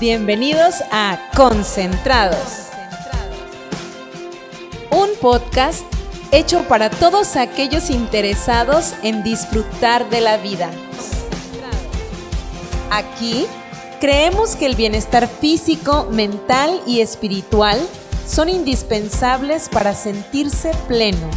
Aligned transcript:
Bienvenidos 0.00 0.76
a 0.90 1.28
Concentrados. 1.36 2.70
Un 4.90 5.10
podcast 5.20 5.84
hecho 6.32 6.66
para 6.68 6.88
todos 6.88 7.36
aquellos 7.36 7.90
interesados 7.90 8.94
en 9.02 9.22
disfrutar 9.22 10.08
de 10.08 10.22
la 10.22 10.38
vida. 10.38 10.70
Aquí 12.90 13.44
creemos 14.00 14.56
que 14.56 14.64
el 14.64 14.74
bienestar 14.74 15.28
físico, 15.28 16.08
mental 16.10 16.80
y 16.86 17.02
espiritual 17.02 17.78
son 18.26 18.48
indispensables 18.48 19.68
para 19.68 19.94
sentirse 19.94 20.70
pleno. 20.88 21.28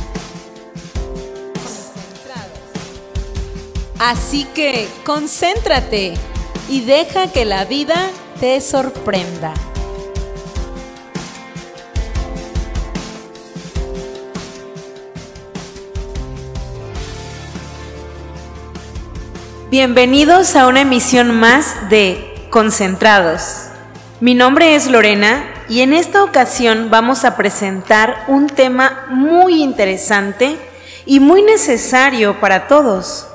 Así 3.99 4.45
que 4.55 4.87
concéntrate 5.05 6.13
y 6.69 6.79
deja 6.79 7.27
que 7.27 7.43
la 7.43 7.65
vida 7.65 8.09
te 8.39 8.59
sorprenda. 8.61 9.53
Bienvenidos 19.69 20.55
a 20.55 20.67
una 20.67 20.81
emisión 20.81 21.31
más 21.39 21.89
de 21.89 22.47
Concentrados. 22.49 23.69
Mi 24.19 24.35
nombre 24.35 24.75
es 24.75 24.89
Lorena 24.89 25.45
y 25.67 25.81
en 25.81 25.93
esta 25.93 26.23
ocasión 26.23 26.89
vamos 26.91 27.25
a 27.25 27.35
presentar 27.35 28.25
un 28.27 28.47
tema 28.47 29.07
muy 29.09 29.63
interesante 29.63 30.57
y 31.05 31.19
muy 31.19 31.41
necesario 31.41 32.39
para 32.39 32.67
todos, 32.67 33.27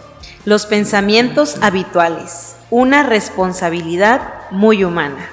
los 0.44 0.66
pensamientos 0.66 1.56
habituales 1.60 2.54
una 2.70 3.02
responsabilidad 3.02 4.34
muy 4.50 4.84
humana. 4.84 5.28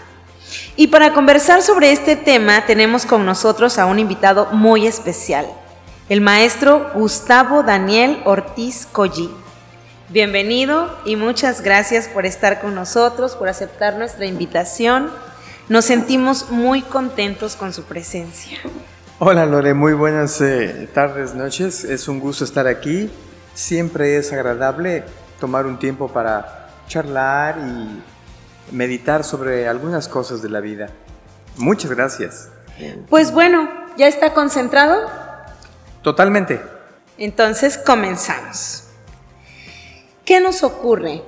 Y 0.76 0.88
para 0.88 1.14
conversar 1.14 1.62
sobre 1.62 1.92
este 1.92 2.16
tema 2.16 2.66
tenemos 2.66 3.06
con 3.06 3.26
nosotros 3.26 3.80
a 3.80 3.86
un 3.86 4.00
invitado 4.00 4.48
muy 4.52 4.88
especial, 4.88 5.46
el 6.10 6.22
maestro 6.22 6.92
Gustavo 6.94 7.64
Daniel 7.64 8.22
Ortiz 8.26 8.86
Colli. 8.92 9.30
Bienvenido 10.10 10.96
y 11.04 11.16
muchas 11.16 11.62
gracias 11.62 12.08
por 12.08 12.26
estar 12.26 12.62
con 12.62 12.76
nosotros, 12.76 13.36
por 13.36 13.48
aceptar 13.50 13.96
nuestra 13.96 14.26
invitación. 14.26 15.10
Nos 15.68 15.86
sentimos 15.86 16.52
muy 16.52 16.84
contentos 16.84 17.56
con 17.56 17.74
su 17.74 17.84
presencia. 17.84 18.60
Hola 19.18 19.46
Lore, 19.46 19.74
muy 19.74 19.94
buenas 19.94 20.42
eh, 20.42 20.90
tardes, 20.94 21.34
noches. 21.34 21.84
Es 21.86 22.08
un 22.08 22.20
gusto 22.20 22.44
estar 22.44 22.68
aquí. 22.68 23.10
Siempre 23.54 24.18
es 24.18 24.32
agradable 24.32 25.06
tomar 25.40 25.66
un 25.66 25.80
tiempo 25.80 26.08
para 26.08 26.70
charlar 26.88 27.58
y 27.58 28.15
meditar 28.72 29.24
sobre 29.24 29.68
algunas 29.68 30.08
cosas 30.08 30.42
de 30.42 30.50
la 30.50 30.60
vida. 30.60 30.90
Muchas 31.58 31.92
gracias. 31.92 32.50
Pues 33.10 33.32
bueno, 33.32 33.70
¿ya 33.98 34.08
está 34.08 34.34
concentrado? 34.34 35.10
Totalmente. 36.02 36.62
Entonces 37.18 37.78
comenzamos. 37.78 38.84
¿Qué 40.26 40.42
nos 40.42 40.64
ocurre? 40.64 41.24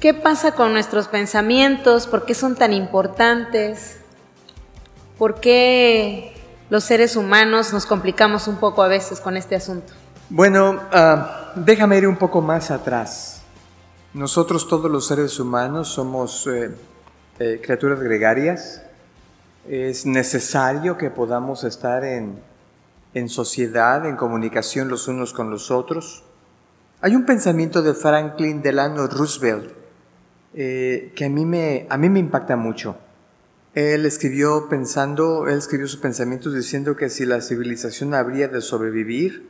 ¿Qué 0.00 0.12
pasa 0.12 0.52
con 0.52 0.72
nuestros 0.72 1.08
pensamientos? 1.08 2.06
¿Por 2.06 2.26
qué 2.26 2.34
son 2.34 2.56
tan 2.56 2.72
importantes? 2.72 3.98
¿Por 5.16 5.40
qué 5.40 6.34
los 6.68 6.84
seres 6.84 7.16
humanos 7.16 7.72
nos 7.72 7.86
complicamos 7.86 8.48
un 8.48 8.56
poco 8.56 8.82
a 8.82 8.88
veces 8.88 9.20
con 9.20 9.36
este 9.36 9.54
asunto? 9.54 9.92
Bueno, 10.28 10.82
ah, 10.92 11.52
déjame 11.54 11.98
ir 11.98 12.06
un 12.06 12.16
poco 12.16 12.40
más 12.40 12.70
atrás. 12.70 13.43
Nosotros 14.14 14.68
todos 14.68 14.88
los 14.88 15.08
seres 15.08 15.40
humanos 15.40 15.88
somos 15.88 16.46
eh, 16.46 16.70
eh, 17.40 17.60
criaturas 17.60 17.98
gregarias. 17.98 18.80
Es 19.68 20.06
necesario 20.06 20.96
que 20.96 21.10
podamos 21.10 21.64
estar 21.64 22.04
en, 22.04 22.38
sociedad, 23.28 24.06
en 24.06 24.14
comunicación 24.14 24.88
los 24.88 25.08
unos 25.08 25.32
con 25.32 25.50
los 25.50 25.72
otros. 25.72 26.22
Hay 27.00 27.16
un 27.16 27.26
pensamiento 27.26 27.82
de 27.82 27.92
Franklin 27.92 28.62
Delano 28.62 29.08
Roosevelt 29.08 29.72
eh, 30.54 31.12
que 31.16 31.24
a 31.24 31.28
mí, 31.28 31.44
me, 31.44 31.88
a 31.90 31.98
mí 31.98 32.08
me 32.08 32.20
impacta 32.20 32.54
mucho. 32.54 32.96
Él 33.74 34.06
escribió 34.06 34.68
pensando, 34.68 35.48
él 35.48 35.58
escribió 35.58 35.88
sus 35.88 35.98
pensamientos 35.98 36.54
diciendo 36.54 36.94
que 36.96 37.10
si 37.10 37.26
la 37.26 37.40
civilización 37.40 38.14
habría 38.14 38.46
de 38.46 38.60
sobrevivir, 38.60 39.48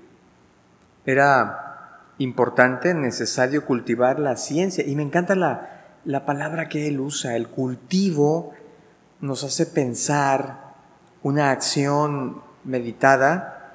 era 1.05 1.74
importante, 2.19 2.95
necesario 2.95 3.65
cultivar 3.65 4.19
la 4.19 4.37
ciencia. 4.37 4.85
Y 4.87 4.95
me 4.97 5.03
encanta 5.03 5.35
la, 5.35 5.85
la 6.05 6.27
palabra 6.27 6.69
que 6.69 6.89
él 6.89 7.01
usa, 7.01 7.37
el 7.37 7.49
cultivo 7.49 8.53
nos 9.21 9.43
hace 9.45 9.67
pensar 9.67 10.75
una 11.23 11.51
acción 11.51 12.43
meditada, 12.65 13.73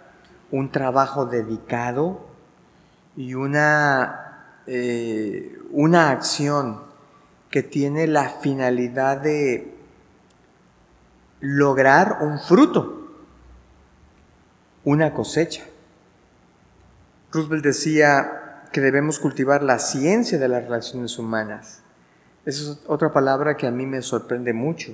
un 0.51 0.71
trabajo 0.71 1.25
dedicado 1.25 2.27
y 3.15 3.33
una, 3.33 4.61
eh, 4.67 5.57
una 5.71 6.11
acción 6.11 6.81
que 7.49 7.63
tiene 7.63 8.07
la 8.07 8.29
finalidad 8.29 9.17
de 9.17 9.75
lograr 11.39 12.19
un 12.21 12.39
fruto, 12.39 13.09
una 14.83 15.13
cosecha. 15.13 15.63
Roosevelt 17.31 17.63
decía 17.63 18.63
que 18.71 18.81
debemos 18.81 19.19
cultivar 19.19 19.63
la 19.63 19.79
ciencia 19.79 20.37
de 20.37 20.47
las 20.47 20.63
relaciones 20.63 21.17
humanas. 21.19 21.81
Esa 22.45 22.71
es 22.71 22.79
otra 22.87 23.11
palabra 23.11 23.55
que 23.55 23.67
a 23.67 23.71
mí 23.71 23.85
me 23.85 24.01
sorprende 24.01 24.53
mucho. 24.53 24.93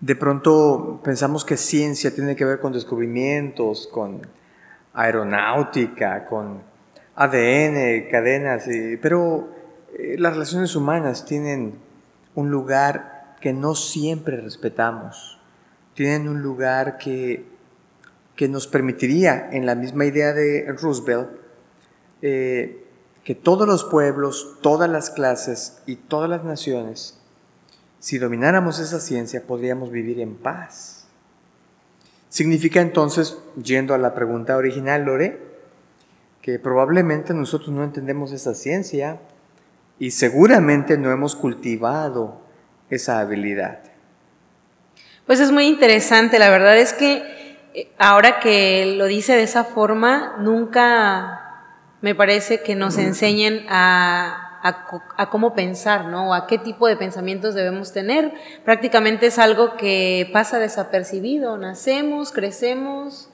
De 0.00 0.16
pronto 0.16 1.00
pensamos 1.04 1.44
que 1.44 1.56
ciencia 1.56 2.14
tiene 2.14 2.36
que 2.36 2.44
ver 2.44 2.60
con 2.60 2.72
descubrimientos, 2.72 3.88
con 3.92 4.22
aeronáutica, 4.92 6.26
con 6.26 6.62
ADN, 7.16 8.08
cadenas, 8.10 8.64
pero 9.00 9.48
eh, 9.96 10.16
las 10.18 10.32
relaciones 10.32 10.74
humanas 10.76 11.24
tienen 11.24 11.74
un 12.34 12.50
lugar 12.50 13.36
que 13.40 13.52
no 13.52 13.74
siempre 13.74 14.40
respetamos, 14.40 15.38
tienen 15.94 16.28
un 16.28 16.42
lugar 16.42 16.98
que 16.98 17.53
que 18.36 18.48
nos 18.48 18.66
permitiría, 18.66 19.48
en 19.52 19.66
la 19.66 19.74
misma 19.74 20.06
idea 20.06 20.32
de 20.32 20.66
Roosevelt, 20.72 21.30
eh, 22.22 22.84
que 23.22 23.34
todos 23.34 23.66
los 23.66 23.84
pueblos, 23.84 24.58
todas 24.60 24.90
las 24.90 25.10
clases 25.10 25.78
y 25.86 25.96
todas 25.96 26.28
las 26.28 26.44
naciones, 26.44 27.18
si 28.00 28.18
domináramos 28.18 28.80
esa 28.80 29.00
ciencia, 29.00 29.46
podríamos 29.46 29.90
vivir 29.90 30.20
en 30.20 30.34
paz. 30.34 31.06
Significa 32.28 32.80
entonces, 32.80 33.38
yendo 33.62 33.94
a 33.94 33.98
la 33.98 34.14
pregunta 34.14 34.56
original, 34.56 35.04
Lore, 35.04 35.38
que 36.42 36.58
probablemente 36.58 37.32
nosotros 37.32 37.70
no 37.70 37.84
entendemos 37.84 38.32
esa 38.32 38.54
ciencia 38.54 39.20
y 39.98 40.10
seguramente 40.10 40.98
no 40.98 41.10
hemos 41.10 41.36
cultivado 41.36 42.40
esa 42.90 43.20
habilidad. 43.20 43.78
Pues 45.26 45.40
es 45.40 45.52
muy 45.52 45.66
interesante, 45.66 46.38
la 46.38 46.50
verdad 46.50 46.76
es 46.76 46.92
que 46.92 47.22
ahora 47.98 48.40
que 48.40 48.94
lo 48.96 49.06
dice 49.06 49.34
de 49.34 49.42
esa 49.42 49.64
forma, 49.64 50.36
nunca 50.38 51.44
me 52.00 52.14
parece 52.14 52.62
que 52.62 52.74
nos 52.74 52.98
enseñen 52.98 53.64
a, 53.68 54.40
cómo 55.30 55.54
pensar, 55.54 56.06
¿no? 56.06 56.30
O 56.30 56.34
a 56.34 56.46
qué 56.46 56.58
tipo 56.58 56.86
de 56.86 56.96
pensamientos 56.96 57.54
debemos 57.54 57.92
tener. 57.92 58.32
Prácticamente 58.64 59.26
es 59.26 59.38
algo 59.38 59.76
que 59.76 60.28
pasa 60.32 60.58
desapercibido. 60.58 61.56
Nacemos, 61.58 62.30
crecemos 62.30 63.30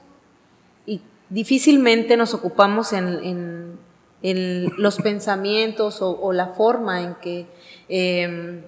y 0.85 1.01
difícilmente 1.29 2.17
nos 2.17 2.33
ocupamos 2.33 2.93
en, 2.93 3.77
los 4.21 4.97
pensamientos 4.97 6.01
o, 6.01 6.31
la 6.31 6.47
forma 6.47 7.01
en 7.01 7.15
que 7.15 7.47
em, 7.89 8.61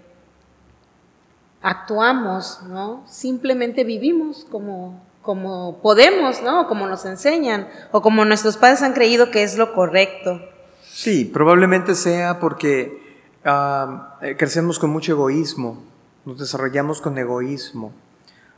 actuamos, 1.62 2.62
¿no? 2.68 3.04
Simplemente 3.08 3.84
vivimos 3.84 4.46
como 4.46 5.02
como 5.24 5.80
podemos, 5.81 6.44
¿no? 6.44 6.68
Como 6.68 6.86
nos 6.86 7.06
enseñan, 7.06 7.68
o 7.92 8.02
como 8.02 8.25
nuestros 8.25 8.58
padres 8.58 8.84
han 8.84 8.94
creído 8.94 9.31
que 9.31 9.42
es 9.42 9.58
lo 9.58 9.74
correcto. 9.74 10.40
Sí, 10.84 11.25
probablemente 11.25 11.96
sea 11.96 12.40
porque 12.40 13.02
eh, 13.44 14.36
crecemos 14.38 14.78
con 14.78 14.92
mucho 14.92 15.14
egoísmo, 15.14 15.81
nos 16.25 16.38
desarrollamos 16.38 17.02
con 17.02 17.18
egoísmo, 17.18 17.94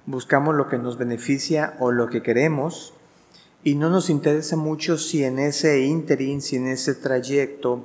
buscamos 0.05 0.55
lo 0.55 0.67
que 0.67 0.77
nos 0.77 0.97
beneficia 0.97 1.75
o 1.79 1.91
lo 1.91 2.09
que 2.09 2.21
queremos, 2.21 2.93
y 3.63 3.75
no 3.75 3.89
nos 3.89 4.09
interesa 4.09 4.57
mucho 4.57 4.97
si 4.97 5.23
en 5.23 5.39
ese 5.39 5.81
interín, 5.81 6.41
si 6.41 6.57
en 6.57 6.67
ese 6.67 6.95
trayecto 6.95 7.83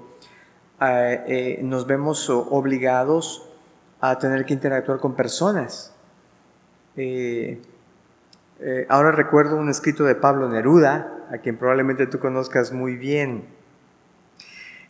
ah, 0.78 1.12
eh, 1.26 1.60
nos 1.62 1.86
vemos 1.86 2.28
obligados 2.28 3.46
a 4.00 4.18
tener 4.18 4.46
que 4.46 4.54
interactuar 4.54 4.98
con 4.98 5.14
personas. 5.14 5.92
Eh, 6.96 7.60
eh, 8.62 8.86
ahora 8.90 9.10
recuerdo 9.10 9.56
un 9.56 9.70
escrito 9.70 10.04
de 10.04 10.14
Pablo 10.14 10.48
Neruda, 10.48 11.26
a 11.30 11.38
quien 11.38 11.56
probablemente 11.56 12.06
tú 12.06 12.18
conozcas 12.18 12.72
muy 12.72 12.96
bien. 12.96 13.44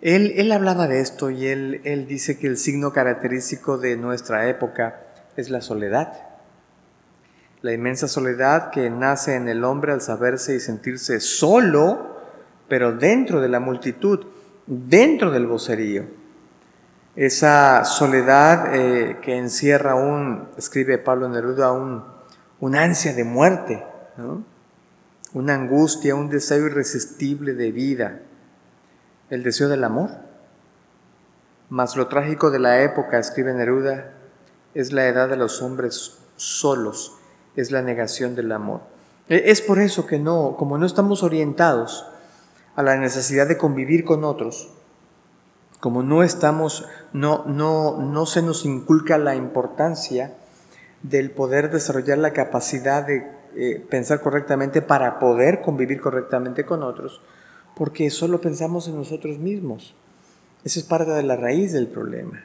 Él, 0.00 0.32
él 0.36 0.50
hablaba 0.50 0.88
de 0.88 1.00
esto 1.00 1.30
y 1.30 1.46
él, 1.46 1.80
él 1.84 2.08
dice 2.08 2.38
que 2.38 2.48
el 2.48 2.56
signo 2.56 2.92
característico 2.92 3.78
de 3.78 3.96
nuestra 3.96 4.48
época 4.48 5.00
es 5.36 5.50
la 5.50 5.60
soledad. 5.60 6.12
La 7.62 7.72
inmensa 7.72 8.08
soledad 8.08 8.70
que 8.70 8.90
nace 8.90 9.36
en 9.36 9.48
el 9.48 9.62
hombre 9.62 9.92
al 9.92 10.00
saberse 10.00 10.56
y 10.56 10.60
sentirse 10.60 11.20
solo, 11.20 12.16
pero 12.68 12.92
dentro 12.92 13.40
de 13.40 13.50
la 13.50 13.60
multitud, 13.60 14.26
dentro 14.66 15.30
del 15.30 15.46
vocerío. 15.46 16.04
Esa 17.14 17.84
soledad 17.84 18.74
eh, 18.74 19.18
que 19.20 19.36
encierra 19.36 19.94
un, 19.94 20.48
escribe 20.56 20.98
Pablo 20.98 21.28
Neruda, 21.28 21.72
un, 21.72 22.02
un 22.60 22.76
ansia 22.76 23.14
de 23.14 23.24
muerte, 23.24 23.84
una 25.32 25.54
angustia, 25.54 26.14
un 26.14 26.28
deseo 26.28 26.66
irresistible 26.66 27.54
de 27.54 27.72
vida, 27.72 28.20
el 29.30 29.42
deseo 29.42 29.68
del 29.68 29.84
amor. 29.84 30.10
Mas 31.70 31.96
lo 31.96 32.08
trágico 32.08 32.50
de 32.50 32.58
la 32.58 32.82
época, 32.82 33.18
escribe 33.18 33.54
Neruda, 33.54 34.12
es 34.74 34.92
la 34.92 35.06
edad 35.06 35.28
de 35.28 35.36
los 35.36 35.62
hombres 35.62 36.18
solos, 36.36 37.16
es 37.56 37.70
la 37.70 37.80
negación 37.82 38.34
del 38.34 38.52
amor. 38.52 38.80
E, 39.28 39.50
es 39.50 39.62
por 39.62 39.78
eso 39.78 40.06
que 40.06 40.18
no, 40.18 40.56
como 40.58 40.78
no 40.78 40.84
estamos 40.84 41.22
orientados 41.22 42.06
a 42.76 42.82
la 42.82 42.96
necesidad 42.96 43.46
de 43.46 43.56
convivir 43.56 44.04
con 44.04 44.24
otros, 44.24 44.70
como 45.78 46.02
no 46.02 46.22
estamos, 46.22 46.86
no, 47.12 47.44
no, 47.46 47.96
no 47.98 48.26
se 48.26 48.42
nos 48.42 48.64
inculca 48.64 49.16
la 49.16 49.34
importancia 49.34 50.34
del 51.02 51.30
poder 51.30 51.70
desarrollar 51.70 52.18
la 52.18 52.32
capacidad 52.32 53.06
de 53.06 53.40
eh, 53.56 53.84
pensar 53.88 54.20
correctamente 54.20 54.80
para 54.80 55.18
poder 55.18 55.60
convivir 55.60 56.00
correctamente 56.00 56.64
con 56.64 56.84
otros, 56.84 57.20
porque 57.74 58.08
solo 58.10 58.40
pensamos 58.40 58.86
en 58.86 58.96
nosotros 58.96 59.38
mismos. 59.38 59.94
Esa 60.64 60.78
es 60.78 60.86
parte 60.86 61.10
de 61.10 61.22
la 61.22 61.36
raíz 61.36 61.72
del 61.72 61.88
problema. 61.88 62.44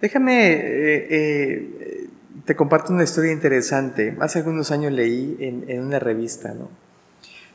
Déjame, 0.00 0.52
eh, 0.52 1.06
eh, 1.10 2.08
te 2.44 2.54
comparto 2.54 2.92
una 2.92 3.02
historia 3.02 3.32
interesante. 3.32 4.16
Hace 4.20 4.40
algunos 4.40 4.70
años 4.70 4.92
leí 4.92 5.36
en, 5.40 5.80
una 5.80 5.98
revista, 5.98 6.52
¿no? 6.54 6.68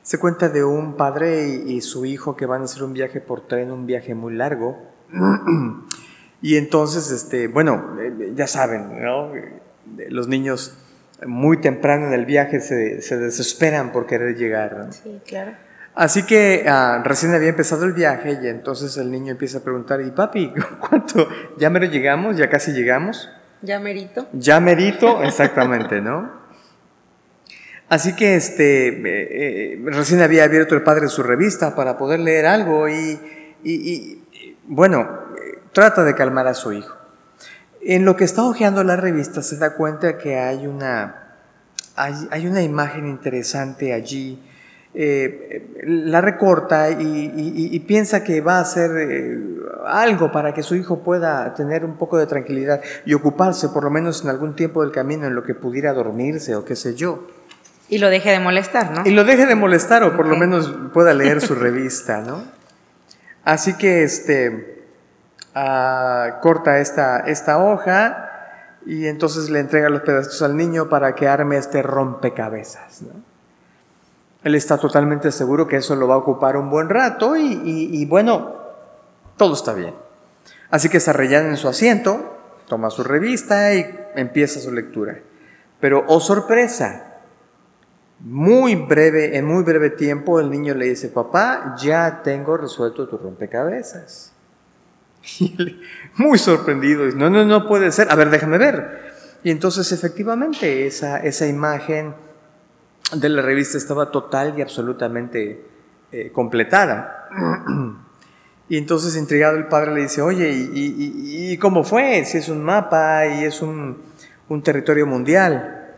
Se 0.02 0.18
cuenta 0.18 0.50
de 0.50 0.64
un 0.64 0.98
padre 0.98 1.48
y, 1.48 1.80
su 1.82 2.06
hijo 2.06 2.36
que 2.36 2.46
van 2.46 2.62
a 2.62 2.66
hacer 2.66 2.84
un 2.84 2.94
viaje 2.94 3.22
por 3.22 3.48
tren, 3.48 3.72
un 3.72 3.86
viaje 3.86 4.16
muy 4.16 4.34
largo. 4.34 4.78
y 6.42 6.58
entonces, 6.58 7.12
este, 7.12 7.48
bueno, 7.48 7.96
ya 8.36 8.48
saben, 8.48 9.02
¿no? 9.02 9.32
Los 10.10 10.28
niños 10.28 10.78
muy 11.26 11.60
temprano 11.60 12.08
en 12.08 12.14
el 12.14 12.26
viaje 12.26 12.60
se, 12.62 13.02
se 13.02 13.18
desesperan 13.18 13.92
por 13.92 14.06
querer 14.06 14.36
llegar. 14.36 14.78
¿no? 14.78 14.92
Sí, 14.92 15.22
claro. 15.28 15.52
Así 15.96 16.24
que 16.24 16.66
ah, 16.68 17.02
recién 17.04 17.34
había 17.34 17.50
empezado 17.50 17.84
el 17.84 17.94
viaje 17.94 18.40
y 18.42 18.48
entonces 18.48 18.96
el 18.98 19.12
niño 19.12 19.32
empieza 19.32 19.58
a 19.58 19.62
preguntar, 19.62 20.00
¿y 20.02 20.12
papi, 20.12 20.54
cuánto? 20.90 21.28
¿Ya 21.58 21.70
mero 21.70 21.88
llegamos? 21.88 22.38
¿Ya 22.38 22.50
casi 22.50 22.72
llegamos? 22.72 23.30
¿Ya 23.62 23.80
merito? 23.80 24.28
Ya 24.32 24.60
merito, 24.62 25.22
exactamente, 25.24 26.00
¿no? 26.00 26.40
Así 27.90 28.16
que 28.16 28.36
este, 28.36 28.88
eh, 28.88 29.74
eh, 29.74 29.82
recién 29.84 30.22
había 30.22 30.46
abierto 30.46 30.76
el 30.76 30.84
padre 30.84 31.10
su 31.10 31.24
revista 31.24 31.76
para 31.76 31.98
poder 31.98 32.22
leer 32.22 32.46
algo 32.46 32.88
y, 32.88 33.20
y, 33.64 34.24
bueno, 34.68 35.10
trata 35.74 36.04
de 36.06 36.14
calmar 36.16 36.48
a 36.48 36.54
su 36.54 36.72
hijo. 36.72 36.96
En 37.82 38.06
lo 38.06 38.16
que 38.16 38.26
está 38.26 38.44
hojeando 38.44 38.84
la 38.84 38.96
revista 38.96 39.42
se 39.42 39.58
da 39.58 39.76
cuenta 39.76 40.18
que 40.18 40.38
hay 40.38 40.68
una, 40.68 41.36
hay, 41.96 42.14
hay 42.32 42.48
una 42.48 42.62
imagen 42.62 43.08
interesante 43.08 43.94
allí 43.94 44.40
eh, 44.96 45.84
la 45.84 46.20
recorta 46.20 46.90
y, 46.90 47.80
piensa 47.88 48.24
que 48.24 48.42
va 48.42 48.58
a 48.58 48.62
hacer 48.62 48.92
eh, 48.98 49.38
algo 49.86 50.32
para 50.32 50.54
que 50.54 50.64
su 50.64 50.76
hijo 50.76 51.04
pueda 51.04 51.54
tener 51.54 51.86
un 51.86 51.96
poco 51.96 52.18
de 52.18 52.26
tranquilidad 52.26 52.82
y 53.06 53.14
ocuparse 53.14 53.70
por 53.70 53.84
lo 53.84 53.92
menos 53.92 54.24
en 54.24 54.30
algún 54.30 54.56
tiempo 54.56 54.82
del 54.82 54.92
camino 54.92 55.28
en 55.28 55.36
lo 55.36 55.44
que 55.44 55.54
pudiera 55.54 55.94
dormirse 55.94 56.56
o 56.56 56.66
qué 56.66 56.76
sé 56.76 56.96
yo. 56.96 57.28
Y 57.88 58.00
lo 58.00 58.10
deje 58.10 58.32
de 58.32 58.40
molestar, 58.40 58.92
¿no? 58.92 59.04
Y 59.06 59.12
lo 59.12 59.24
deje 59.24 59.46
de 59.46 59.56
molestar 59.56 60.04
o 60.04 60.16
por 60.16 60.28
lo 60.28 60.36
menos 60.36 60.72
pueda 60.92 61.14
leer 61.14 61.40
su 61.40 61.56
revista, 61.56 62.22
¿no? 62.22 62.44
Así 63.44 63.74
que 63.78 64.04
este, 64.04 64.79
ah, 65.56 66.40
corta 66.42 66.80
esta, 66.80 67.20
esta 67.20 67.64
hoja 67.64 68.30
y 68.86 69.08
entonces 69.08 69.50
le 69.50 69.60
entrega 69.60 69.90
los 69.90 70.02
pedazos 70.02 70.42
al 70.42 70.56
niño 70.56 70.90
para 70.90 71.16
que 71.16 71.28
arme 71.28 71.58
este 71.58 71.82
rompecabezas, 71.82 73.02
¿no? 73.02 73.30
Él 74.44 74.56
está 74.56 74.78
totalmente 74.78 75.32
seguro 75.32 75.68
que 75.68 75.78
eso 75.78 75.96
lo 75.96 76.08
va 76.08 76.16
a 76.16 76.20
ocupar 76.20 76.56
un 76.56 76.70
buen 76.70 76.88
rato 76.88 77.36
y, 77.36 78.06
bueno, 78.06 78.56
todo 79.36 79.54
está 79.54 79.74
bien. 79.74 79.94
Así 80.70 80.88
que 80.88 81.00
se 81.00 81.10
arrellana 81.10 81.50
en 81.50 81.58
su 81.58 81.68
asiento, 81.68 82.38
toma 82.68 82.90
su 82.90 83.04
revista 83.04 83.74
y 83.74 83.86
empieza 84.16 84.62
su 84.62 84.72
lectura. 84.72 85.20
Pero, 85.82 86.06
oh 86.08 86.22
sorpresa, 86.22 87.18
muy 88.20 88.76
breve, 88.76 89.38
en 89.38 89.46
muy 89.46 89.64
breve 89.64 89.90
tiempo 89.90 90.40
el 90.40 90.50
niño 90.50 90.74
le 90.74 90.86
dice, 90.86 91.10
papá, 91.10 91.76
ya 91.78 92.22
tengo 92.24 92.56
resuelto 92.56 93.10
tu 93.10 93.18
rompecabezas. 93.18 94.32
Muy 96.18 96.38
sorprendido, 96.38 97.06
dice, 97.06 97.18
no, 97.18 97.30
no, 97.30 97.46
no 97.46 97.68
puede 97.68 97.92
ser, 97.92 98.12
a 98.12 98.16
ver, 98.16 98.30
déjame 98.30 98.58
ver. 98.58 99.10
Y 99.44 99.52
entonces 99.52 99.92
efectivamente 99.92 100.86
esa, 100.86 101.20
esa 101.20 101.48
imagen 101.48 102.14
de 103.16 103.30
la 103.30 103.42
revista 103.42 103.78
estaba 103.78 104.12
total 104.12 104.56
y 104.58 104.62
absolutamente 104.62 105.66
eh, 106.12 106.32
completada. 106.32 107.28
Y 108.72 108.78
entonces, 108.78 109.18
intrigado, 109.18 109.58
el 109.58 109.66
padre 109.66 109.96
le 109.96 110.02
dice, 110.02 110.22
oye, 110.22 110.52
¿y, 110.52 111.58
cómo 111.58 111.84
fue? 111.84 112.24
Si 112.24 112.38
es 112.38 112.50
un 112.50 112.64
mapa 112.64 113.26
y 113.26 113.44
es 113.44 113.64
un, 113.64 113.98
territorio 114.64 115.08
mundial. 115.08 115.96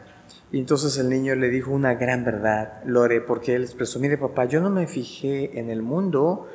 Y 0.53 0.59
entonces 0.59 0.97
el 0.97 1.09
niño 1.09 1.35
le 1.35 1.50
dijo 1.50 1.71
una 1.71 1.95
gran 1.95 2.23
verdad, 2.23 2.81
Lore, 2.85 3.19
porque 3.19 3.56
él 3.56 3.63
expresó, 3.63 4.00
mire 4.00 4.18
papá, 4.18 4.45
yo 4.45 4.62
no 4.62 4.69
me 4.69 4.88
fijé 4.88 5.59
en 5.59 5.69
el 5.69 5.81
mundo 5.81 6.47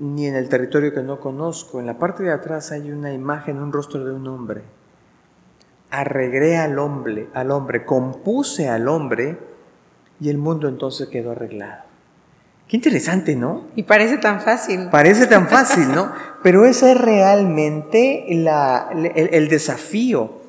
ni 0.00 0.26
en 0.26 0.34
el 0.34 0.48
territorio 0.48 0.92
que 0.92 1.02
no 1.02 1.20
conozco. 1.20 1.78
En 1.78 1.86
la 1.86 1.98
parte 1.98 2.22
de 2.22 2.32
atrás 2.32 2.72
hay 2.72 2.90
una 2.90 3.12
imagen, 3.12 3.58
un 3.58 3.72
rostro 3.72 4.04
de 4.04 4.12
un 4.12 4.26
hombre. 4.26 4.62
Arreglé 5.90 6.56
al 6.56 6.78
hombre, 6.78 7.28
al 7.34 7.50
hombre, 7.50 7.84
compuse 7.84 8.68
al 8.68 8.88
hombre 8.88 9.38
y 10.20 10.30
el 10.30 10.38
mundo 10.38 10.68
entonces 10.68 11.08
quedó 11.08 11.32
arreglado. 11.32 11.84
Qué 12.66 12.76
interesante, 12.76 13.34
¿no? 13.34 13.64
Y 13.74 13.82
parece 13.82 14.16
tan 14.18 14.40
fácil. 14.40 14.88
Parece 14.90 15.26
tan 15.26 15.48
fácil, 15.48 15.92
¿no? 15.92 16.12
Pero 16.42 16.64
ese 16.64 16.92
es 16.92 17.00
realmente 17.00 18.26
el, 18.30 19.48
desafío, 19.48 20.40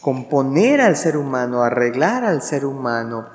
componer 0.00 0.80
al 0.80 0.96
ser 0.96 1.18
humano, 1.18 1.62
arreglar 1.62 2.24
al 2.24 2.40
ser 2.40 2.64
humano, 2.64 3.28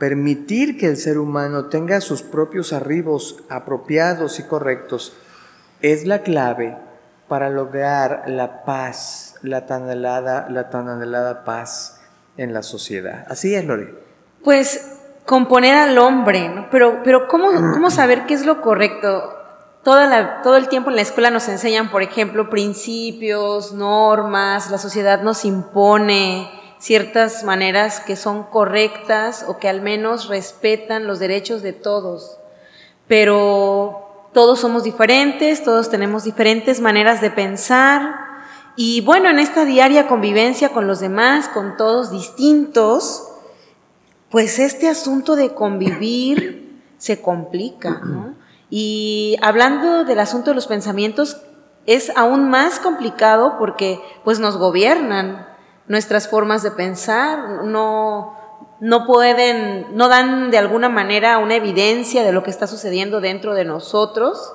permitir 0.00 0.78
que 0.78 0.86
el 0.86 0.96
ser 0.96 1.18
humano 1.18 1.66
tenga 1.66 2.00
sus 2.00 2.22
propios 2.22 2.72
arribos 2.72 3.44
apropiados 3.50 4.40
y 4.40 4.44
correctos, 4.44 5.12
es 5.82 6.06
la 6.06 6.22
clave 6.22 6.78
para 7.28 7.50
lograr 7.50 8.24
la 8.26 8.64
paz, 8.64 9.34
la 9.42 9.66
tan 9.66 9.82
anhelada, 9.82 10.48
la 10.48 10.70
tan 10.70 10.88
anhelada 10.88 11.44
paz 11.44 12.00
en 12.38 12.54
la 12.54 12.62
sociedad. 12.62 13.26
Así 13.28 13.54
es, 13.54 13.66
Lore. 13.66 13.94
Pues 14.42 14.90
componer 15.26 15.74
al 15.74 15.98
hombre, 15.98 16.48
¿no? 16.48 16.68
Pero, 16.70 17.02
pero 17.04 17.28
¿cómo, 17.28 17.50
¿cómo 17.50 17.90
saber 17.90 18.24
qué 18.24 18.32
es 18.32 18.46
lo 18.46 18.62
correcto? 18.62 19.36
Toda 19.84 20.06
la, 20.06 20.40
todo 20.40 20.56
el 20.56 20.68
tiempo 20.68 20.88
en 20.88 20.96
la 20.96 21.02
escuela 21.02 21.30
nos 21.30 21.46
enseñan, 21.50 21.90
por 21.90 22.02
ejemplo, 22.02 22.48
principios, 22.48 23.74
normas, 23.74 24.70
la 24.70 24.78
sociedad 24.78 25.20
nos 25.20 25.44
impone 25.44 26.59
ciertas 26.80 27.44
maneras 27.44 28.00
que 28.00 28.16
son 28.16 28.42
correctas 28.44 29.44
o 29.46 29.58
que 29.58 29.68
al 29.68 29.82
menos 29.82 30.28
respetan 30.28 31.06
los 31.06 31.20
derechos 31.20 31.62
de 31.62 31.72
todos. 31.72 32.38
Pero 33.06 34.28
todos 34.32 34.58
somos 34.58 34.82
diferentes, 34.82 35.62
todos 35.62 35.90
tenemos 35.90 36.24
diferentes 36.24 36.80
maneras 36.80 37.20
de 37.20 37.30
pensar 37.30 38.30
y 38.82 39.02
bueno, 39.02 39.28
en 39.28 39.38
esta 39.38 39.66
diaria 39.66 40.06
convivencia 40.06 40.70
con 40.70 40.86
los 40.86 41.00
demás, 41.00 41.48
con 41.48 41.76
todos 41.76 42.10
distintos, 42.10 43.28
pues 44.30 44.58
este 44.58 44.88
asunto 44.88 45.36
de 45.36 45.52
convivir 45.52 46.80
se 46.96 47.20
complica. 47.20 48.00
Y 48.70 49.36
hablando 49.42 50.04
del 50.04 50.20
asunto 50.20 50.52
de 50.52 50.54
los 50.54 50.66
pensamientos, 50.66 51.42
es 51.84 52.10
aún 52.16 52.48
más 52.48 52.78
complicado 52.78 53.56
porque 53.58 54.00
pues 54.24 54.38
nos 54.40 54.56
gobiernan 54.56 55.46
nuestras 55.88 56.28
formas 56.28 56.62
de 56.62 56.70
pensar, 56.70 57.64
no, 57.64 58.36
no 58.80 59.06
pueden, 59.06 59.86
no 59.96 60.08
dan 60.08 60.50
de 60.50 60.58
alguna 60.58 60.88
manera 60.88 61.38
una 61.38 61.56
evidencia 61.56 62.22
de 62.22 62.32
lo 62.32 62.42
que 62.42 62.50
está 62.50 62.66
sucediendo 62.66 63.20
dentro 63.20 63.54
de 63.54 63.64
nosotros. 63.64 64.54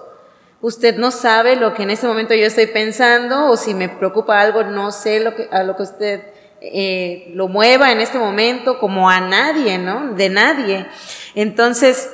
Usted 0.62 0.98
no 0.98 1.12
sabe 1.12 1.56
lo 1.56 1.74
que 1.74 1.84
en 1.84 1.92
este 1.92 2.08
momento 2.08 2.34
yo 2.34 2.46
estoy 2.46 2.68
pensando 2.68 3.50
o 3.50 3.58
si 3.58 3.74
me 3.74 3.90
preocupa 3.90 4.40
algo, 4.40 4.64
no 4.64 4.92
sé 4.92 5.20
lo 5.20 5.36
que, 5.36 5.48
a 5.52 5.64
lo 5.64 5.76
que 5.76 5.84
usted 5.84 6.24
eh, 6.62 7.32
lo 7.36 7.48
mueva 7.48 7.92
en 7.92 8.02
este 8.02 8.18
momento 8.18 8.80
como 8.80 9.10
a 9.10 9.20
nadie, 9.20 9.78
¿no? 9.78 10.14
De 10.14 10.30
nadie. 10.30 10.88
Entonces, 11.36 12.10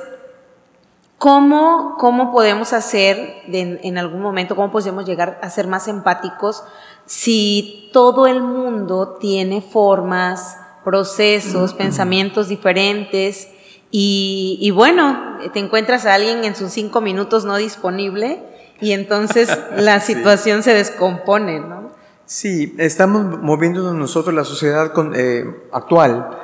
¿Cómo, 1.21 1.97
cómo 1.99 2.31
podemos 2.31 2.73
hacer 2.73 3.43
en 3.45 3.97
algún 3.99 4.21
momento, 4.21 4.55
cómo 4.55 4.71
podemos 4.71 5.05
llegar 5.05 5.37
a 5.43 5.51
ser 5.51 5.67
más 5.67 5.87
empáticos 5.87 6.63
si 7.05 7.89
todo 7.93 8.27
el 8.27 8.41
mundo 8.41 9.17
tiene 9.20 9.62
formas, 9.62 10.58
procesos, 10.84 11.74
pensamientos 11.74 12.48
diferentes 12.48 13.50
y, 13.91 14.72
bueno, 14.74 15.38
te 15.53 15.60
encuentras 15.60 16.05
a 16.05 16.13
alguien 16.13 16.43
en 16.43 16.55
sus 16.55 16.72
cinco 16.72 17.01
minutos 17.01 17.46
no 17.46 17.58
disponible 17.58 18.41
y 18.79 18.93
entonces 18.93 19.50
la 19.75 20.00
situación 20.00 20.63
se 20.63 20.74
descompone, 20.74 21.60
¿no? 21.60 21.91
Sí, 22.25 22.74
estamos 22.77 23.39
moviéndonos 23.39 23.93
nosotros, 23.93 24.34
la 24.34 24.46
sociedad 24.46 24.93
eh, 25.15 25.67
actual 25.74 26.38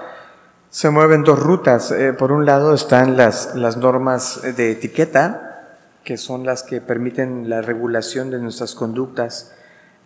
se 0.70 0.90
mueven 0.90 1.24
dos 1.24 1.40
rutas. 1.40 1.92
Eh, 1.92 2.12
por 2.12 2.34
un 2.34 2.46
lado 2.46 2.74
están 2.74 3.16
las, 3.16 3.56
las 3.56 3.78
normas 3.78 4.42
de 4.44 4.72
etiqueta, 4.72 5.78
que 6.04 6.18
son 6.18 6.46
las 6.46 6.64
que 6.64 6.82
permiten 6.82 7.50
la 7.50 7.62
regulación 7.62 8.30
de 8.30 8.40
nuestras 8.40 8.76
conductas 8.76 9.54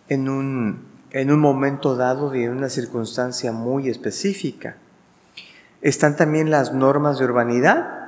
en 0.08 0.28
un, 0.28 0.86
en 1.10 1.30
un 1.30 1.40
momento 1.40 1.96
dado 1.96 2.34
y 2.34 2.44
en 2.44 2.50
una 2.50 2.68
circunstancia 2.68 3.52
muy 3.52 3.88
específica. 3.88 4.76
Están 5.80 6.16
también 6.16 6.50
las 6.50 6.72
normas 6.72 7.18
de 7.18 7.24
urbanidad, 7.24 8.02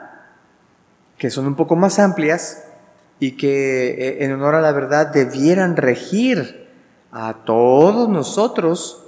que 1.19 1.31
son 1.31 1.47
un 1.47 1.55
poco 1.55 1.77
más 1.77 1.99
amplias 1.99 2.65
y 3.21 3.33
que 3.37 3.91
eh, 3.91 4.25
en 4.25 4.33
honor 4.33 4.57
a 4.57 4.61
la 4.61 4.73
verdad 4.73 5.09
debieran 5.09 5.77
regir 5.77 6.69
a 7.13 7.45
todos 7.45 8.09
nosotros 8.09 9.05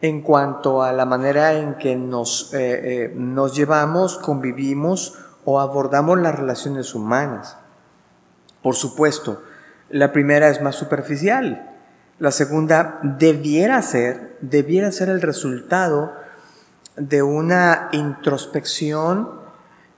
en 0.00 0.22
cuanto 0.22 0.82
a 0.82 0.92
la 0.92 1.04
manera 1.04 1.54
en 1.54 1.74
que 1.74 1.96
nos, 1.96 2.52
eh, 2.54 3.04
eh, 3.04 3.12
nos 3.14 3.56
llevamos, 3.56 4.18
convivimos 4.18 5.18
o 5.44 5.60
abordamos 5.60 6.18
las 6.18 6.34
relaciones 6.36 6.94
humanas. 6.94 7.56
Por 8.62 8.74
supuesto, 8.74 9.42
la 9.88 10.12
primera 10.12 10.48
es 10.48 10.60
más 10.60 10.76
superficial, 10.76 11.77
la 12.18 12.32
segunda 12.32 12.98
debiera 13.02 13.80
ser, 13.82 14.36
debiera 14.40 14.90
ser 14.90 15.08
el 15.08 15.22
resultado 15.22 16.14
de 16.96 17.22
una 17.22 17.88
introspección, 17.92 19.30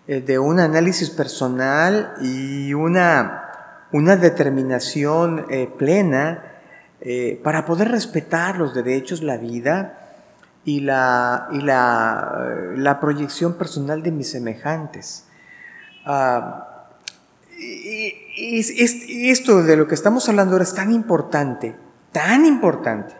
eh, 0.06 0.20
de 0.20 0.38
un 0.38 0.60
análisis 0.60 1.08
personal 1.10 2.14
y 2.20 2.74
una, 2.74 3.86
una 3.92 4.16
determinación 4.16 5.46
eh, 5.48 5.70
plena 5.78 6.44
eh, 7.00 7.40
para 7.42 7.64
poder 7.64 7.90
respetar 7.90 8.58
los 8.58 8.74
derechos, 8.74 9.22
la 9.22 9.38
vida 9.38 9.96
y 10.66 10.80
la, 10.80 11.48
y 11.52 11.60
la, 11.62 12.98
proyección 13.00 13.54
personal 13.54 14.02
de 14.02 14.12
mis 14.12 14.30
semejantes. 14.30 15.24
Ah, 16.04 16.66
esto 18.36 19.62
de 19.62 19.76
lo 19.76 19.86
que 19.86 19.94
estamos 19.94 20.28
hablando 20.28 20.52
ahora 20.52 20.64
es 20.64 20.74
tan 20.74 20.92
importante 20.92 21.76
tan 22.12 22.46
importante, 22.46 23.14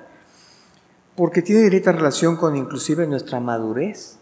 porque 1.17 1.43
tiene 1.43 1.63
directa 1.63 1.93
relación 1.93 2.37
con 2.37 2.57
inclusive 2.57 3.07
nuestra 3.07 3.41
madurez. 3.41 4.17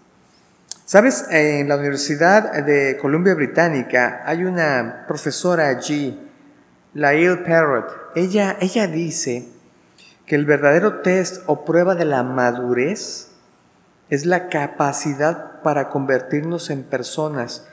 Sabes, 0.85 1.27
en 1.31 1.69
la 1.69 1.77
Universidad 1.77 2.65
de 2.65 2.97
Columbia 3.01 3.35
Británica 3.35 4.23
hay 4.25 4.45
una 4.45 5.05
profesora 5.07 5.69
allí, 5.69 6.19
Lael 6.95 7.43
Parrott. 7.43 7.91
Ella, 8.15 8.57
ella 8.61 8.87
dice 8.87 9.49
que 10.25 10.35
el 10.35 10.47
verdadero 10.47 11.01
test 11.01 11.43
o 11.47 11.65
prueba 11.65 11.95
de 11.95 12.07
la 12.07 12.23
madurez 12.23 13.29
es 14.09 14.25
la 14.25 14.49
capacidad 14.49 15.61
para 15.63 15.91
convertirnos 15.91 16.71
en 16.71 16.83
personas 16.83 17.67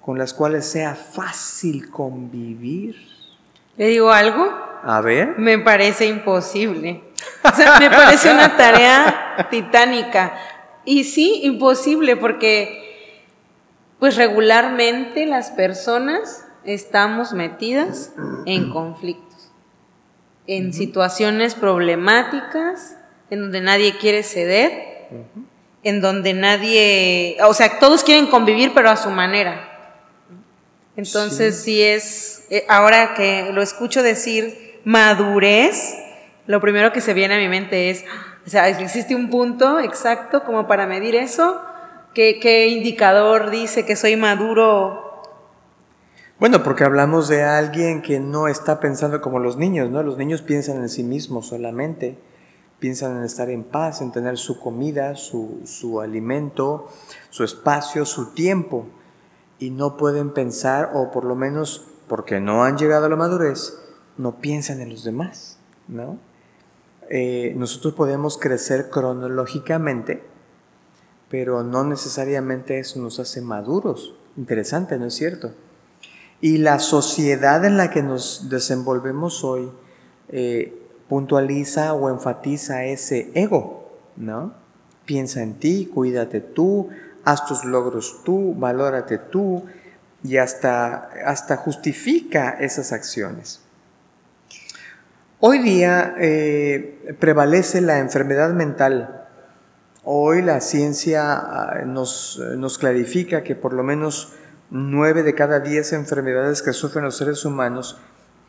con 0.00 0.18
las 0.18 0.32
cuales 0.32 0.64
sea 0.64 0.94
fácil 0.94 1.90
convivir. 1.90 2.96
¿Le 3.76 3.88
digo 3.88 4.10
algo? 4.10 4.69
A 4.82 5.00
ver. 5.00 5.38
Me 5.38 5.58
parece 5.58 6.06
imposible. 6.06 7.02
O 7.42 7.54
sea, 7.54 7.78
me 7.78 7.90
parece 7.90 8.32
una 8.32 8.56
tarea 8.56 9.48
titánica. 9.50 10.38
Y 10.84 11.04
sí, 11.04 11.40
imposible, 11.44 12.16
porque 12.16 12.80
pues 13.98 14.16
regularmente 14.16 15.26
las 15.26 15.50
personas 15.50 16.46
estamos 16.64 17.32
metidas 17.32 18.12
en 18.46 18.70
conflictos, 18.70 19.52
en 20.46 20.72
situaciones 20.72 21.54
problemáticas, 21.54 22.96
en 23.28 23.42
donde 23.42 23.60
nadie 23.60 23.98
quiere 23.98 24.22
ceder, 24.22 25.08
en 25.82 26.00
donde 26.00 26.32
nadie, 26.32 27.36
o 27.46 27.52
sea, 27.54 27.78
todos 27.78 28.02
quieren 28.02 28.26
convivir, 28.26 28.72
pero 28.74 28.90
a 28.90 28.96
su 28.96 29.10
manera. 29.10 29.66
Entonces, 30.96 31.62
sí, 31.62 31.82
es, 31.82 32.46
eh, 32.50 32.64
ahora 32.68 33.14
que 33.14 33.50
lo 33.52 33.62
escucho 33.62 34.02
decir, 34.02 34.69
madurez, 34.84 35.96
lo 36.46 36.60
primero 36.60 36.92
que 36.92 37.00
se 37.00 37.14
viene 37.14 37.34
a 37.34 37.38
mi 37.38 37.48
mente 37.48 37.90
es, 37.90 38.04
o 38.46 38.50
sea, 38.50 38.68
¿existe 38.68 39.14
un 39.14 39.30
punto 39.30 39.78
exacto 39.80 40.44
como 40.44 40.66
para 40.66 40.86
medir 40.86 41.14
eso? 41.14 41.60
¿Qué, 42.14 42.68
indicador 42.68 43.50
dice 43.50 43.86
que 43.86 43.94
soy 43.94 44.16
maduro? 44.16 45.22
Bueno, 46.40 46.62
porque 46.62 46.84
hablamos 46.84 47.28
de 47.28 47.44
alguien 47.44 48.02
que 48.02 48.18
no 48.18 48.48
está 48.48 48.80
pensando 48.80 49.20
como 49.20 49.38
los 49.38 49.56
niños, 49.56 49.90
¿no? 49.90 50.02
Los 50.02 50.16
niños 50.16 50.42
piensan 50.42 50.78
en 50.78 50.88
sí 50.88 51.04
mismos 51.04 51.46
solamente, 51.46 52.18
piensan 52.78 53.18
en 53.18 53.24
estar 53.24 53.50
en 53.50 53.62
paz, 53.62 54.00
en 54.00 54.10
tener 54.10 54.38
su 54.38 54.58
comida, 54.58 55.14
su, 55.14 55.60
su 55.66 56.00
alimento, 56.00 56.88
su 57.28 57.44
espacio, 57.44 58.04
su 58.06 58.32
tiempo, 58.32 58.86
y 59.58 59.70
no 59.70 59.96
pueden 59.96 60.32
pensar, 60.32 60.90
o 60.94 61.10
por 61.12 61.24
lo 61.24 61.36
menos 61.36 61.86
porque 62.08 62.40
no 62.40 62.64
han 62.64 62.76
llegado 62.76 63.06
a 63.06 63.08
la 63.08 63.16
madurez, 63.16 63.79
no 64.20 64.40
piensan 64.40 64.80
en 64.80 64.90
los 64.90 65.02
demás, 65.02 65.56
¿no? 65.88 66.18
Eh, 67.08 67.54
nosotros 67.56 67.94
podemos 67.94 68.36
crecer 68.38 68.90
cronológicamente, 68.90 70.22
pero 71.28 71.64
no 71.64 71.84
necesariamente 71.84 72.78
eso 72.78 73.00
nos 73.00 73.18
hace 73.18 73.40
maduros. 73.40 74.14
Interesante, 74.36 74.98
¿no 74.98 75.06
es 75.06 75.14
cierto? 75.14 75.52
Y 76.40 76.58
la 76.58 76.78
sociedad 76.78 77.64
en 77.64 77.76
la 77.76 77.90
que 77.90 78.02
nos 78.02 78.48
desenvolvemos 78.48 79.42
hoy 79.42 79.70
eh, 80.28 80.80
puntualiza 81.08 81.94
o 81.94 82.10
enfatiza 82.10 82.84
ese 82.84 83.30
ego, 83.34 83.90
¿no? 84.16 84.52
Piensa 85.06 85.42
en 85.42 85.54
ti, 85.54 85.90
cuídate 85.92 86.40
tú, 86.40 86.90
haz 87.24 87.46
tus 87.46 87.64
logros 87.64 88.20
tú, 88.24 88.54
valórate 88.54 89.18
tú 89.18 89.64
y 90.22 90.36
hasta, 90.36 91.10
hasta 91.24 91.56
justifica 91.56 92.50
esas 92.60 92.92
acciones. 92.92 93.60
Hoy 95.42 95.60
día 95.60 96.16
eh, 96.18 97.16
prevalece 97.18 97.80
la 97.80 97.98
enfermedad 97.98 98.52
mental. 98.52 99.24
Hoy 100.04 100.42
la 100.42 100.60
ciencia 100.60 101.32
ah, 101.32 101.82
nos, 101.86 102.38
nos, 102.58 102.76
clarifica 102.76 103.42
que 103.42 103.54
por 103.54 103.72
lo 103.72 103.82
menos 103.82 104.34
nueve 104.68 105.22
de 105.22 105.34
cada 105.34 105.60
diez 105.60 105.94
enfermedades 105.94 106.60
que 106.60 106.74
sufren 106.74 107.04
los 107.04 107.16
seres 107.16 107.46
humanos 107.46 107.98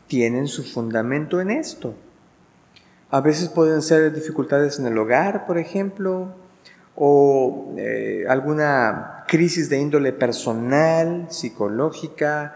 tienen 0.06 0.48
su 0.48 0.64
fundamento 0.64 1.40
en 1.40 1.52
esto. 1.52 1.94
A 3.10 3.22
veces 3.22 3.48
pueden 3.48 3.80
ser 3.80 4.12
dificultades 4.12 4.78
en 4.78 4.84
el 4.84 4.98
hogar, 4.98 5.46
por 5.46 5.56
ejemplo, 5.56 6.34
o 6.94 7.72
eh, 7.78 8.26
alguna 8.28 9.24
crisis 9.28 9.70
de 9.70 9.78
índole 9.78 10.12
personal, 10.12 11.28
psicológica, 11.30 12.54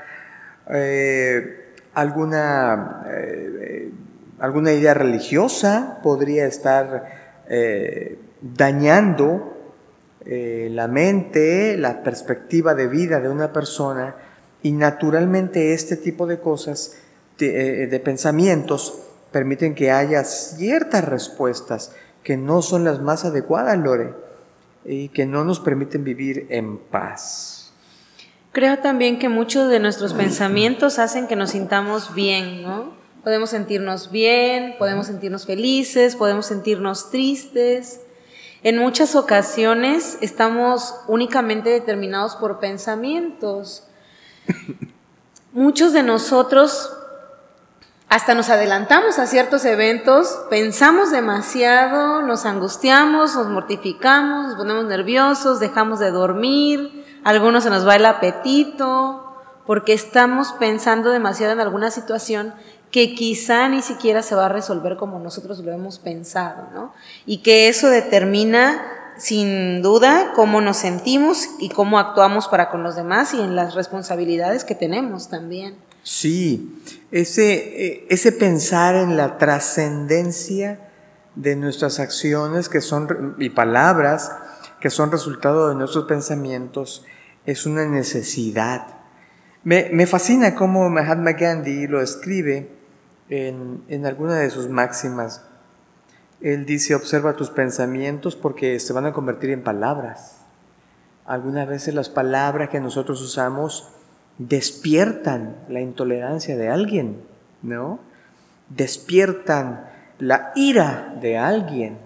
eh, 0.69 1.73
alguna 1.95 3.03
alguna 4.39 4.73
idea 4.73 4.95
religiosa 4.95 5.99
podría 6.03 6.47
estar 6.47 7.43
eh, 7.49 8.19
dañando 8.41 9.57
eh, 10.25 10.69
la 10.73 10.89
mente, 10.89 11.77
la 11.77 12.03
perspectiva 12.03 12.75
de 12.75 12.89
vida 12.89 13.21
de 13.21 13.29
una 13.29 13.53
persona 13.53 14.17
y 14.63 14.73
naturalmente 14.73 15.73
este 15.73 15.97
tipo 15.97 16.27
de 16.27 16.41
cosas, 16.41 16.97
de, 17.39 17.85
eh, 17.85 17.87
de 17.87 18.01
pensamientos, 18.01 19.03
permiten 19.31 19.75
que 19.75 19.91
haya 19.91 20.25
ciertas 20.25 21.05
respuestas 21.05 21.93
que 22.23 22.37
no 22.37 22.63
son 22.63 22.85
las 22.85 23.01
más 23.01 23.25
adecuadas, 23.25 23.79
Lore, 23.79 24.15
y 24.85 25.09
que 25.11 25.27
no 25.27 25.45
nos 25.45 25.61
permiten 25.61 26.03
vivir 26.03 26.47
en 26.51 26.79
paz. 26.79 27.73
Creo 28.53 28.79
también 28.79 29.19
que 29.19 29.29
muchos 29.29 29.69
de 29.69 29.79
nuestros 29.79 30.15
pensamientos 30.15 30.99
hacen 30.99 31.29
que 31.29 31.37
nos 31.37 31.51
sintamos 31.51 32.15
bien, 32.15 32.63
¿no? 32.63 33.06
Podemos 33.27 33.51
sentirnos 33.51 34.13
bien, 34.13 34.77
podemos 34.79 35.09
sentirnos 35.09 35.47
felices, 35.47 36.15
podemos 36.15 36.47
sentirnos 36.47 37.11
tristes. 37.11 38.03
En 38.63 38.79
muchas 38.79 39.17
ocasiones 39.17 40.17
estamos 40.21 40.95
únicamente 41.09 41.71
determinados 41.71 42.37
por 42.37 42.61
pensamientos. 42.61 43.83
Muchos 45.53 45.93
de 45.93 46.05
nosotros 46.05 46.97
hasta 48.09 48.37
nos 48.37 48.49
adelantamos 48.49 49.19
a 49.19 49.27
ciertos 49.27 49.65
eventos, 49.65 50.43
pensamos 50.49 51.11
demasiado, 51.11 52.23
nos 52.23 52.47
angustiamos, 52.47 53.35
nos 53.35 53.49
mortificamos, 53.49 54.47
nos 54.47 54.55
ponemos 54.55 54.85
nerviosos, 54.85 55.59
dejamos 55.59 55.99
de 55.99 56.13
dormir, 56.13 57.05
algunos 57.25 57.65
se 57.65 57.71
nos 57.71 57.85
va 57.85 57.97
el 57.97 58.07
apetito, 58.07 59.27
porque 59.67 59.93
estamos 59.95 60.53
pensando 60.53 61.11
demasiado 61.11 61.53
en 61.55 61.61
alguna 61.61 61.91
situación 61.91 62.55
que 62.91 63.15
quizá 63.15 63.69
ni 63.69 63.83
siquiera 63.83 64.23
se 64.23 64.35
va 64.35 64.47
a 64.47 64.49
resolver 64.49 64.97
como 64.97 65.19
nosotros 65.19 65.59
lo 65.61 65.73
hemos 65.73 65.99
pensado, 65.99 66.69
¿no? 66.75 66.95
Y 67.27 67.39
que 67.39 67.69
eso 67.69 67.91
determina 67.91 68.81
sin 69.19 69.83
duda 69.83 70.33
cómo 70.35 70.61
nos 70.61 70.79
sentimos 70.79 71.49
y 71.59 71.71
cómo 71.71 71.99
actuamos 71.99 72.49
para 72.49 72.71
con 72.71 72.83
los 72.83 72.97
demás 72.97 73.35
y 73.35 73.41
en 73.41 73.57
las 73.57 73.75
responsabilidades 73.75 74.65
que 74.65 74.75
tenemos 74.75 75.29
también. 75.29 75.77
Sí, 76.03 76.83
ese, 77.11 77.55
eh, 77.55 78.07
ese 78.11 78.33
pensar 78.33 78.95
en 78.95 79.17
la 79.17 79.39
trascendencia 79.39 80.81
de 81.35 81.57
nuestras 81.57 81.99
acciones 81.99 82.69
que 82.69 82.81
son, 82.81 83.35
y 83.39 83.51
palabras 83.51 84.33
que 84.81 84.91
son 84.91 85.11
resultado 85.11 85.69
de 85.69 85.75
nuestros 85.75 86.05
pensamientos 86.05 87.05
es 87.45 87.67
una 87.67 87.87
necesidad. 87.87 88.87
Me, 89.65 89.89
me 89.93 90.07
fascina 90.07 90.55
cómo 90.55 90.89
Mahatma 90.91 91.33
Gandhi 91.33 91.87
lo 91.89 92.01
escribe 92.01 92.76
en, 93.29 93.83
en 93.89 94.07
alguna 94.07 94.35
de 94.35 94.51
sus 94.51 94.69
máximas. 94.69 95.43
Él 96.41 96.67
dice, 96.67 96.95
observa 96.95 97.35
tus 97.35 97.51
pensamientos 97.51 98.37
porque 98.37 98.79
se 98.79 98.93
van 98.93 99.07
a 99.07 99.13
convertir 99.13 99.51
en 99.51 99.63
palabras. 99.63 100.39
Algunas 101.25 101.67
veces 101.67 101.95
las 101.95 102.09
palabras 102.09 102.69
que 102.69 102.81
nosotros 102.81 103.21
usamos 103.21 103.89
despiertan 104.39 105.57
la 105.69 105.81
intolerancia 105.81 106.57
de 106.57 106.69
alguien, 106.69 107.23
¿no? 107.63 107.99
Despiertan 108.69 109.89
la 110.19 110.53
ira 110.55 111.15
de 111.21 111.39
alguien, 111.39 111.99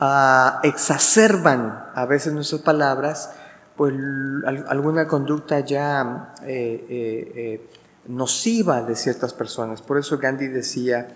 ah, 0.00 0.60
exacerban 0.64 1.84
a 1.94 2.06
veces 2.06 2.32
nuestras 2.32 2.62
palabras, 2.62 3.34
pues 3.76 3.94
alguna 4.68 5.06
conducta 5.06 5.60
ya 5.60 6.34
eh, 6.44 6.86
eh, 6.88 7.32
eh, 7.36 7.68
nociva 8.06 8.82
de 8.82 8.96
ciertas 8.96 9.32
personas. 9.32 9.82
Por 9.82 9.98
eso 9.98 10.18
Gandhi 10.18 10.48
decía, 10.48 11.08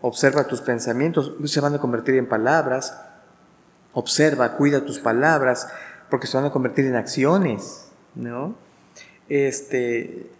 observa 0.00 0.44
tus 0.44 0.60
pensamientos, 0.60 1.32
se 1.44 1.60
van 1.60 1.74
a 1.74 1.78
convertir 1.78 2.16
en 2.16 2.26
palabras, 2.26 2.98
observa, 3.92 4.56
cuida 4.56 4.84
tus 4.84 4.98
palabras, 4.98 5.68
porque 6.10 6.26
se 6.26 6.36
van 6.36 6.46
a 6.46 6.50
convertir 6.50 6.84
en 6.86 6.96
acciones, 6.96 7.86
¿no? 8.14 8.54
Este, 9.28 10.30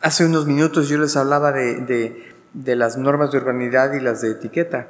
hace 0.00 0.24
unos 0.24 0.46
minutos 0.46 0.88
yo 0.88 0.98
les 0.98 1.16
hablaba 1.16 1.52
de, 1.52 2.22
las 2.54 2.96
normas 2.96 3.32
de 3.32 3.38
urbanidad 3.38 3.92
y 3.94 4.00
las 4.00 4.20
de 4.20 4.32
etiqueta. 4.32 4.88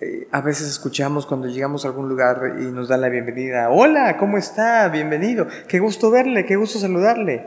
Eh, 0.00 0.28
a 0.30 0.40
veces 0.40 0.68
escuchamos 0.68 1.26
cuando 1.26 1.48
llegamos 1.48 1.84
a 1.84 1.88
algún 1.88 2.08
lugar 2.08 2.56
y 2.60 2.64
nos 2.66 2.88
dan 2.88 3.00
la 3.00 3.08
bienvenida. 3.08 3.70
Hola, 3.70 4.16
¿cómo 4.16 4.38
está? 4.38 4.88
Bienvenido. 4.88 5.46
Qué 5.66 5.80
gusto 5.80 6.10
verle, 6.10 6.46
qué 6.46 6.56
gusto 6.56 6.78
saludarle. 6.78 7.46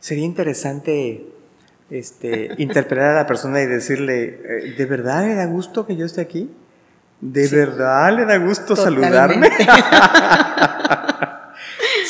Sería 0.00 0.24
interesante 0.24 1.26
este, 1.90 2.50
interpretar 2.58 3.10
a 3.10 3.14
la 3.14 3.26
persona 3.26 3.62
y 3.62 3.66
decirle, 3.66 4.40
eh, 4.44 4.74
¿de 4.76 4.86
verdad 4.86 5.26
le 5.26 5.34
da 5.34 5.46
gusto 5.46 5.86
que 5.86 5.96
yo 5.96 6.06
esté 6.06 6.20
aquí? 6.20 6.50
¿De 7.20 7.48
verdad 7.48 8.16
le 8.16 8.24
da 8.24 8.38
gusto 8.38 8.76
saludarme? 8.76 9.50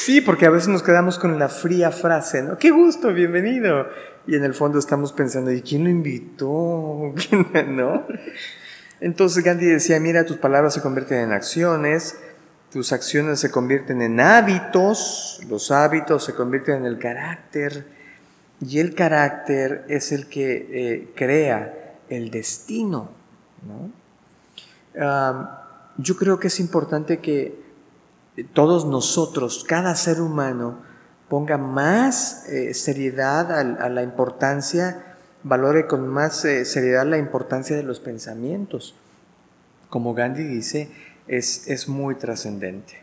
Sí, 0.08 0.22
porque 0.22 0.46
a 0.46 0.50
veces 0.50 0.68
nos 0.68 0.82
quedamos 0.82 1.18
con 1.18 1.38
la 1.38 1.50
fría 1.50 1.90
frase, 1.90 2.42
¿no? 2.42 2.56
Qué 2.56 2.70
gusto, 2.70 3.12
bienvenido. 3.12 3.88
Y 4.26 4.36
en 4.36 4.44
el 4.44 4.54
fondo 4.54 4.78
estamos 4.78 5.12
pensando, 5.12 5.52
¿y 5.52 5.60
quién 5.60 5.84
lo 5.84 5.90
invitó? 5.90 7.12
¿No? 7.68 8.06
Entonces 9.00 9.44
Gandhi 9.44 9.66
decía, 9.66 10.00
mira, 10.00 10.24
tus 10.24 10.38
palabras 10.38 10.72
se 10.72 10.80
convierten 10.80 11.18
en 11.18 11.32
acciones, 11.32 12.18
tus 12.72 12.92
acciones 12.92 13.40
se 13.40 13.50
convierten 13.50 14.02
en 14.02 14.20
hábitos, 14.20 15.40
los 15.48 15.70
hábitos 15.70 16.24
se 16.24 16.34
convierten 16.34 16.76
en 16.76 16.86
el 16.86 16.98
carácter, 16.98 17.86
y 18.60 18.80
el 18.80 18.94
carácter 18.94 19.84
es 19.88 20.12
el 20.12 20.28
que 20.28 20.68
eh, 20.70 21.12
crea 21.14 21.96
el 22.08 22.30
destino. 22.30 23.10
¿no? 23.66 23.90
yo 25.96 26.16
creo 26.16 26.38
que 26.38 26.46
es 26.46 26.60
importante 26.60 27.18
que 27.18 27.60
todos 28.52 28.84
nosotros, 28.86 29.64
cada 29.66 29.94
ser 29.94 30.20
humano, 30.20 30.78
ponga 31.28 31.58
más 31.58 32.48
eh, 32.48 32.72
seriedad 32.74 33.52
a, 33.52 33.88
la 33.88 34.02
importancia, 34.02 35.16
valore 35.42 35.86
con 35.86 36.08
más 36.08 36.44
eh, 36.44 36.64
seriedad 36.64 37.06
la 37.06 37.18
importancia 37.18 37.76
de 37.76 37.82
los 37.82 38.00
pensamientos. 38.00 38.94
Como 39.90 40.14
Gandhi 40.14 40.44
dice, 40.44 40.90
es, 41.28 41.68
es 41.68 41.88
muy 41.88 42.14
trascendente. 42.16 43.02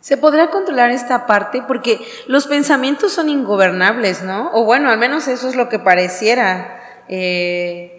Se 0.00 0.16
podrá 0.16 0.50
controlar 0.50 0.90
esta 0.90 1.26
parte 1.26 1.62
porque 1.66 2.00
los 2.28 2.46
pensamientos 2.46 3.12
son 3.12 3.28
ingobernables, 3.28 4.22
¿no? 4.22 4.50
O 4.52 4.64
bueno, 4.64 4.90
al 4.90 4.98
menos 4.98 5.28
eso 5.28 5.48
es 5.48 5.56
lo 5.56 5.68
que 5.68 5.78
pareciera. 5.78 6.80
Eh, 7.08 7.98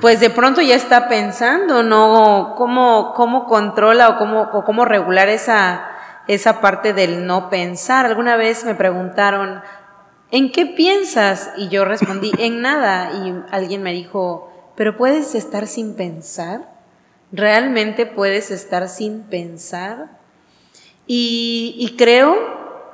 pues 0.00 0.20
de 0.20 0.30
pronto 0.30 0.62
ya 0.62 0.74
está 0.74 1.08
pensando, 1.08 1.82
¿no? 1.82 2.54
¿Cómo, 2.56 3.12
cómo 3.14 3.46
controla 3.46 4.08
o 4.08 4.18
cómo, 4.18 4.50
cómo 4.64 4.84
regular 4.84 5.28
esa, 5.28 5.86
esa 6.28 6.60
parte 6.60 6.94
del 6.94 7.26
no 7.26 7.50
pensar? 7.50 8.06
Alguna 8.06 8.36
vez 8.36 8.64
me 8.64 8.74
preguntaron, 8.74 9.60
¿en 10.30 10.50
qué 10.50 10.64
piensas? 10.64 11.50
Y 11.56 11.68
yo 11.68 11.84
respondí, 11.84 12.32
en 12.38 12.62
nada. 12.62 13.12
Y 13.12 13.34
alguien 13.50 13.82
me 13.82 13.92
dijo, 13.92 14.50
¿pero 14.76 14.96
puedes 14.96 15.34
estar 15.34 15.66
sin 15.66 15.94
pensar? 15.94 16.71
¿Realmente 17.32 18.06
puedes 18.06 18.50
estar 18.50 18.88
sin 18.88 19.22
pensar? 19.22 20.18
Y, 21.06 21.74
y 21.78 21.96
creo, 21.96 22.36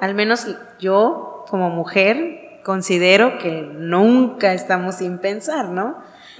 al 0.00 0.14
menos 0.14 0.46
yo 0.80 1.44
como 1.50 1.70
mujer, 1.70 2.60
considero 2.64 3.38
que 3.38 3.62
nunca 3.62 4.52
estamos 4.52 4.96
sin 4.96 5.18
pensar, 5.18 5.68
¿no? 5.68 5.96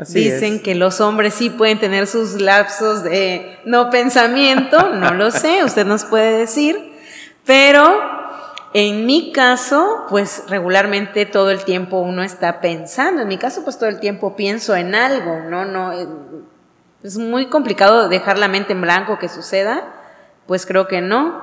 Dicen 0.09 0.63
que 0.63 0.75
los 0.75 1.01
hombres 1.01 1.35
sí 1.35 1.51
pueden 1.51 1.81
tener 1.81 2.07
sus 2.07 2.41
lapsos 2.41 3.03
de 3.03 3.59
no 3.65 3.91
pensamiento, 3.91 4.91
no 4.95 5.13
lo 5.15 5.31
sé, 5.31 5.65
usted 5.65 5.87
nos 5.87 6.05
puede 6.05 6.39
decir, 6.39 6.93
pero 7.45 7.99
en 8.75 9.07
mi 9.07 9.33
caso, 9.33 10.05
pues 10.09 10.45
regularmente 10.49 11.27
todo 11.27 11.51
el 11.51 11.65
tiempo 11.65 11.99
uno 11.99 12.23
está 12.23 12.61
pensando, 12.61 13.23
en 13.23 13.29
mi 13.29 13.39
caso 13.39 13.65
pues 13.65 13.79
todo 13.79 13.89
el 13.89 13.99
tiempo 13.99 14.37
pienso 14.37 14.77
en 14.77 14.95
algo, 14.95 15.41
¿no? 15.49 15.65
no 15.65 15.93
eh, 15.93 16.07
es 17.03 17.17
muy 17.19 17.47
complicado 17.47 18.09
dejar 18.09 18.39
la 18.39 18.49
mente 18.49 18.73
en 18.73 18.81
blanco 18.81 19.19
que 19.19 19.29
suceda, 19.29 19.95
pues 20.47 20.67
creo 20.67 20.89
que 20.89 21.01
no. 21.01 21.43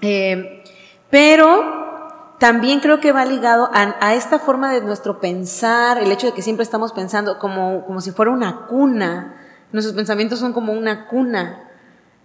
Eh, 0.00 0.64
pero 1.10 2.36
también 2.38 2.80
creo 2.80 2.98
que 2.98 3.12
va 3.12 3.24
ligado 3.24 3.70
a, 3.72 4.14
esta 4.14 4.40
forma 4.40 4.72
de 4.72 4.80
nuestro 4.80 5.20
pensar, 5.20 5.98
el 5.98 6.10
hecho 6.10 6.26
de 6.26 6.32
que 6.32 6.42
siempre 6.42 6.64
estamos 6.64 6.92
pensando 6.92 7.38
como, 7.38 7.84
como 7.86 8.00
si 8.00 8.10
fuera 8.10 8.32
una 8.32 8.66
cuna. 8.66 9.36
Nuestros 9.70 9.94
pensamientos 9.94 10.40
son 10.40 10.52
como 10.52 10.72
una 10.72 11.06
cuna 11.06 11.70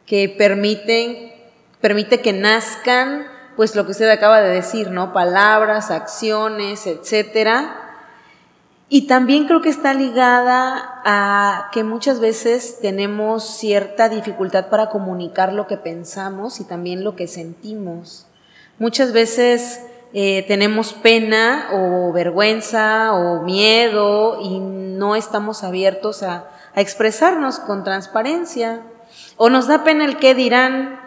que 0.08 0.34
permiten, 0.36 1.34
permite 1.82 2.22
que 2.22 2.34
nazcan, 2.34 3.28
pues 3.56 3.76
lo 3.76 3.86
que 3.86 3.92
usted 3.92 4.10
acaba 4.10 4.42
de 4.42 4.50
decir, 4.50 4.90
¿no? 4.90 5.14
Palabras, 5.14 5.92
acciones, 5.92 6.88
etcétera. 6.88 7.87
Y 8.90 9.08
también 9.08 9.48
creo 9.48 9.62
que 9.62 9.70
está 9.70 9.94
ligada 9.94 11.02
a 11.04 11.70
que 11.74 11.84
muchas 11.84 12.22
veces 12.22 12.80
tenemos 12.82 13.44
cierta 13.44 14.08
dificultad 14.08 14.70
para 14.70 14.90
comunicar 14.90 15.52
lo 15.52 15.68
que 15.68 15.76
pensamos 15.76 16.62
y 16.62 16.64
también 16.64 17.04
lo 17.04 17.18
que 17.18 17.28
sentimos. 17.28 18.28
Muchas 18.80 19.12
veces 19.12 19.82
eh, 20.14 20.46
tenemos 20.48 20.94
pena 20.94 21.68
o 21.74 22.14
vergüenza 22.14 23.12
o 23.14 23.42
miedo 23.42 24.40
y 24.42 24.60
no 24.60 25.18
estamos 25.18 25.66
abiertos 25.66 26.24
a, 26.24 26.46
a 26.74 26.80
expresarnos 26.80 27.60
con 27.60 27.84
transparencia. 27.84 28.84
O 29.36 29.50
nos 29.50 29.68
da 29.68 29.84
pena 29.84 30.06
el 30.06 30.16
qué 30.16 30.34
dirán 30.34 31.02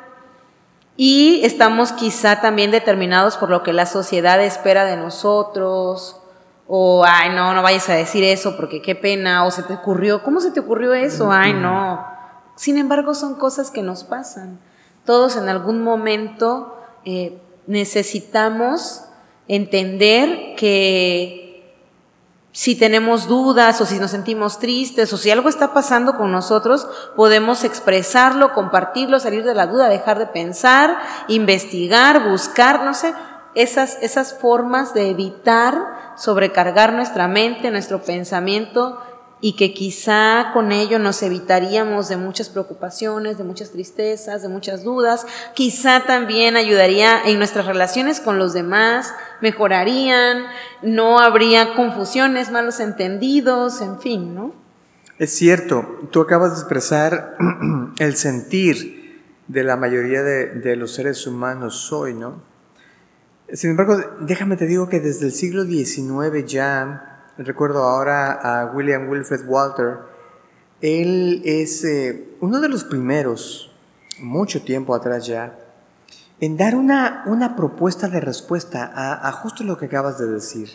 y 0.98 1.40
estamos 1.44 1.92
quizá 1.92 2.42
también 2.42 2.72
determinados 2.72 3.38
por 3.38 3.48
lo 3.48 3.62
que 3.62 3.72
la 3.72 3.86
sociedad 3.86 4.38
espera 4.44 4.84
de 4.84 4.98
nosotros. 4.98 6.19
O, 6.72 7.04
ay, 7.04 7.30
no, 7.30 7.52
no 7.52 7.62
vayas 7.62 7.88
a 7.88 7.94
decir 7.94 8.22
eso 8.22 8.56
porque 8.56 8.80
qué 8.80 8.94
pena. 8.94 9.44
O 9.44 9.50
se 9.50 9.64
te 9.64 9.74
ocurrió, 9.74 10.22
¿cómo 10.22 10.40
se 10.40 10.52
te 10.52 10.60
ocurrió 10.60 10.94
eso? 10.94 11.32
Ay, 11.32 11.52
no. 11.52 12.06
Sin 12.54 12.78
embargo, 12.78 13.12
son 13.12 13.34
cosas 13.34 13.72
que 13.72 13.82
nos 13.82 14.04
pasan. 14.04 14.60
Todos 15.04 15.34
en 15.36 15.48
algún 15.48 15.82
momento 15.82 16.78
eh, 17.04 17.42
necesitamos 17.66 19.02
entender 19.48 20.54
que 20.56 21.74
si 22.52 22.76
tenemos 22.76 23.26
dudas 23.26 23.80
o 23.80 23.86
si 23.86 23.98
nos 23.98 24.12
sentimos 24.12 24.60
tristes 24.60 25.12
o 25.12 25.16
si 25.16 25.30
algo 25.30 25.48
está 25.48 25.72
pasando 25.72 26.16
con 26.16 26.30
nosotros, 26.30 26.86
podemos 27.16 27.64
expresarlo, 27.64 28.52
compartirlo, 28.52 29.18
salir 29.18 29.42
de 29.42 29.54
la 29.54 29.66
duda, 29.66 29.88
dejar 29.88 30.20
de 30.20 30.26
pensar, 30.26 31.00
investigar, 31.26 32.28
buscar, 32.28 32.84
no 32.84 32.94
sé, 32.94 33.12
esas, 33.54 33.98
esas 34.02 34.34
formas 34.34 34.94
de 34.94 35.10
evitar 35.10 36.14
sobrecargar 36.16 36.92
nuestra 36.92 37.28
mente, 37.28 37.70
nuestro 37.70 38.02
pensamiento 38.02 39.00
y 39.40 39.54
que 39.56 39.72
quizá 39.72 40.50
con 40.52 40.70
ello 40.70 40.98
nos 40.98 41.22
evitaríamos 41.22 42.08
de 42.08 42.18
muchas 42.18 42.50
preocupaciones, 42.50 43.38
de 43.38 43.44
muchas 43.44 43.70
tristezas, 43.70 44.42
de 44.42 44.48
muchas 44.48 44.84
dudas. 44.84 45.26
Quizá 45.54 46.04
también 46.06 46.56
ayudaría 46.56 47.22
en 47.24 47.38
nuestras 47.38 47.66
relaciones 47.66 48.20
con 48.20 48.38
los 48.38 48.52
demás, 48.52 49.14
mejorarían, 49.40 50.44
no 50.82 51.18
habría 51.20 51.74
confusiones, 51.74 52.50
malos 52.50 52.80
entendidos, 52.80 53.80
en 53.80 53.98
fin, 54.00 54.34
¿no? 54.34 54.54
Es 55.18 55.34
cierto, 55.34 56.00
tú 56.10 56.20
acabas 56.20 56.52
de 56.52 56.60
expresar 56.60 57.36
el 57.98 58.16
sentir 58.16 59.22
de 59.48 59.64
la 59.64 59.76
mayoría 59.76 60.22
de, 60.22 60.76
los 60.76 60.94
seres 60.94 61.26
humanos 61.26 61.92
hoy, 61.92 62.14
¿no? 62.14 62.49
Sin 63.52 63.70
embargo, 63.70 63.96
déjame 64.20 64.56
te 64.56 64.66
digo 64.66 64.88
que 64.88 65.00
desde 65.00 65.26
el 65.26 65.32
siglo 65.32 65.64
XIX 65.64 66.44
ya 66.46 67.24
recuerdo 67.36 67.82
ahora 67.82 68.32
a 68.32 68.66
William 68.66 69.08
Wilfred 69.08 69.44
Walter, 69.46 69.98
él 70.80 71.42
es 71.44 71.84
eh, 71.84 72.28
uno 72.40 72.60
de 72.60 72.68
los 72.68 72.84
primeros, 72.84 73.72
mucho 74.20 74.62
tiempo 74.62 74.94
atrás 74.94 75.26
ya, 75.26 75.58
en 76.40 76.56
dar 76.56 76.76
una, 76.76 77.24
una 77.26 77.56
propuesta 77.56 78.08
de 78.08 78.20
respuesta 78.20 78.92
a, 78.94 79.32
justo 79.32 79.64
lo 79.64 79.76
que 79.76 79.86
acabas 79.86 80.18
de 80.18 80.26
decir. 80.26 80.70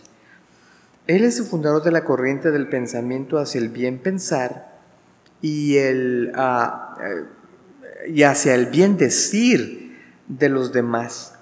Él 1.08 1.24
es 1.24 1.40
el 1.40 1.46
fundador 1.46 1.82
de 1.82 1.92
la 1.92 2.04
corriente 2.04 2.52
del 2.52 2.68
pensamiento 2.68 3.38
hacia 3.38 3.62
el 3.62 3.70
bien 3.70 4.00
pensar 4.00 4.80
y, 5.42 5.78
el, 5.78 6.34
eh, 6.36 8.10
y 8.10 8.24
hacia 8.24 8.54
el 8.54 8.66
bien 8.68 8.98
decir 8.98 9.98
de 10.28 10.50
los 10.50 10.74
demás. 10.74 11.35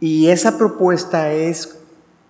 Y 0.00 0.28
esa 0.28 0.56
propuesta 0.58 1.32
es 1.32 1.78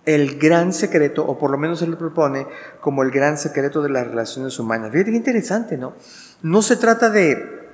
el 0.05 0.39
gran 0.39 0.73
secreto, 0.73 1.25
o 1.25 1.37
por 1.37 1.51
lo 1.51 1.57
menos 1.57 1.79
se 1.79 1.87
lo 1.87 1.97
propone 1.97 2.47
como 2.81 3.03
el 3.03 3.11
gran 3.11 3.37
secreto 3.37 3.81
de 3.81 3.89
las 3.89 4.07
relaciones 4.07 4.57
humanas. 4.57 4.91
Fíjate 4.91 5.11
qué 5.11 5.17
interesante, 5.17 5.77
¿no? 5.77 5.93
No 6.41 6.61
se 6.61 6.77
trata 6.77 7.09
de 7.09 7.67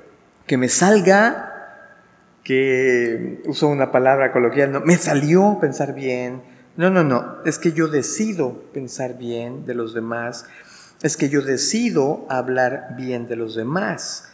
que 0.46 0.58
me 0.58 0.68
salga, 0.68 1.52
que 2.44 3.42
uso 3.46 3.68
una 3.68 3.92
palabra 3.92 4.32
coloquial, 4.32 4.72
no, 4.72 4.82
me 4.82 4.98
salió 4.98 5.58
pensar 5.62 5.94
bien. 5.96 6.42
No, 6.76 6.90
no, 6.90 7.04
no, 7.04 7.38
es 7.46 7.58
que 7.58 7.72
yo 7.72 7.88
decido 7.88 8.64
pensar 8.74 9.18
bien 9.18 9.66
de 9.66 9.76
los 9.76 9.94
demás, 9.94 10.46
es 11.02 11.16
que 11.16 11.30
yo 11.30 11.42
decido 11.42 12.26
hablar 12.30 12.96
bien 12.98 13.28
de 13.28 13.38
los 13.38 13.56
demás. 13.56 14.30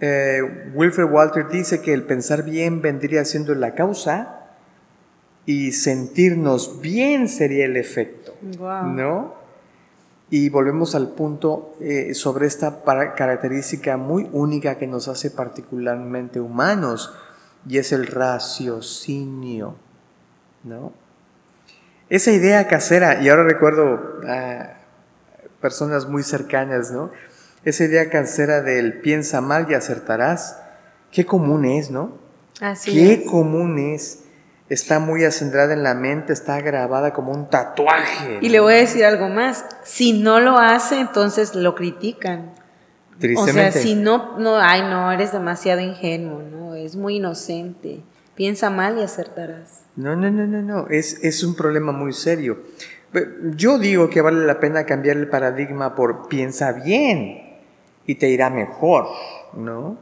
Eh, 0.00 0.70
Wilfred 0.74 1.10
Walter 1.10 1.48
dice 1.48 1.80
que 1.80 1.92
el 1.92 2.04
pensar 2.04 2.44
bien 2.44 2.80
vendría 2.80 3.24
siendo 3.24 3.54
la 3.54 3.74
causa 3.74 4.43
y 5.46 5.72
sentirnos 5.72 6.80
bien 6.80 7.28
sería 7.28 7.66
el 7.66 7.76
efecto, 7.76 8.34
¿no? 8.42 9.34
Y 10.30 10.48
volvemos 10.48 10.94
al 10.94 11.08
punto 11.08 11.76
eh, 11.80 12.14
sobre 12.14 12.46
esta 12.46 12.82
característica 13.14 13.96
muy 13.96 14.28
única 14.32 14.78
que 14.78 14.86
nos 14.86 15.08
hace 15.08 15.30
particularmente 15.30 16.40
humanos 16.40 17.12
y 17.68 17.78
es 17.78 17.92
el 17.92 18.06
raciocinio, 18.06 19.76
¿no? 20.64 20.92
Esa 22.08 22.32
idea 22.32 22.66
casera, 22.68 23.22
y 23.22 23.28
ahora 23.28 23.44
recuerdo 23.44 24.20
a 24.26 24.78
personas 25.60 26.08
muy 26.08 26.22
cercanas, 26.22 26.90
¿no? 26.90 27.10
Esa 27.64 27.84
idea 27.84 28.10
casera 28.10 28.60
del 28.60 29.00
piensa 29.00 29.40
mal 29.40 29.66
y 29.70 29.74
acertarás, 29.74 30.58
qué 31.10 31.24
común 31.24 31.64
es, 31.64 31.90
¿no? 31.90 32.12
Así 32.60 32.92
qué 32.92 33.24
común 33.24 33.78
es 33.78 34.23
está 34.68 34.98
muy 34.98 35.24
acendrada 35.24 35.74
en 35.74 35.82
la 35.82 35.94
mente, 35.94 36.32
está 36.32 36.60
grabada 36.60 37.12
como 37.12 37.32
un 37.32 37.48
tatuaje. 37.48 38.38
Y 38.40 38.48
le 38.48 38.60
voy 38.60 38.74
a 38.74 38.76
decir 38.78 39.04
algo 39.04 39.28
más, 39.28 39.64
si 39.84 40.12
no 40.12 40.40
lo 40.40 40.58
hace, 40.58 41.00
entonces 41.00 41.54
lo 41.54 41.74
critican. 41.74 42.52
Tristemente. 43.18 43.68
O 43.68 43.72
sea, 43.72 43.82
si 43.82 43.94
no, 43.94 44.38
no, 44.38 44.58
ay, 44.58 44.82
no, 44.82 45.12
eres 45.12 45.32
demasiado 45.32 45.80
ingenuo, 45.80 46.42
¿no? 46.42 46.74
Es 46.74 46.96
muy 46.96 47.16
inocente. 47.16 48.00
Piensa 48.34 48.70
mal 48.70 48.98
y 48.98 49.02
acertarás. 49.02 49.82
No, 49.94 50.16
no, 50.16 50.30
no, 50.30 50.46
no, 50.46 50.62
no, 50.62 50.88
es, 50.88 51.22
es 51.22 51.44
un 51.44 51.54
problema 51.54 51.92
muy 51.92 52.12
serio. 52.12 52.58
Yo 53.54 53.78
digo 53.78 54.10
que 54.10 54.20
vale 54.20 54.44
la 54.44 54.58
pena 54.58 54.86
cambiar 54.86 55.16
el 55.16 55.28
paradigma 55.28 55.94
por 55.94 56.26
piensa 56.26 56.72
bien 56.72 57.60
y 58.06 58.16
te 58.16 58.28
irá 58.28 58.50
mejor, 58.50 59.06
¿no? 59.52 59.98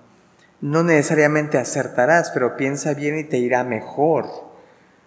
No 0.63 0.83
necesariamente 0.83 1.59
acertarás, 1.59 2.31
pero 2.31 2.57
piensa 2.57 2.95
bien 2.95 3.19
y 3.19 3.25
te 3.25 3.37
irá 3.37 3.65
mejor. 3.65 4.52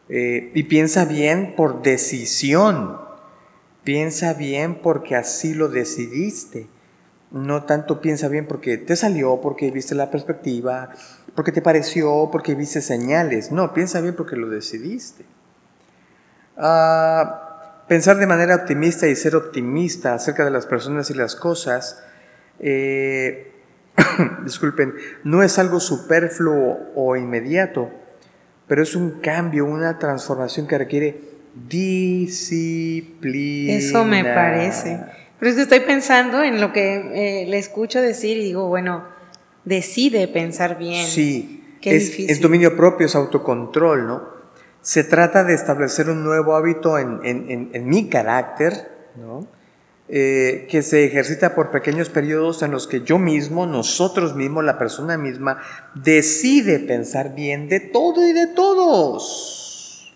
Eh, 0.10 0.52
y 0.54 0.64
piensa 0.64 1.06
bien 1.06 1.56
por 1.56 1.82
decisión. 1.82 3.00
Piensa 3.84 4.34
bien 4.34 4.82
porque 4.82 5.16
así 5.16 5.54
lo 5.54 5.68
decidiste. 5.68 6.68
No 7.32 7.64
tanto 7.64 8.02
piensa 8.02 8.28
bien 8.28 8.48
porque 8.48 8.78
te 8.78 8.96
salió, 8.96 9.42
porque 9.42 9.72
viste 9.72 9.96
la 9.96 10.10
perspectiva, 10.10 10.90
porque 11.36 11.52
te 11.52 11.62
pareció, 11.62 12.30
porque 12.32 12.56
viste 12.56 12.82
señales. 12.82 13.52
No, 13.52 13.74
piensa 13.74 14.02
bien 14.02 14.16
porque 14.16 14.36
lo 14.36 14.50
decidiste. 14.50 15.26
Ah, 16.58 17.84
pensar 17.88 18.18
de 18.18 18.28
manera 18.28 18.56
optimista 18.56 19.08
y 19.08 19.16
ser 19.16 19.36
optimista 19.36 20.14
acerca 20.14 20.46
de 20.46 20.52
las 20.52 20.66
personas 20.66 21.10
y 21.10 21.14
las 21.14 21.36
cosas, 21.36 22.02
eh, 22.60 23.52
disculpen, 24.44 24.94
no 25.24 25.44
es 25.44 25.60
algo 25.60 25.80
superfluo 25.80 26.92
o 26.96 27.16
inmediato 27.16 27.92
pero 28.68 28.84
es 28.84 28.96
un 28.96 29.20
cambio, 29.22 29.66
una 29.66 30.00
transformación 30.00 30.68
que 30.68 30.78
requiere 30.78 31.20
disciplina. 31.68 33.74
Eso 33.74 34.06
me 34.06 34.24
parece. 34.24 35.00
Pero 35.40 35.50
es 35.50 35.56
que 35.56 35.64
estoy 35.64 35.80
pensando 35.82 36.44
en 36.44 36.62
lo 36.62 36.72
que 36.74 37.44
eh, 37.44 37.48
le 37.48 37.58
escucho 37.58 38.02
decir 38.02 38.38
y 38.38 38.44
digo, 38.44 38.68
bueno, 38.68 39.06
decide 39.64 40.28
pensar 40.28 40.78
bien. 40.78 41.06
Sí, 41.06 41.64
es, 41.82 42.20
es, 42.20 42.42
dominio 42.42 42.76
propio, 42.76 43.06
es 43.06 43.16
autocontrol, 43.16 44.08
¿no? 44.08 44.36
Se 44.82 45.04
trata 45.04 45.44
de 45.44 45.54
establecer 45.54 46.10
un 46.10 46.24
nuevo 46.24 46.56
hábito 46.56 46.98
en, 46.98 47.20
en, 47.24 47.70
en 47.74 47.88
mi 47.88 48.10
carácter, 48.10 48.90
¿no? 49.16 49.48
Eh, 50.08 50.68
que 50.70 50.84
se 50.84 51.04
ejercita 51.06 51.56
por 51.56 51.72
pequeños 51.72 52.10
periodos 52.10 52.62
en 52.62 52.70
los 52.70 52.86
que 52.86 53.02
yo 53.02 53.18
mismo, 53.18 53.66
nosotros 53.66 54.36
mismos, 54.36 54.64
la 54.64 54.78
persona 54.78 55.18
misma, 55.18 55.58
decide 55.96 56.78
pensar 56.78 57.34
bien 57.34 57.68
de 57.70 57.80
todo 57.80 58.24
y 58.24 58.32
de 58.32 58.46
todos. 58.46 60.14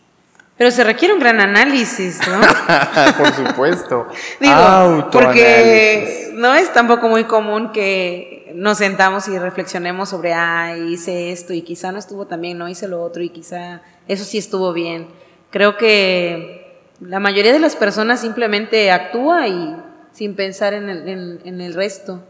Pero 0.59 0.69
se 0.69 0.83
requiere 0.83 1.13
un 1.13 1.19
gran 1.19 1.39
análisis, 1.39 2.19
¿no? 2.27 2.39
por 3.17 3.33
supuesto. 3.33 4.07
Digo, 4.39 5.09
porque 5.11 6.33
no 6.35 6.53
es 6.53 6.71
tampoco 6.71 7.07
muy 7.07 7.23
común 7.23 7.71
que 7.71 8.51
nos 8.53 8.77
sentamos 8.77 9.27
y 9.27 9.39
reflexionemos 9.39 10.09
sobre, 10.09 10.33
ah, 10.33 10.75
hice 10.77 11.31
esto 11.31 11.53
y 11.53 11.63
quizá 11.63 11.91
no 11.91 11.97
estuvo 11.97 12.27
tan 12.27 12.41
bien, 12.41 12.59
no 12.59 12.69
hice 12.69 12.87
lo 12.87 13.01
otro 13.01 13.23
y 13.23 13.29
quizá 13.29 13.81
eso 14.07 14.23
sí 14.23 14.37
estuvo 14.37 14.71
bien. 14.71 15.07
Creo 15.49 15.77
que 15.77 16.58
la 17.01 17.19
mayoría 17.19 17.53
de 17.53 17.59
las 17.59 17.75
personas 17.75 18.21
simplemente 18.21 18.91
actúa 18.91 19.47
y 19.47 19.75
sin 20.11 20.35
pensar 20.35 20.73
en 20.73 20.89
el, 20.89 21.73
resto. 21.73 22.21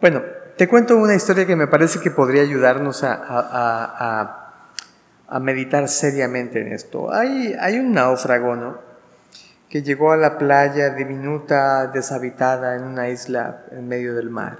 Bueno, 0.00 0.22
te 0.56 0.68
cuento 0.68 0.96
una 0.96 1.14
historia 1.14 1.46
que 1.46 1.56
me 1.56 1.66
parece 1.66 2.00
que 2.00 2.10
podría 2.10 2.42
ayudarnos 2.42 3.02
a, 3.04 4.38
meditar 5.40 5.88
seriamente 5.88 6.60
en 6.60 6.72
esto. 6.72 7.12
Hay, 7.12 7.56
hay 7.58 7.78
un 7.78 7.92
náufrago, 7.92 8.54
¿no? 8.54 8.78
Que 9.70 9.82
llegó 9.82 10.12
a 10.12 10.18
la 10.18 10.36
playa 10.36 10.90
diminuta, 10.90 11.86
deshabitada, 11.86 12.76
en 12.76 12.84
una 12.84 13.08
isla 13.08 13.64
en 13.70 13.88
medio 13.88 14.14
del 14.14 14.28
mar. 14.28 14.58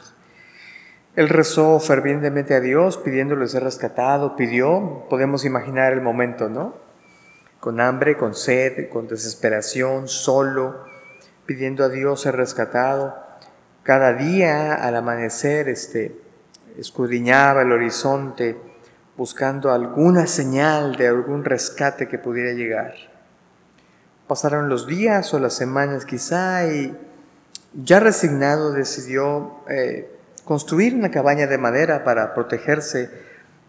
Él 1.15 1.29
rezó 1.29 1.79
fervientemente 1.79 2.55
a 2.55 2.61
Dios 2.61 2.97
pidiéndole 2.97 3.47
ser 3.47 3.65
rescatado, 3.65 4.35
pidió, 4.35 5.05
podemos 5.11 5.45
imaginar 5.45 5.93
el 5.93 6.01
momento, 6.01 6.49
¿no? 6.49 6.75
Con 7.63 7.81
hambre, 7.81 8.17
con 8.17 8.35
sed, 8.35 8.89
con 8.89 9.07
desesperación, 9.07 10.09
solo, 10.09 10.83
pidiendo 11.47 11.85
a 11.85 11.89
Dios 11.89 12.23
ser 12.23 12.35
rescatado. 12.35 13.17
Cada 13.85 14.15
día 14.15 14.75
al 14.75 14.97
amanecer 14.97 15.69
este, 15.69 16.21
escudriñaba 16.77 17.63
el 17.63 17.71
horizonte 17.71 18.57
buscando 19.17 19.71
alguna 19.71 20.27
señal 20.27 20.97
de 20.97 21.07
algún 21.07 21.45
rescate 21.45 22.09
que 22.09 22.19
pudiera 22.19 22.51
llegar. 22.51 22.95
Pasaron 24.27 24.69
los 24.69 24.89
días 24.89 25.33
o 25.33 25.39
las 25.39 25.55
semanas 25.55 26.05
quizá 26.05 26.67
y 26.67 26.93
ya 27.75 28.01
resignado 28.01 28.73
decidió 28.73 29.61
eh, 29.69 30.11
construir 30.45 30.97
una 30.97 31.13
cabaña 31.13 31.47
de 31.47 31.59
madera 31.59 32.03
para 32.03 32.35
protegerse 32.35 33.09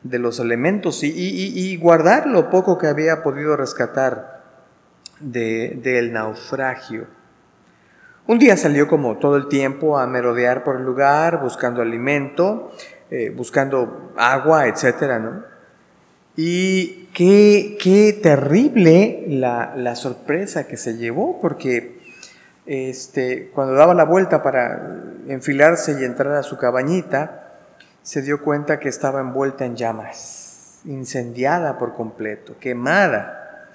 de 0.03 0.19
los 0.19 0.39
elementos 0.39 1.03
y, 1.03 1.77
guardar 1.77 2.27
lo 2.27 2.49
poco 2.49 2.77
que 2.77 2.87
había 2.87 3.23
podido 3.23 3.55
rescatar 3.55 4.43
del 5.19 6.11
naufragio. 6.11 7.07
Un 8.25 8.39
día 8.39 8.55
salió 8.55 8.87
como 8.87 9.17
todo 9.17 9.35
el 9.35 9.47
tiempo 9.47 9.97
a 9.97 10.07
merodear 10.07 10.63
por 10.63 10.77
el 10.77 10.83
lugar, 10.83 11.41
buscando 11.41 11.81
alimento, 11.81 12.71
eh, 13.09 13.29
buscando 13.29 14.13
agua, 14.15 14.67
etc. 14.67 15.19
¿no? 15.21 15.43
Y 16.35 17.09
qué, 17.13 17.77
qué 17.81 18.17
terrible 18.21 19.25
la, 19.27 19.73
la, 19.75 19.95
sorpresa 19.95 20.67
que 20.67 20.77
se 20.77 20.97
llevó, 20.97 21.39
porque 21.41 21.99
este, 22.65 23.51
cuando 23.53 23.73
daba 23.73 23.93
la 23.93 24.05
vuelta 24.05 24.41
para 24.41 25.03
enfilarse 25.27 25.97
y 25.99 26.05
entrar 26.05 26.33
a 26.33 26.43
su 26.43 26.57
cabañita, 26.57 27.42
se 28.03 28.21
dio 28.21 28.41
cuenta 28.41 28.79
que 28.79 28.89
estaba 28.89 29.21
envuelta 29.21 29.65
en 29.65 29.75
llamas, 29.75 30.81
incendiada 30.85 31.77
por 31.77 31.95
completo, 31.95 32.55
quemada. 32.59 33.69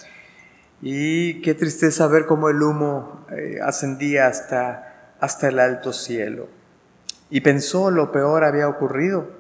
Y 0.80 1.40
qué 1.40 1.54
tristeza 1.54 2.06
ver 2.06 2.26
cómo 2.26 2.50
el 2.50 2.62
humo 2.62 3.26
eh, 3.30 3.58
ascendía 3.62 4.26
hasta, 4.26 5.14
hasta 5.18 5.48
el 5.48 5.58
alto 5.58 5.92
cielo. 5.92 6.46
Y 7.30 7.40
pensó 7.40 7.90
lo 7.90 8.12
peor 8.12 8.44
había 8.44 8.68
ocurrido, 8.68 9.30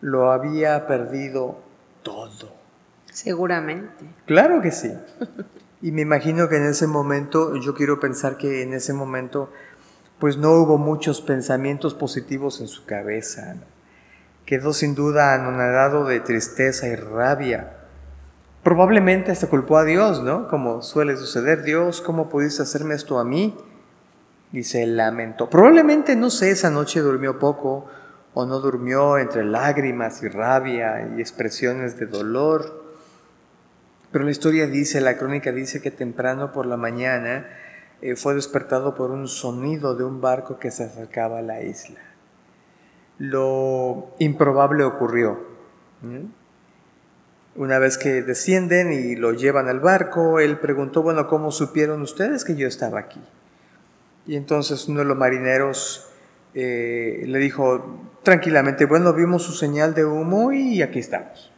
lo 0.00 0.32
había 0.32 0.86
perdido 0.86 1.60
todo. 2.02 2.56
Seguramente. 3.12 4.06
Claro 4.26 4.60
que 4.60 4.72
sí. 4.72 4.92
Y 5.80 5.92
me 5.92 6.02
imagino 6.02 6.48
que 6.48 6.56
en 6.56 6.66
ese 6.66 6.86
momento, 6.86 7.54
yo 7.56 7.74
quiero 7.74 8.00
pensar 8.00 8.36
que 8.36 8.62
en 8.62 8.72
ese 8.72 8.92
momento, 8.92 9.52
pues 10.18 10.36
no 10.36 10.52
hubo 10.54 10.76
muchos 10.76 11.20
pensamientos 11.20 11.94
positivos 11.94 12.60
en 12.60 12.66
su 12.66 12.84
cabeza. 12.84 13.54
Quedó 14.48 14.72
sin 14.72 14.94
duda 14.94 15.34
anonadado 15.34 16.06
de 16.06 16.20
tristeza 16.20 16.88
y 16.88 16.96
rabia. 16.96 17.74
Probablemente 18.62 19.30
hasta 19.30 19.48
culpó 19.48 19.76
a 19.76 19.84
Dios, 19.84 20.22
¿no? 20.22 20.48
Como 20.48 20.80
suele 20.80 21.18
suceder, 21.18 21.64
Dios, 21.64 22.00
¿cómo 22.00 22.30
pudiste 22.30 22.62
hacerme 22.62 22.94
esto 22.94 23.18
a 23.18 23.24
mí? 23.24 23.54
Y 24.50 24.62
se 24.62 24.86
lamentó. 24.86 25.50
Probablemente, 25.50 26.16
no 26.16 26.30
sé, 26.30 26.50
esa 26.50 26.70
noche 26.70 27.00
durmió 27.00 27.38
poco 27.38 27.88
o 28.32 28.46
no 28.46 28.58
durmió 28.60 29.18
entre 29.18 29.44
lágrimas 29.44 30.22
y 30.22 30.28
rabia 30.28 31.10
y 31.14 31.20
expresiones 31.20 31.98
de 31.98 32.06
dolor. 32.06 32.86
Pero 34.10 34.24
la 34.24 34.30
historia 34.30 34.66
dice, 34.66 35.02
la 35.02 35.18
crónica 35.18 35.52
dice 35.52 35.82
que 35.82 35.90
temprano 35.90 36.52
por 36.52 36.64
la 36.64 36.78
mañana 36.78 37.46
eh, 38.00 38.16
fue 38.16 38.34
despertado 38.34 38.94
por 38.94 39.10
un 39.10 39.28
sonido 39.28 39.94
de 39.94 40.04
un 40.04 40.22
barco 40.22 40.58
que 40.58 40.70
se 40.70 40.84
acercaba 40.84 41.40
a 41.40 41.42
la 41.42 41.60
isla. 41.60 42.07
Lo 43.18 44.14
improbable 44.18 44.84
ocurrió. 44.84 45.46
Una 47.56 47.78
vez 47.80 47.98
que 47.98 48.22
descienden 48.22 48.92
y 48.92 49.16
lo 49.16 49.32
llevan 49.32 49.68
al 49.68 49.80
barco, 49.80 50.38
él 50.38 50.58
preguntó, 50.58 51.02
bueno, 51.02 51.26
¿cómo 51.26 51.50
supieron 51.50 52.02
ustedes 52.02 52.44
que 52.44 52.54
yo 52.54 52.68
estaba 52.68 53.00
aquí? 53.00 53.20
Y 54.26 54.36
entonces 54.36 54.86
uno 54.88 55.00
de 55.00 55.06
los 55.06 55.16
marineros 55.16 56.08
eh, 56.54 57.24
le 57.26 57.38
dijo 57.38 58.00
tranquilamente, 58.22 58.84
bueno, 58.84 59.12
vimos 59.12 59.42
su 59.42 59.52
señal 59.52 59.94
de 59.94 60.04
humo 60.04 60.52
y 60.52 60.82
aquí 60.82 61.00
estamos. 61.00 61.52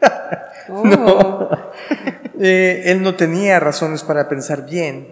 Oh. 0.72 1.48
Eh, 2.38 2.82
él 2.86 3.02
no 3.02 3.16
tenía 3.16 3.58
razones 3.58 4.04
para 4.04 4.28
pensar 4.28 4.64
bien 4.66 5.08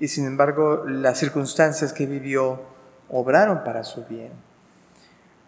y 0.00 0.08
sin 0.08 0.26
embargo 0.26 0.84
las 0.86 1.18
circunstancias 1.18 1.92
que 1.92 2.06
vivió 2.06 2.60
obraron 3.08 3.62
para 3.62 3.84
su 3.84 4.04
bien. 4.06 4.32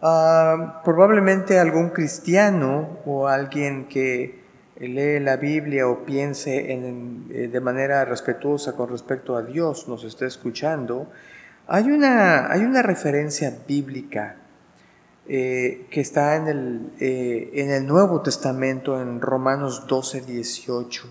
Ah, 0.03 0.81
probablemente 0.83 1.59
algún 1.59 1.89
cristiano 1.89 2.97
o 3.05 3.27
alguien 3.27 3.87
que 3.87 4.41
lee 4.79 5.19
la 5.19 5.37
Biblia 5.37 5.87
o 5.87 6.03
piense 6.05 6.71
en, 6.71 7.27
eh, 7.29 7.47
de 7.47 7.59
manera 7.59 8.03
respetuosa 8.03 8.75
con 8.75 8.89
respecto 8.89 9.35
a 9.35 9.43
Dios 9.43 9.87
nos 9.87 10.03
esté 10.03 10.25
escuchando, 10.25 11.07
hay 11.67 11.91
una, 11.91 12.51
hay 12.51 12.61
una 12.61 12.81
referencia 12.81 13.55
bíblica 13.67 14.37
eh, 15.27 15.85
que 15.91 16.01
está 16.01 16.35
en 16.35 16.47
el, 16.47 16.91
eh, 16.99 17.51
en 17.53 17.69
el 17.69 17.85
Nuevo 17.85 18.21
Testamento, 18.21 18.99
en 18.99 19.21
Romanos 19.21 19.85
12, 19.87 20.21
18, 20.21 21.03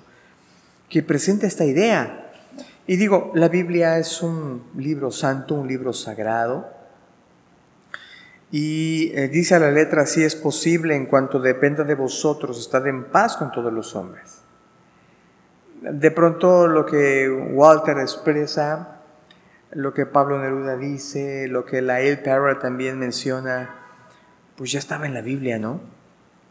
que 0.88 1.05
presenta 1.05 1.46
esta 1.46 1.64
idea. 1.64 2.33
Y 2.88 2.96
digo, 2.96 3.31
la 3.37 3.48
Biblia 3.48 3.98
es 3.98 4.20
un 4.20 4.64
libro 4.76 5.12
santo, 5.12 5.55
un 5.55 5.68
libro 5.68 5.92
sagrado, 5.92 6.79
y 8.52 9.12
eh, 9.14 9.28
dice 9.28 9.54
a 9.54 9.60
la 9.60 9.70
letra, 9.70 10.06
si 10.06 10.24
es 10.24 10.34
posible, 10.34 10.96
en 10.96 11.06
cuanto 11.06 11.38
dependa 11.38 11.84
de 11.84 11.94
vosotros, 11.94 12.58
estad 12.58 12.86
en 12.86 13.04
paz 13.04 13.36
con 13.36 13.52
todos 13.52 13.72
los 13.72 13.94
hombres. 13.94 14.38
De 15.82 16.10
pronto 16.10 16.66
lo 16.66 16.84
que 16.84 17.30
Walter 17.30 17.98
expresa, 17.98 19.00
lo 19.72 19.94
que 19.94 20.04
Pablo 20.04 20.38
Neruda 20.40 20.76
dice, 20.76 21.46
lo 21.48 21.64
que 21.64 21.80
la 21.80 22.00
El 22.00 22.20
Parra 22.22 22.58
también 22.58 22.98
menciona, 22.98 23.76
pues 24.56 24.72
ya 24.72 24.78
estaba 24.78 25.06
en 25.06 25.14
la 25.14 25.22
Biblia, 25.22 25.58
¿no? 25.58 25.80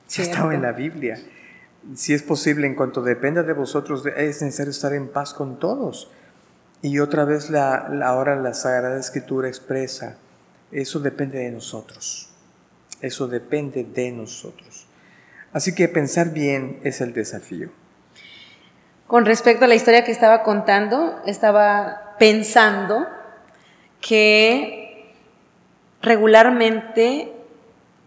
Ya 0.10 0.24
estaba 0.24 0.56
en 0.56 0.62
la 0.62 0.72
Biblia. 0.72 1.20
Si 1.96 2.14
es 2.14 2.24
posible, 2.24 2.66
en 2.66 2.76
cuanto 2.76 3.02
dependa 3.02 3.44
de 3.44 3.54
vosotros, 3.54 4.06
es 4.06 4.42
necesario 4.42 4.72
estar 4.72 4.94
en 4.94 5.10
paz 5.10 5.34
con 5.34 5.60
todos. 5.60 6.10
Y 6.82 7.00
otra 7.00 7.26
vez 7.26 7.50
la, 7.50 7.76
ahora 8.06 8.36
la 8.38 8.54
Sagrada 8.54 9.00
Escritura 9.00 9.48
expresa, 9.48 10.18
eso 10.72 11.00
depende 11.00 11.40
de 11.40 11.52
nosotros. 11.52 12.30
Eso 13.02 13.28
depende 13.28 13.84
de 13.84 14.12
nosotros. 14.12 14.86
Así 15.54 15.74
que 15.74 15.88
pensar 15.88 16.32
bien 16.32 16.80
es 16.84 17.02
el 17.02 17.14
desafío. 17.14 17.72
Con 19.08 19.26
respecto 19.26 19.66
a 19.66 19.68
la 19.68 19.76
historia 19.76 20.04
que 20.04 20.12
estaba 20.12 20.44
contando, 20.44 21.20
estaba 21.26 22.16
pensando 22.20 23.08
que 24.02 25.14
regularmente 26.02 27.32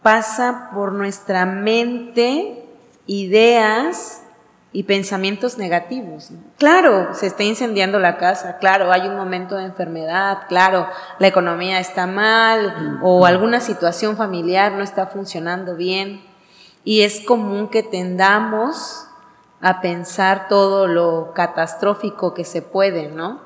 pasa 0.02 0.70
por 0.72 0.92
nuestra 0.92 1.46
mente 1.46 2.64
ideas 3.06 4.21
y 4.72 4.84
pensamientos 4.84 5.58
negativos. 5.58 6.30
Claro, 6.58 7.14
se 7.14 7.26
está 7.26 7.42
incendiando 7.42 7.98
la 7.98 8.16
casa, 8.16 8.58
claro, 8.58 8.90
hay 8.90 9.06
un 9.06 9.16
momento 9.16 9.56
de 9.56 9.64
enfermedad, 9.64 10.44
claro, 10.48 10.86
la 11.18 11.26
economía 11.26 11.78
está 11.78 12.06
mal 12.06 12.98
o 13.02 13.26
alguna 13.26 13.60
situación 13.60 14.16
familiar 14.16 14.72
no 14.72 14.82
está 14.82 15.06
funcionando 15.06 15.76
bien 15.76 16.22
y 16.84 17.02
es 17.02 17.20
común 17.20 17.68
que 17.68 17.82
tendamos 17.82 19.06
a 19.60 19.80
pensar 19.80 20.48
todo 20.48 20.88
lo 20.88 21.32
catastrófico 21.34 22.34
que 22.34 22.44
se 22.44 22.62
puede, 22.62 23.08
¿no? 23.08 23.40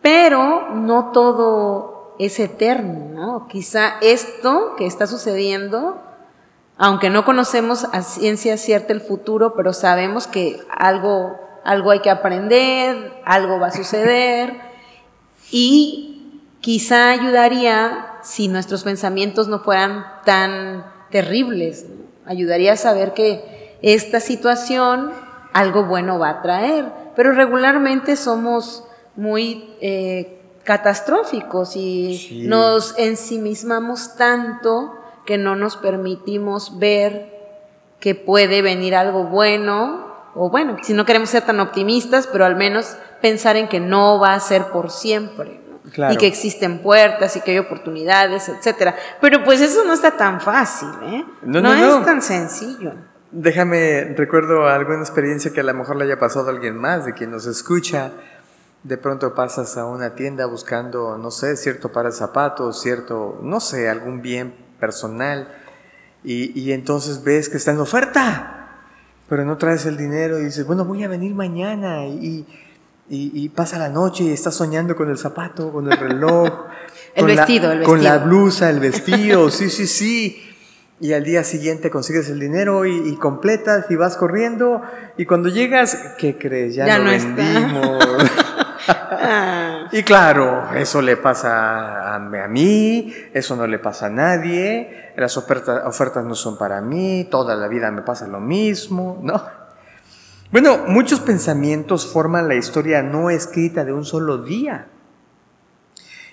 Pero 0.00 0.70
no 0.74 1.12
todo 1.12 2.14
es 2.18 2.40
eterno, 2.40 3.08
¿no? 3.14 3.48
Quizá 3.48 3.94
esto 4.00 4.74
que 4.76 4.86
está 4.86 5.06
sucediendo, 5.06 6.00
aunque 6.84 7.10
no 7.10 7.24
conocemos 7.24 7.86
a 7.92 8.02
ciencia 8.02 8.56
cierta 8.56 8.92
el 8.92 9.00
futuro, 9.00 9.54
pero 9.54 9.72
sabemos 9.72 10.26
que 10.26 10.58
algo, 10.68 11.38
algo 11.62 11.92
hay 11.92 12.00
que 12.00 12.10
aprender, 12.10 13.12
algo 13.24 13.60
va 13.60 13.68
a 13.68 13.72
suceder. 13.72 14.54
Y 15.54 16.40
quizá 16.60 17.10
ayudaría 17.10 18.06
si 18.22 18.48
nuestros 18.48 18.84
pensamientos 18.84 19.46
no 19.46 19.60
fueran 19.60 20.06
tan 20.24 20.86
terribles, 21.10 21.86
ayudaría 22.24 22.72
a 22.72 22.76
saber 22.76 23.12
que 23.12 23.76
esta 23.82 24.18
situación 24.18 25.12
algo 25.52 25.84
bueno 25.84 26.18
va 26.18 26.30
a 26.30 26.42
traer, 26.42 26.86
pero 27.14 27.32
regularmente 27.32 28.16
somos 28.16 28.84
muy 29.14 29.74
eh, 29.82 30.40
catastróficos 30.64 31.76
y 31.76 32.46
nos 32.48 32.98
ensimismamos 32.98 34.16
tanto 34.16 35.01
que 35.24 35.38
no 35.38 35.56
nos 35.56 35.76
permitimos 35.76 36.78
ver 36.78 37.32
que 38.00 38.14
puede 38.14 38.62
venir 38.62 38.94
algo 38.96 39.24
bueno, 39.24 40.12
o 40.34 40.50
bueno, 40.50 40.76
si 40.82 40.92
no 40.92 41.04
queremos 41.04 41.30
ser 41.30 41.44
tan 41.44 41.60
optimistas, 41.60 42.26
pero 42.26 42.44
al 42.44 42.56
menos 42.56 42.96
pensar 43.20 43.56
en 43.56 43.68
que 43.68 43.80
no 43.80 44.18
va 44.18 44.34
a 44.34 44.40
ser 44.40 44.66
por 44.66 44.90
siempre. 44.90 45.60
Y 46.10 46.16
que 46.16 46.26
existen 46.26 46.78
puertas 46.78 47.36
y 47.36 47.40
que 47.40 47.50
hay 47.50 47.58
oportunidades, 47.58 48.48
etcétera. 48.48 48.96
Pero 49.20 49.44
pues 49.44 49.60
eso 49.60 49.84
no 49.84 49.92
está 49.92 50.16
tan 50.16 50.40
fácil, 50.40 50.88
¿eh? 51.02 51.24
No, 51.42 51.72
es 51.72 52.04
tan 52.04 52.22
sencillo. 52.22 52.92
Déjame, 53.32 54.14
recuerdo 54.16 54.66
alguna 54.68 55.00
experiencia 55.00 55.52
que 55.52 55.60
a 55.60 55.64
lo 55.64 55.74
mejor 55.74 55.96
le 55.96 56.04
haya 56.04 56.18
pasado 56.18 56.48
a 56.48 56.50
alguien 56.50 56.76
más, 56.76 57.04
de 57.04 57.14
quien 57.14 57.30
nos 57.30 57.46
escucha, 57.46 58.12
de 58.84 58.96
pronto 58.96 59.34
pasas 59.34 59.76
a 59.76 59.84
una 59.86 60.14
tienda 60.14 60.46
buscando, 60.46 61.18
no 61.18 61.30
sé, 61.30 61.56
cierto 61.56 61.90
para 61.90 62.10
zapatos, 62.12 62.80
cierto, 62.80 63.38
no 63.42 63.60
sé, 63.60 63.88
algún 63.88 64.22
bien 64.22 64.54
personal, 64.82 65.46
y, 66.24 66.72
entonces 66.72 67.22
ves 67.22 67.48
que 67.48 67.56
está 67.56 67.70
en 67.70 67.78
oferta, 67.78 68.80
pero 69.28 69.44
no 69.44 69.56
traes 69.56 69.86
el 69.86 69.96
dinero 69.96 70.40
y 70.40 70.46
dices, 70.46 70.66
bueno, 70.66 70.84
voy 70.84 71.04
a 71.04 71.08
venir 71.08 71.36
mañana, 71.36 72.04
y, 72.06 72.44
y 73.08 73.48
pasa 73.50 73.78
la 73.78 73.88
noche 73.88 74.24
y 74.24 74.32
estás 74.32 74.56
soñando 74.56 74.96
con 74.96 75.08
el 75.08 75.18
zapato, 75.18 75.70
con 75.70 75.90
el 75.90 75.96
reloj, 75.96 76.66
el 77.14 77.26
vestido, 77.26 77.70
el 77.70 77.78
vestido. 77.78 77.96
Con 77.96 78.02
la 78.02 78.18
blusa, 78.18 78.70
el 78.70 78.80
vestido, 78.88 79.50
sí, 79.50 79.70
sí, 79.70 79.86
sí. 79.86 80.42
Y 81.00 81.12
al 81.12 81.22
día 81.22 81.44
siguiente 81.44 81.90
consigues 81.90 82.28
el 82.28 82.40
dinero 82.40 82.86
y, 82.86 83.16
completas 83.16 83.86
y 83.90 83.96
vas 83.96 84.16
corriendo. 84.16 84.82
Y 85.16 85.26
cuando 85.26 85.48
llegas, 85.48 85.98
¿qué 86.18 86.38
crees? 86.38 86.76
Ya, 86.76 86.98
no, 86.98 87.10
vendimos. 87.10 88.04
y 89.92 90.02
claro, 90.02 90.72
eso 90.74 91.02
le 91.02 91.16
pasa 91.16 92.14
a, 92.14 92.18
mí, 92.18 93.12
eso 93.32 93.56
no 93.56 93.66
le 93.66 93.78
pasa 93.78 94.06
a 94.06 94.10
nadie, 94.10 95.12
las 95.16 95.36
ofertas, 95.36 96.24
no 96.24 96.34
son 96.34 96.56
para 96.56 96.80
mí, 96.80 97.28
toda 97.30 97.54
la 97.54 97.68
vida 97.68 97.90
me 97.90 98.02
pasa 98.02 98.26
lo 98.26 98.40
mismo, 98.40 99.20
¿no? 99.22 99.42
Bueno, 100.50 100.84
muchos 100.86 101.20
pensamientos 101.20 102.06
forman 102.06 102.48
la 102.48 102.54
historia 102.54 103.02
no 103.02 103.30
escrita 103.30 103.84
de 103.84 103.92
un 103.92 104.04
solo 104.04 104.38
día. 104.38 104.88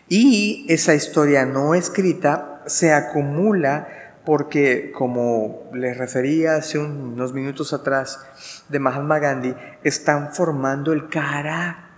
Y 0.10 0.66
esa 0.68 0.94
historia 0.94 1.46
no 1.46 1.74
escrita 1.74 2.62
se 2.66 2.94
acumula 2.94 3.88
porque, 4.26 4.92
como 4.92 5.70
les 5.74 5.98
refería 5.98 6.56
hace 6.56 6.78
unos 6.78 7.34
minutos 7.34 7.74
atrás 7.74 8.20
de 8.68 8.80
Mahatma 8.80 9.20
Gandhi, 9.20 9.56
están 9.84 10.34
formando 10.34 10.94
el 10.94 11.10
carácter. 11.10 11.89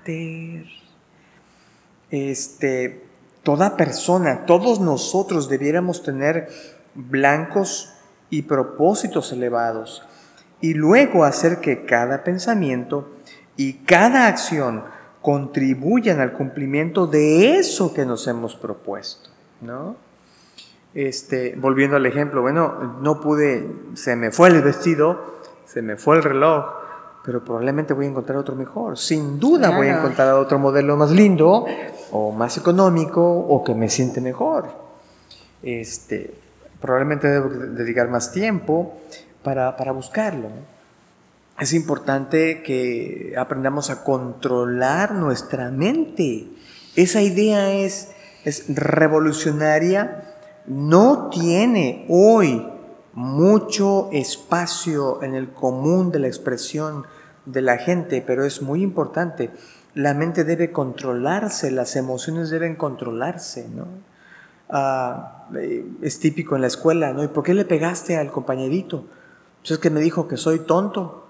Este, 2.09 3.03
toda 3.43 3.77
persona, 3.77 4.45
todos 4.45 4.79
nosotros 4.79 5.49
debiéramos 5.49 6.03
tener 6.03 6.49
blancos 6.93 7.93
y 8.29 8.43
propósitos 8.43 9.31
elevados 9.31 10.05
y 10.59 10.73
luego 10.73 11.23
hacer 11.23 11.59
que 11.59 11.85
cada 11.85 12.23
pensamiento 12.23 13.09
y 13.57 13.73
cada 13.73 14.27
acción 14.27 14.83
contribuyan 15.21 16.19
al 16.19 16.33
cumplimiento 16.33 17.07
de 17.07 17.57
eso 17.57 17.93
que 17.93 18.05
nos 18.05 18.27
hemos 18.27 18.55
propuesto, 18.55 19.29
¿no? 19.61 19.95
Este, 20.93 21.55
volviendo 21.57 21.95
al 21.95 22.05
ejemplo, 22.05 22.41
bueno, 22.41 22.97
no 23.01 23.21
pude, 23.21 23.67
se 23.93 24.15
me 24.15 24.31
fue 24.31 24.49
el 24.49 24.61
vestido, 24.61 25.39
se 25.65 25.81
me 25.81 25.95
fue 25.95 26.17
el 26.17 26.23
reloj, 26.23 26.65
pero 27.23 27.43
probablemente 27.43 27.93
voy 27.93 28.05
a 28.05 28.09
encontrar 28.09 28.37
otro 28.37 28.55
mejor. 28.55 28.97
Sin 28.97 29.39
duda 29.39 29.75
voy 29.75 29.87
a 29.87 29.97
encontrar 29.97 30.33
otro 30.33 30.57
modelo 30.57 30.97
más 30.97 31.11
lindo 31.11 31.65
o 32.11 32.31
más 32.31 32.57
económico 32.57 33.21
o 33.21 33.63
que 33.63 33.75
me 33.75 33.89
siente 33.89 34.21
mejor. 34.21 34.69
Este, 35.61 36.33
probablemente 36.79 37.27
debo 37.27 37.49
dedicar 37.49 38.09
más 38.09 38.31
tiempo 38.31 38.97
para, 39.43 39.77
para 39.77 39.91
buscarlo. 39.91 40.49
Es 41.59 41.73
importante 41.73 42.63
que 42.63 43.35
aprendamos 43.37 43.91
a 43.91 44.03
controlar 44.03 45.13
nuestra 45.13 45.69
mente. 45.69 46.47
Esa 46.95 47.21
idea 47.21 47.71
es, 47.71 48.09
es 48.43 48.65
revolucionaria, 48.75 50.23
no 50.65 51.29
tiene 51.29 52.05
hoy 52.09 52.65
mucho 53.13 54.09
espacio 54.11 55.21
en 55.23 55.35
el 55.35 55.49
común 55.49 56.11
de 56.11 56.19
la 56.19 56.27
expresión 56.27 57.05
de 57.45 57.61
la 57.61 57.77
gente, 57.77 58.23
pero 58.25 58.45
es 58.45 58.61
muy 58.61 58.81
importante. 58.81 59.51
La 59.93 60.13
mente 60.13 60.43
debe 60.43 60.71
controlarse, 60.71 61.71
las 61.71 61.95
emociones 61.95 62.49
deben 62.49 62.75
controlarse, 62.75 63.67
¿no? 63.67 63.87
Ah, 64.69 65.47
eh, 65.59 65.85
es 66.01 66.19
típico 66.19 66.55
en 66.55 66.61
la 66.61 66.67
escuela, 66.67 67.11
¿no? 67.11 67.23
¿Y 67.23 67.27
por 67.27 67.43
qué 67.43 67.53
le 67.53 67.65
pegaste 67.65 68.17
al 68.17 68.31
compañerito? 68.31 69.05
Pues 69.59 69.71
es 69.71 69.77
que 69.79 69.89
me 69.89 69.99
dijo 69.99 70.27
que 70.29 70.37
soy 70.37 70.59
tonto. 70.59 71.27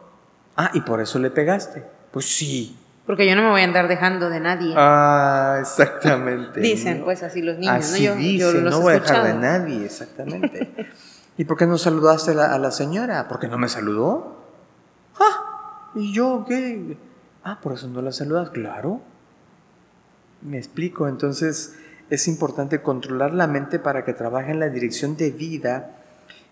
Ah, 0.56 0.70
¿y 0.76 0.82
por 0.82 1.02
eso 1.02 1.18
le 1.18 1.32
pegaste? 1.32 1.84
Pues 2.12 2.26
sí. 2.26 2.78
Porque 3.08 3.28
yo 3.28 3.36
no 3.36 3.42
me 3.42 3.50
voy 3.50 3.62
a 3.62 3.64
andar 3.64 3.88
dejando 3.88 4.30
de 4.30 4.40
nadie. 4.40 4.76
Ah, 4.78 5.58
exactamente. 5.60 6.62
dicen, 6.62 7.02
pues 7.04 7.24
así 7.24 7.42
los 7.42 7.58
niños, 7.58 7.76
así 7.78 8.08
¿no? 8.08 8.16
dicen, 8.16 8.64
no 8.64 8.80
voy 8.80 8.94
a 8.94 9.00
dejar 9.00 9.24
de 9.24 9.34
nadie, 9.34 9.86
exactamente. 9.86 10.72
¿Y 11.38 11.46
por 11.46 11.58
qué 11.58 11.66
no 11.66 11.78
saludaste 11.78 12.32
a 12.32 12.58
la, 12.58 12.72
señora? 12.72 13.28
¿Por 13.28 13.40
qué 13.40 13.48
no 13.48 13.58
me 13.58 13.70
saludó? 13.70 14.36
Ah, 15.20 15.92
¿y 15.96 16.14
yo 16.14 16.46
qué? 16.48 16.98
Ah, 17.44 17.60
por 17.62 17.74
eso 17.74 17.88
no 17.88 18.02
la 18.02 18.12
saludas, 18.12 18.50
claro. 18.50 19.02
Me 20.42 20.58
explico, 20.58 21.08
entonces 21.08 21.76
es 22.10 22.28
importante 22.28 22.82
controlar 22.82 23.34
la 23.34 23.48
mente 23.48 23.80
para 23.80 24.04
que 24.04 24.14
trabaje 24.14 24.52
en 24.52 24.60
la 24.60 24.70
dirección 24.70 25.16
de 25.16 25.32
vida 25.32 25.98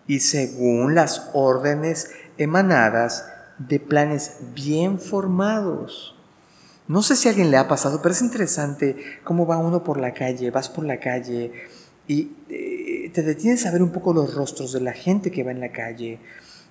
y 0.08 0.22
según 0.22 0.96
las 0.96 1.30
órdenes 1.34 2.12
emanadas 2.38 3.30
de 3.60 3.80
planes 3.80 4.38
bien 4.56 5.00
formados. 5.00 6.16
No 6.88 7.04
sé 7.04 7.16
si 7.16 7.28
a 7.28 7.32
alguien 7.32 7.52
le 7.52 7.58
ha 7.58 7.68
pasado, 7.68 8.02
pero 8.02 8.14
es 8.14 8.22
interesante 8.22 9.20
cómo 9.24 9.46
va 9.46 9.58
uno 9.58 9.84
por 9.84 10.00
la 10.00 10.14
calle, 10.14 10.50
vas 10.50 10.70
por 10.70 10.86
la 10.86 11.00
calle 11.00 11.52
y 12.08 12.32
eh, 12.50 12.99
te 13.10 13.24
detienes 13.24 13.66
a 13.66 13.72
ver 13.72 13.84
un 13.84 13.92
poco 13.92 14.14
los 14.14 14.34
rostros 14.34 14.74
de 14.74 14.82
la 14.82 14.94
gente 14.94 15.32
que 15.32 15.44
va 15.44 15.52
en 15.52 15.60
la 15.60 15.72
calle, 15.72 16.20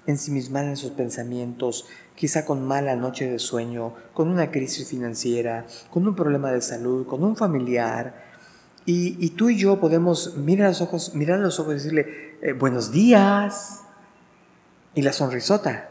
ensimismada 0.07 0.71
en 0.71 0.77
sus 0.77 0.93
pensamientos, 0.93 1.87
quizá 2.15 2.45
con 2.45 2.67
mala 2.67 2.97
noche 2.97 3.31
de 3.31 3.39
sueño, 3.39 3.95
con 4.15 4.29
una 4.29 4.51
crisis 4.51 4.89
financiera, 4.89 5.67
con 5.91 6.09
un 6.09 6.15
problema 6.15 6.51
de 6.51 6.63
salud, 6.63 7.07
con 7.07 7.23
un 7.23 7.37
familiar. 7.37 8.27
Y, 8.87 9.31
tú 9.31 9.51
y 9.51 9.59
yo 9.59 9.81
podemos 9.81 10.37
mirar 10.39 10.69
los 10.69 10.81
ojos, 10.81 11.15
mirar 11.15 11.41
los 11.41 11.61
ojos 11.61 11.73
y 11.73 11.77
decirle, 11.77 12.39
eh, 12.41 12.53
buenos 12.53 12.91
días. 12.91 13.83
Y 14.95 15.03
la 15.03 15.13
sonrisota. 15.13 15.91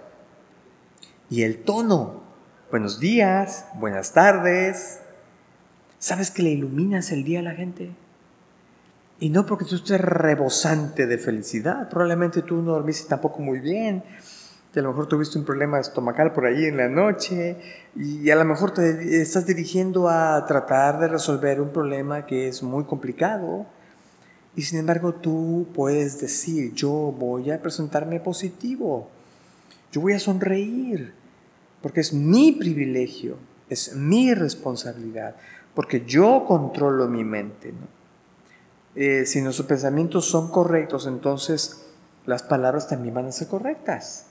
Y 1.29 1.43
el 1.43 1.59
tono. 1.59 2.23
Buenos 2.71 2.99
días, 2.99 3.65
buenas 3.75 4.13
tardes. 4.13 4.99
¿Sabes 5.99 6.31
que 6.31 6.41
le 6.41 6.49
iluminas 6.49 7.11
el 7.11 7.23
día 7.23 7.39
a 7.39 7.43
la 7.43 7.53
gente? 7.53 7.91
Y 9.19 9.29
no 9.29 9.45
porque 9.45 9.65
tú 9.65 9.75
estés 9.75 9.99
rebosante 9.99 11.07
de 11.07 11.17
felicidad, 11.17 11.89
probablemente 11.89 12.43
tú 12.43 12.61
no 12.61 12.73
dormiste 12.73 13.09
tampoco 13.09 13.41
muy 13.41 13.59
bien, 13.59 14.03
a 14.79 14.83
lo 14.83 14.89
mejor 14.89 15.07
tuviste 15.07 15.37
un 15.37 15.45
problema 15.45 15.79
estomacal 15.79 16.33
por 16.33 16.45
ahí 16.45 16.65
en 16.65 16.77
la 16.77 16.87
noche. 16.87 17.57
Y 17.95 18.29
a 18.29 18.35
lo 18.35 18.45
mejor 18.45 18.73
te 18.73 19.21
estás 19.21 19.45
dirigiendo 19.45 20.07
a 20.07 20.45
tratar 20.45 20.99
de 20.99 21.07
resolver 21.07 21.61
un 21.61 21.69
problema 21.69 22.25
que 22.25 22.47
es 22.47 22.61
muy 22.63 22.83
complicado. 22.83 23.65
Y 24.55 24.61
sin 24.63 24.79
embargo 24.79 25.13
tú 25.13 25.67
puedes 25.73 26.19
decir, 26.19 26.73
yo 26.73 26.91
voy 26.91 27.51
a 27.51 27.61
presentarme 27.61 28.19
positivo, 28.19 29.07
yo 29.91 30.01
voy 30.01 30.13
a 30.13 30.19
sonreír, 30.19 31.13
porque 31.81 32.01
es 32.01 32.11
mi 32.11 32.53
privilegio, 32.53 33.37
es 33.69 33.95
mi 33.95 34.33
responsabilidad, 34.33 35.35
porque 35.75 36.03
yo 36.05 36.43
controlo 36.47 37.07
mi 37.07 37.23
mente. 37.23 37.71
Eh, 38.99 39.27
si 39.27 39.43
nuestros 39.43 39.67
pensamientos 39.67 40.25
son 40.25 40.49
correctos, 40.49 41.05
entonces 41.05 41.85
las 42.25 42.41
palabras 42.41 42.87
también 42.87 43.13
van 43.13 43.27
a 43.27 43.31
ser 43.31 43.47
correctas. 43.47 44.25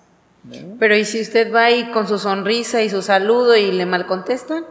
Pero 0.80 0.96
¿y 0.96 1.04
si 1.04 1.20
usted 1.20 1.54
va 1.54 1.66
ahí 1.66 1.92
con 1.92 2.08
su 2.08 2.18
sonrisa 2.18 2.82
y 2.82 2.90
su 2.90 3.00
saludo 3.00 3.56
y 3.56 3.70
le 3.70 3.86
mal 3.86 4.08
contestan? 4.08 4.64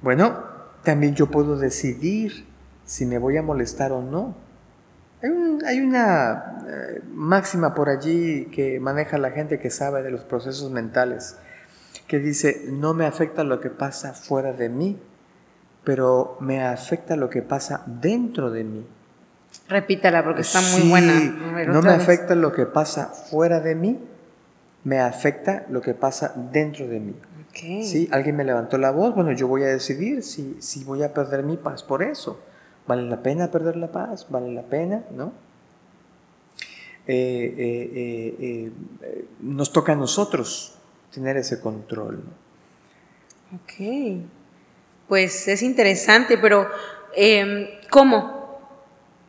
Bueno, 0.00 0.42
también 0.82 1.14
yo 1.14 1.30
puedo 1.30 1.58
decidir 1.58 2.46
si 2.86 3.04
me 3.04 3.18
voy 3.18 3.36
a 3.36 3.42
molestar 3.42 3.92
o 3.92 4.00
no. 4.00 4.34
Hay, 5.66 5.80
una 5.80 6.60
eh, 6.66 7.02
máxima 7.12 7.74
por 7.74 7.90
allí 7.90 8.46
que 8.46 8.80
maneja 8.80 9.18
la 9.18 9.30
gente 9.30 9.58
que 9.58 9.68
sabe 9.68 10.02
de 10.02 10.10
los 10.10 10.24
procesos 10.24 10.70
mentales, 10.70 11.36
que 12.06 12.18
dice, 12.18 12.64
no 12.70 12.94
me 12.94 13.04
afecta 13.04 13.44
lo 13.44 13.60
que 13.60 13.70
pasa 13.70 14.14
fuera 14.14 14.54
de 14.54 14.70
mí, 14.70 14.98
pero 15.84 16.38
me 16.40 16.64
afecta 16.64 17.16
lo 17.16 17.28
que 17.28 17.42
pasa 17.42 17.82
dentro 17.86 18.50
de 18.50 18.64
mí. 18.64 18.86
Repítala 19.68 20.22
porque 20.22 20.42
está 20.42 20.60
muy 20.60 20.88
buena. 20.88 21.14
no 21.66 21.82
me 21.82 21.90
afecta 21.90 22.34
lo 22.34 22.52
que 22.52 22.66
pasa 22.66 23.06
fuera 23.06 23.60
de 23.60 23.74
mí, 23.74 23.98
me 24.84 25.00
afecta 25.00 25.64
lo 25.68 25.80
que 25.80 25.94
pasa 25.94 26.34
dentro 26.52 26.86
de 26.86 27.00
mí. 27.00 27.14
Si 27.54 28.08
alguien 28.10 28.36
me 28.36 28.44
levantó 28.44 28.78
la 28.78 28.90
voz, 28.90 29.14
bueno, 29.14 29.32
yo 29.32 29.46
voy 29.46 29.62
a 29.62 29.66
decidir 29.66 30.22
si, 30.24 30.56
si 30.60 30.82
voy 30.82 31.04
a 31.04 31.14
perder 31.14 31.44
mi 31.44 31.56
paz 31.56 31.82
por 31.84 32.02
eso. 32.02 32.40
¿Vale 32.86 33.02
la 33.02 33.22
pena 33.22 33.50
perder 33.50 33.76
la 33.76 33.92
paz? 33.92 34.26
¿Vale 34.28 34.52
la 34.52 34.62
pena? 34.62 35.04
¿No? 35.10 35.32
Eh, 37.06 37.54
eh, 37.56 38.34
eh, 38.40 39.24
nos 39.40 39.72
toca 39.72 39.92
a 39.92 39.96
nosotros 39.96 40.74
tener 41.12 41.36
ese 41.36 41.60
control. 41.60 42.22
Ok, 43.54 44.20
pues 45.08 45.46
es 45.48 45.62
interesante, 45.62 46.38
pero 46.38 46.66
em, 47.14 47.66
¿cómo? 47.90 48.33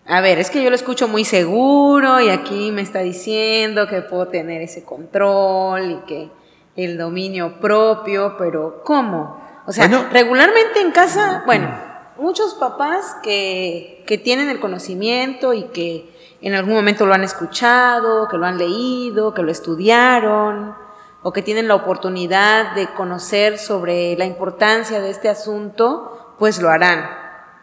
A 0.08 0.22
ver, 0.22 0.38
es 0.38 0.52
que 0.52 0.62
yo 0.62 0.70
lo 0.70 0.76
escucho 0.76 1.08
muy 1.08 1.26
seguro 1.26 2.22
y 2.22 2.30
aquí 2.30 2.72
me 2.72 2.84
está 2.84 3.00
diciendo 3.00 3.88
que 3.88 4.04
puedo 4.04 4.28
tener 4.28 4.62
ese 4.62 4.84
control 4.84 5.92
y 5.92 5.96
que 6.06 6.30
el 6.76 6.96
dominio 7.00 7.60
propio, 7.60 8.36
pero 8.38 8.84
¿cómo? 8.84 9.42
O 9.66 9.72
sea, 9.72 9.88
regularmente 10.12 10.80
en 10.80 10.92
casa, 10.92 11.42
bueno, 11.48 11.76
muchos 12.18 12.54
papás 12.54 13.16
que, 13.24 14.04
que 14.06 14.20
tienen 14.20 14.50
el 14.50 14.60
conocimiento 14.60 15.54
y 15.54 15.64
que 15.70 16.14
en 16.40 16.54
algún 16.54 16.76
momento 16.76 17.08
lo 17.08 17.16
han 17.16 17.24
escuchado, 17.24 18.28
que 18.28 18.38
lo 18.38 18.46
han 18.46 18.60
leído, 18.60 19.34
que 19.34 19.42
lo 19.42 19.52
estudiaron, 19.52 20.76
o 21.24 21.34
que 21.34 21.42
tienen 21.42 21.68
la 21.68 21.74
oportunidad 21.74 22.76
de 22.76 22.86
conocer 22.94 23.58
sobre 23.58 24.16
la 24.18 24.26
importancia 24.26 25.02
de 25.02 25.10
este 25.10 25.30
asunto, 25.30 26.36
pues 26.38 26.62
lo 26.62 26.70
harán 26.70 27.10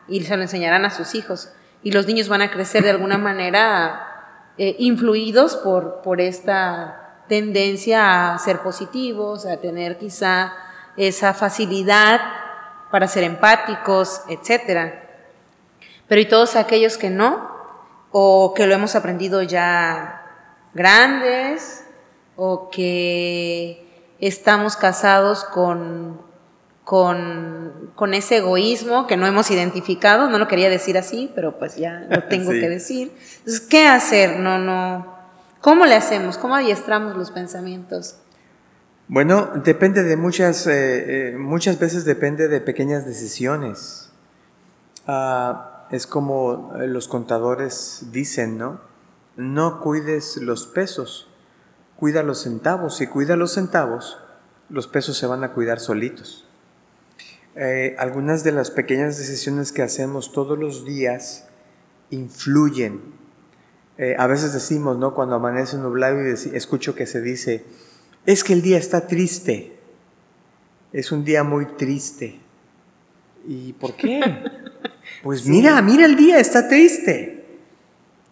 y 0.09 0.21
se 0.23 0.37
lo 0.37 0.43
enseñarán 0.43 0.85
a 0.85 0.91
sus 0.91 1.15
hijos 1.15 1.51
y 1.83 1.93
los 1.93 2.07
niños 2.07 2.29
van 2.29 2.43
a 2.43 2.51
crecer 2.51 2.85
de 2.85 2.91
alguna 2.91 3.19
manera 3.19 4.53
eh, 4.59 4.77
influidos 4.79 5.57
por, 5.57 6.03
por 6.03 6.21
esta 6.21 7.25
tendencia 7.29 8.35
a 8.35 8.39
ser 8.39 8.61
positivos, 8.61 9.47
a 9.47 9.57
tener 9.57 9.99
quizá 9.99 10.53
esa 10.97 11.35
facilidad 11.35 12.21
para 12.91 13.09
ser 13.09 13.25
empáticos, 13.25 14.23
etc. 14.29 14.93
Pero 16.07 16.21
y 16.21 16.27
todos 16.27 16.57
aquellos 16.57 16.99
que 16.99 17.11
no, 17.11 17.51
o 18.11 18.53
que 18.55 18.67
lo 18.67 18.75
hemos 18.75 18.95
aprendido 18.95 19.43
ya 19.43 20.23
grandes, 20.75 21.87
o 22.37 22.71
que 22.71 24.15
estamos 24.21 24.77
casados 24.77 25.45
con 25.45 26.22
con, 26.85 27.93
con, 27.95 28.13
ese 28.13 28.39
egoísmo 28.39 29.07
que 29.07 29.17
no 29.17 29.27
hemos 29.27 29.51
identificado, 29.51 30.29
no 30.29 30.39
lo 30.39 30.49
quería 30.49 30.69
decir 30.69 30.99
así, 30.99 31.31
pero 31.35 31.59
pues 31.59 31.77
ya 31.77 32.07
lo 32.11 32.25
tengo 32.29 32.51
que 32.51 32.69
decir. 32.69 33.13
Entonces, 33.39 33.61
¿qué 33.61 33.87
hacer? 33.87 34.41
No, 34.41 34.59
no. 34.59 35.17
¿Cómo 35.61 35.87
le 35.87 35.95
hacemos? 35.95 36.39
¿Cómo 36.39 36.57
adiestramos 36.57 37.17
los 37.17 37.31
pensamientos? 37.31 38.17
Bueno, 39.09 39.51
depende 39.63 40.03
de 40.03 40.17
muchas, 40.17 40.67
eh, 40.67 41.33
eh, 41.33 41.37
muchas 41.37 41.79
veces 41.79 42.05
depende 42.05 42.49
de 42.49 42.61
pequeñas 42.61 43.05
decisiones. 43.05 44.11
Ah, 45.07 45.87
es 45.91 46.07
como 46.07 46.73
eh, 46.81 46.87
los 46.87 47.09
contadores 47.09 48.07
dicen, 48.11 48.59
¿no? 48.59 48.81
No 49.37 49.81
cuides 49.81 50.39
los 50.39 50.67
pesos, 50.67 51.29
cuida 51.97 52.23
los 52.23 52.43
centavos. 52.43 52.97
Si 52.97 53.07
cuida 53.07 53.37
los 53.37 53.53
centavos, 53.53 54.19
los 54.69 54.87
pesos 54.87 55.17
se 55.17 55.27
van 55.27 55.45
a 55.45 55.53
cuidar 55.53 55.79
solitos. 55.79 56.49
Algunas 57.99 58.45
de 58.45 58.53
las 58.53 58.71
pequeñas 58.71 59.19
decisiones 59.19 59.73
que 59.73 59.83
hacemos 59.83 60.33
todos 60.33 60.59
los 60.59 60.85
días 60.85 61.49
influyen. 62.11 63.01
a 64.19 64.27
veces 64.27 64.53
decimos, 64.53 64.99
¿no? 64.99 65.15
Cuando 65.15 65.35
amanece 65.35 65.77
nublado 65.77 66.21
y 66.27 66.33
escucho 66.57 66.95
que 66.95 67.07
se 67.07 67.21
dice, 67.21 67.65
es 68.27 68.45
que 68.45 68.53
el 68.53 68.63
día 68.63 68.79
está 68.79 69.07
triste. 69.07 69.73
Es 70.93 71.13
un 71.13 71.25
día 71.25 71.43
muy 71.43 71.67
triste. 71.77 72.41
¿Y 73.47 73.73
por 73.75 73.95
qué? 73.95 74.21
Pues 75.23 75.47
mira, 75.47 75.81
mira 75.83 76.07
el 76.07 76.17
día, 76.17 76.39
está 76.39 76.69
triste. 76.69 77.45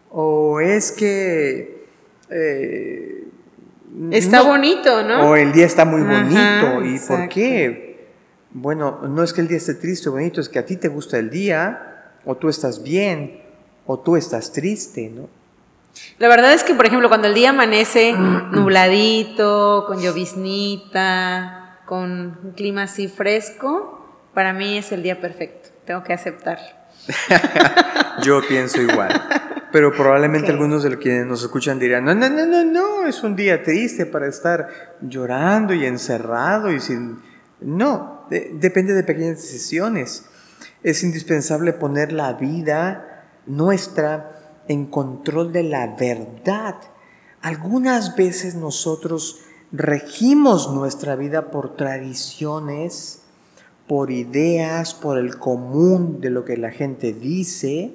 O 0.09 0.59
es 0.59 0.91
que... 0.91 1.85
Eh, 2.29 3.27
está 4.11 4.41
bonito, 4.41 5.03
¿no? 5.03 5.29
O 5.29 5.35
el 5.35 5.51
día 5.51 5.65
está 5.65 5.85
muy 5.85 6.01
bonito. 6.01 6.83
¿Y 6.83 6.99
por 6.99 7.29
qué? 7.29 7.90
Bueno, 8.53 8.99
no 9.07 9.23
es 9.23 9.33
que 9.33 9.41
el 9.41 9.47
día 9.47 9.57
esté 9.57 9.75
triste 9.75 10.09
o 10.09 10.13
bonito, 10.13 10.41
es 10.41 10.49
que 10.49 10.59
a 10.59 10.65
ti 10.65 10.75
te 10.75 10.89
gusta 10.89 11.17
el 11.17 11.29
día, 11.29 12.13
o 12.25 12.35
tú 12.35 12.49
estás 12.49 12.83
bien, 12.83 13.41
o 13.85 13.99
tú 13.99 14.15
estás 14.15 14.51
triste, 14.51 15.09
¿no? 15.09 15.29
La 16.19 16.27
verdad 16.27 16.53
es 16.53 16.63
que, 16.63 16.73
por 16.73 16.85
ejemplo, 16.85 17.09
cuando 17.09 17.27
el 17.27 17.33
día 17.33 17.49
amanece 17.49 18.13
nubladito, 18.51 19.85
con 19.87 20.01
lloviznita, 20.01 21.79
con 21.85 22.39
un 22.43 22.51
clima 22.55 22.83
así 22.83 23.07
fresco, 23.07 24.01
para 24.33 24.53
mí 24.53 24.77
es 24.77 24.91
el 24.91 25.03
día 25.03 25.19
perfecto. 25.19 25.69
Tengo 25.85 26.03
que 26.03 26.13
aceptarlo. 26.13 26.67
Yo 28.23 28.41
pienso 28.47 28.81
igual. 28.81 29.21
Pero 29.71 29.93
probablemente 29.93 30.51
algunos 30.51 30.83
de 30.83 30.91
los 30.91 30.99
que 30.99 31.23
nos 31.25 31.41
escuchan 31.43 31.79
dirán, 31.79 32.03
no, 32.03 32.13
no, 32.13 32.29
no, 32.29 32.45
no, 32.45 32.63
no, 32.63 33.05
es 33.05 33.23
un 33.23 33.35
día 33.35 33.63
triste 33.63 34.05
para 34.05 34.27
estar 34.27 34.97
llorando 35.01 35.73
y 35.73 35.85
encerrado 35.85 36.71
y 36.71 36.79
sin... 36.79 37.19
No, 37.61 38.20
depende 38.53 38.93
de 38.93 39.03
pequeñas 39.03 39.41
decisiones. 39.41 40.25
Es 40.83 41.03
indispensable 41.03 41.73
poner 41.73 42.11
la 42.13 42.33
vida 42.33 43.25
nuestra 43.45 44.63
en 44.67 44.85
control 44.85 45.51
de 45.51 45.63
la 45.63 45.95
verdad. 45.95 46.75
Algunas 47.41 48.15
veces 48.15 48.55
nosotros 48.55 49.39
regimos 49.71 50.71
nuestra 50.71 51.15
vida 51.15 51.51
por 51.51 51.75
tradiciones, 51.75 53.21
por 53.87 54.11
ideas, 54.11 54.93
por 54.93 55.17
el 55.17 55.37
común 55.37 56.21
de 56.21 56.29
lo 56.29 56.45
que 56.45 56.57
la 56.57 56.71
gente 56.71 57.13
dice, 57.13 57.93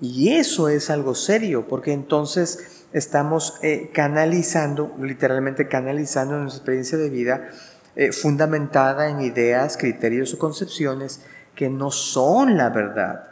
y 0.00 0.30
eso 0.30 0.68
es 0.68 0.90
algo 0.90 1.14
serio, 1.14 1.66
porque 1.68 1.92
entonces 1.92 2.84
estamos 2.92 3.54
eh, 3.62 3.90
canalizando, 3.92 4.94
literalmente 5.00 5.68
canalizando 5.68 6.38
nuestra 6.38 6.58
experiencia 6.58 6.98
de 6.98 7.10
vida 7.10 7.50
eh, 7.96 8.12
fundamentada 8.12 9.08
en 9.08 9.20
ideas, 9.20 9.76
criterios 9.76 10.34
o 10.34 10.38
concepciones 10.38 11.20
que 11.54 11.68
no 11.68 11.90
son 11.90 12.56
la 12.56 12.70
verdad. 12.70 13.28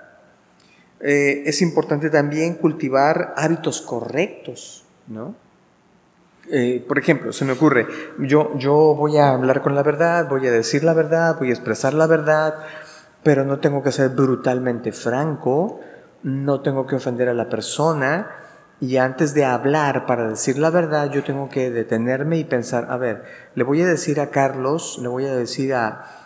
Eh, 1.01 1.43
es 1.47 1.63
importante 1.63 2.11
también 2.11 2.55
cultivar 2.55 3.35
hábitos 3.37 3.83
correctos, 3.83 4.85
¿no? 5.09 5.35
Eh, 6.51 6.85
por 6.87 6.99
ejemplo, 6.99 7.33
se 7.33 7.45
me 7.45 7.53
ocurre, 7.53 7.87
yo, 8.19 8.57
yo 8.57 8.95
voy 8.95 9.17
a 9.17 9.31
hablar 9.31 9.63
con 9.63 9.75
la 9.75 9.83
verdad, 9.83 10.29
voy 10.29 10.47
a 10.47 10.51
decir 10.51 10.85
la 10.85 10.93
verdad, 10.93 11.37
voy 11.39 11.51
a 11.51 11.53
expresar 11.53 11.95
la 11.95 12.07
verdad, 12.07 12.55
pero 13.23 13.45
no 13.45 13.59
tengo 13.59 13.83
que 13.83 13.93
ser 13.93 14.11
brutalmente 14.11 14.93
franco, 14.93 15.81
no 16.23 16.61
tengo 16.61 16.87
que 16.87 16.97
ofender 16.97 17.29
a 17.29 17.35
la 17.35 17.49
persona, 17.49 18.42
y 18.83 18.97
antes 18.97 19.33
de 19.33 19.45
hablar 19.45 20.07
para 20.07 20.29
decir 20.29 20.59
la 20.59 20.69
verdad, 20.71 21.09
yo 21.09 21.23
tengo 21.23 21.49
que 21.49 21.71
detenerme 21.71 22.39
y 22.39 22.43
pensar, 22.43 22.89
a 22.91 22.97
ver, 22.97 23.23
le 23.55 23.63
voy 23.63 23.81
a 23.81 23.87
decir 23.87 24.19
a 24.19 24.31
Carlos, 24.31 24.99
le 25.01 25.07
voy 25.07 25.25
a 25.25 25.37
decir 25.37 25.73
a, 25.73 26.19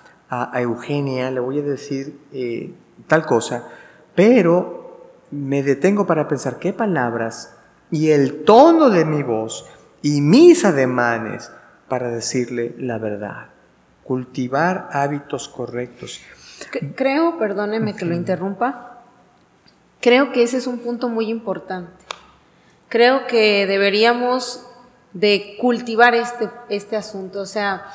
Eugenia, 0.55 1.31
le 1.31 1.41
voy 1.41 1.59
a 1.59 1.63
decir 1.63 2.19
eh, 2.33 2.73
tal 3.09 3.27
cosa, 3.27 3.69
pero 4.15 5.11
me 5.31 5.63
detengo 5.63 6.07
para 6.07 6.29
pensar 6.29 6.59
qué 6.59 6.73
palabras 6.73 7.55
y 7.91 8.13
el 8.13 8.45
tono 8.45 8.89
de 8.89 9.05
mi 9.05 9.23
voz 9.23 9.67
y 10.01 10.23
mis 10.23 10.65
ademanes 10.65 11.53
para 11.89 12.09
decirle 12.09 12.75
la 12.79 12.97
verdad. 12.97 13.49
Cultivar 14.03 14.89
hábitos 14.93 15.51
correctos. 15.51 16.23
Creo, 16.95 17.39
perdóneme 17.39 17.95
que 17.95 18.07
lo 18.07 18.15
interrumpa, 18.15 19.03
creo 20.01 20.33
que 20.33 20.43
ese 20.43 20.57
es 20.57 20.67
un 20.67 20.79
punto 20.79 21.11
muy 21.11 21.29
importante. 21.29 22.06
Creo 22.89 23.27
que 23.27 23.67
deberíamos 23.67 24.65
de 25.13 25.57
cultivar 25.61 26.15
este, 26.15 26.51
este 26.69 26.97
asunto, 26.97 27.41
o 27.41 27.47
sea, 27.47 27.87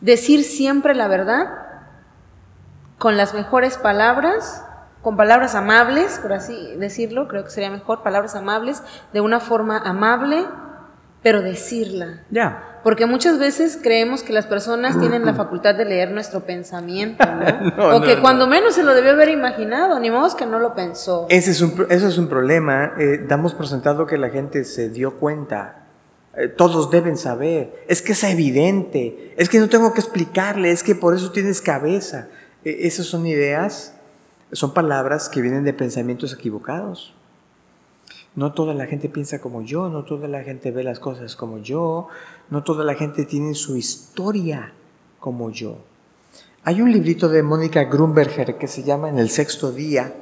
decir 0.00 0.44
siempre 0.44 0.94
la 0.94 1.08
verdad 1.08 1.48
con 2.98 3.16
las 3.16 3.34
mejores 3.34 3.76
palabras 3.76 4.64
con 5.02 5.16
palabras 5.16 5.54
amables, 5.54 6.18
por 6.18 6.32
así 6.32 6.74
decirlo, 6.76 7.26
creo 7.26 7.44
que 7.44 7.50
sería 7.50 7.70
mejor, 7.70 8.02
palabras 8.02 8.34
amables, 8.34 8.82
de 9.12 9.20
una 9.20 9.40
forma 9.40 9.78
amable, 9.78 10.46
pero 11.22 11.42
decirla. 11.42 12.20
Ya. 12.30 12.80
Porque 12.82 13.04
muchas 13.04 13.38
veces 13.38 13.78
creemos 13.80 14.22
que 14.22 14.32
las 14.32 14.46
personas 14.46 14.98
tienen 14.98 15.26
la 15.26 15.34
facultad 15.36 15.74
de 15.74 15.84
leer 15.84 16.10
nuestro 16.10 16.40
pensamiento, 16.40 17.24
¿no? 17.26 17.96
o 17.96 18.00
que 18.00 18.20
cuando 18.20 18.46
menos 18.46 18.74
se 18.74 18.82
lo 18.82 18.94
debió 18.94 19.12
haber 19.12 19.28
imaginado, 19.28 19.98
ni 20.00 20.10
modo 20.10 20.34
que 20.36 20.46
no 20.46 20.58
lo 20.58 20.74
pensó. 20.74 21.26
Ese 21.28 21.50
es 21.50 21.60
un, 21.60 21.86
eso 21.90 22.08
es 22.08 22.18
un 22.18 22.28
problema. 22.28 22.94
Eh, 22.98 23.24
damos 23.28 23.54
por 23.54 23.66
sentado 23.68 24.06
que 24.06 24.16
la 24.16 24.30
gente 24.30 24.64
se 24.64 24.88
dio 24.88 25.18
cuenta. 25.18 25.84
Eh, 26.36 26.48
todos 26.48 26.90
deben 26.90 27.16
saber. 27.16 27.84
Es 27.88 28.02
que 28.02 28.12
es 28.12 28.24
evidente. 28.24 29.34
Es 29.36 29.48
que 29.48 29.58
no 29.58 29.68
tengo 29.68 29.92
que 29.92 30.00
explicarle. 30.00 30.70
Es 30.70 30.82
que 30.82 30.94
por 30.94 31.14
eso 31.14 31.32
tienes 31.32 31.60
cabeza. 31.60 32.28
E, 32.64 32.86
esas 32.86 33.06
son 33.06 33.26
ideas 33.26 33.94
son 34.52 34.74
palabras 34.74 35.28
que 35.28 35.40
vienen 35.40 35.64
de 35.64 35.72
pensamientos 35.72 36.32
equivocados. 36.32 37.14
No 38.36 38.52
toda 38.52 38.74
la 38.74 38.86
gente 38.86 39.08
piensa 39.08 39.40
como 39.40 39.62
yo, 39.62 39.88
no 39.88 40.04
toda 40.04 40.28
la 40.28 40.42
gente 40.42 40.70
ve 40.70 40.84
las 40.84 41.00
cosas 41.00 41.34
como 41.36 41.58
yo, 41.58 42.08
no 42.48 42.62
toda 42.62 42.84
la 42.84 42.94
gente 42.94 43.24
tiene 43.24 43.54
su 43.54 43.76
historia 43.76 44.72
como 45.18 45.50
yo. 45.50 45.78
Hay 46.62 46.80
un 46.80 46.92
librito 46.92 47.28
de 47.28 47.42
Mónica 47.42 47.84
Grunberger 47.84 48.56
que 48.56 48.68
se 48.68 48.82
llama 48.82 49.08
En 49.08 49.18
el 49.18 49.30
sexto 49.30 49.72
día 49.72 50.14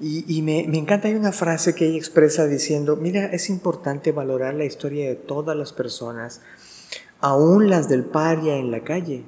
y, 0.00 0.42
me, 0.42 0.64
me, 0.68 0.78
encanta, 0.78 1.08
hay 1.08 1.14
una 1.14 1.32
frase 1.32 1.74
que 1.74 1.86
ella 1.86 1.98
expresa 1.98 2.46
diciendo, 2.46 2.94
mira, 2.94 3.26
es 3.26 3.50
importante 3.50 4.12
valorar 4.12 4.54
la 4.54 4.64
historia 4.64 5.08
de 5.08 5.16
todas 5.16 5.56
las 5.56 5.72
personas, 5.72 6.40
aún 7.20 7.68
las 7.68 7.88
del 7.88 8.04
paria 8.04 8.56
en 8.56 8.70
la 8.70 8.84
calle, 8.84 9.24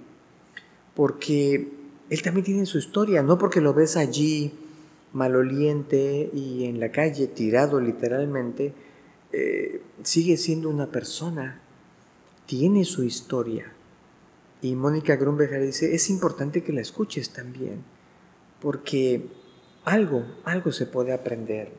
porque 0.94 1.72
él 2.08 2.22
también 2.22 2.44
tiene 2.44 2.66
su 2.66 2.78
historia, 2.78 3.22
no 3.24 3.36
porque 3.36 3.60
lo 3.60 3.74
ves 3.74 3.96
allí 3.96 4.52
maloliente 5.12 6.30
y 6.32 6.64
en 6.64 6.80
la 6.80 6.90
calle 6.90 7.26
tirado 7.26 7.80
literalmente, 7.80 8.74
eh, 9.32 9.82
sigue 10.02 10.36
siendo 10.36 10.68
una 10.68 10.86
persona, 10.86 11.60
tiene 12.46 12.84
su 12.84 13.02
historia. 13.02 13.72
Y 14.62 14.74
Mónica 14.74 15.16
Grunberger 15.16 15.62
dice, 15.62 15.94
es 15.94 16.10
importante 16.10 16.62
que 16.62 16.72
la 16.72 16.80
escuches 16.80 17.30
también, 17.30 17.82
porque 18.60 19.26
algo, 19.84 20.24
algo 20.44 20.72
se 20.72 20.86
puede 20.86 21.12
aprender. 21.12 21.72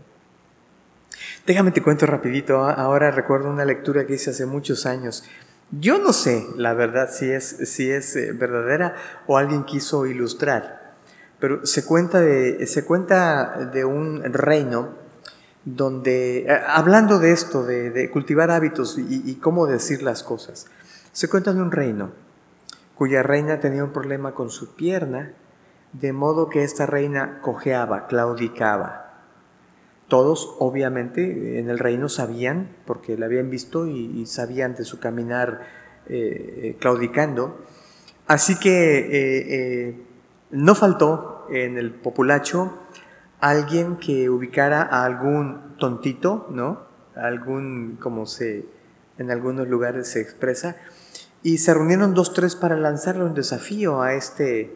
Déjame 1.46 1.72
te 1.72 1.82
cuento 1.82 2.06
rapidito, 2.06 2.64
ahora 2.64 3.12
recuerdo 3.12 3.50
una 3.50 3.66
lectura 3.66 4.06
que 4.08 4.16
hice 4.16 4.32
hace 4.32 4.46
muchos 4.46 4.86
años 4.86 5.24
yo 5.72 6.00
no 6.00 6.12
sé, 6.12 6.46
la 6.58 6.74
verdad, 6.74 7.10
si 7.10 7.32
es, 7.32 7.46
si 7.46 7.90
es 7.90 8.16
eh, 8.18 8.34
verdadera 8.34 8.96
o 9.26 9.38
alguien 9.38 9.64
quiso 9.64 10.06
ilustrar, 10.06 10.81
pero 11.42 11.66
se 11.66 11.84
cuenta 11.84 12.22
de, 12.22 12.68
se 12.68 12.86
cuenta 12.86 13.72
de 13.74 13.84
un 13.84 14.24
reino 14.24 14.90
donde, 15.66 16.44
eh, 16.44 16.62
hablando 16.68 17.18
de 17.18 17.32
esto, 17.32 17.66
de, 17.66 18.10
cultivar 18.12 18.52
hábitos 18.52 18.98
y, 19.00 19.36
cómo 19.42 19.66
decir 19.66 20.04
las 20.04 20.22
cosas, 20.22 20.68
se 21.12 21.28
cuenta 21.28 21.52
de 21.52 21.62
un 21.62 21.72
reino 21.72 22.12
cuya 22.96 23.24
reina 23.24 23.60
tenía 23.60 23.84
un 23.84 23.92
problema 23.92 24.36
con 24.36 24.52
su 24.52 24.76
pierna, 24.76 25.34
de 25.94 26.14
modo 26.14 26.48
que 26.48 26.64
esta 26.64 26.86
reina 26.86 27.40
cojeaba, 27.42 28.06
claudicaba. 28.06 29.24
Todos, 30.08 30.56
obviamente, 30.60 31.58
en 31.58 31.72
el 31.72 31.80
reino 31.80 32.08
sabían, 32.08 32.70
porque 32.86 33.18
la 33.18 33.26
habían 33.26 33.50
visto 33.50 33.88
y, 33.88 34.28
sabían 34.28 34.76
de 34.76 34.86
su 34.86 35.00
caminar 35.00 35.62
eh, 36.08 36.60
eh, 36.64 36.78
claudicando, 36.80 37.58
Así 38.28 38.58
que 38.60 40.06
no 40.52 40.76
faltó 40.76 41.46
en 41.50 41.78
el 41.78 41.92
populacho 41.92 42.78
alguien 43.40 43.98
que 43.98 44.30
ubicara 44.30 44.82
a 44.84 45.06
algún 45.06 45.76
tontito, 45.78 46.48
¿no? 46.52 46.82
Algún, 47.16 47.98
como 48.00 48.26
se 48.26 48.66
en 49.18 49.32
algunos 49.32 49.68
lugares 49.68 50.08
se 50.08 50.22
expresa, 50.22 50.78
y 51.44 51.58
se 51.58 51.74
reunieron 51.74 52.14
dos, 52.14 52.34
tres 52.34 52.56
para 52.56 52.76
lanzarle 52.76 53.24
un 53.24 53.34
desafío 53.34 54.02
a 54.02 54.14
este 54.14 54.76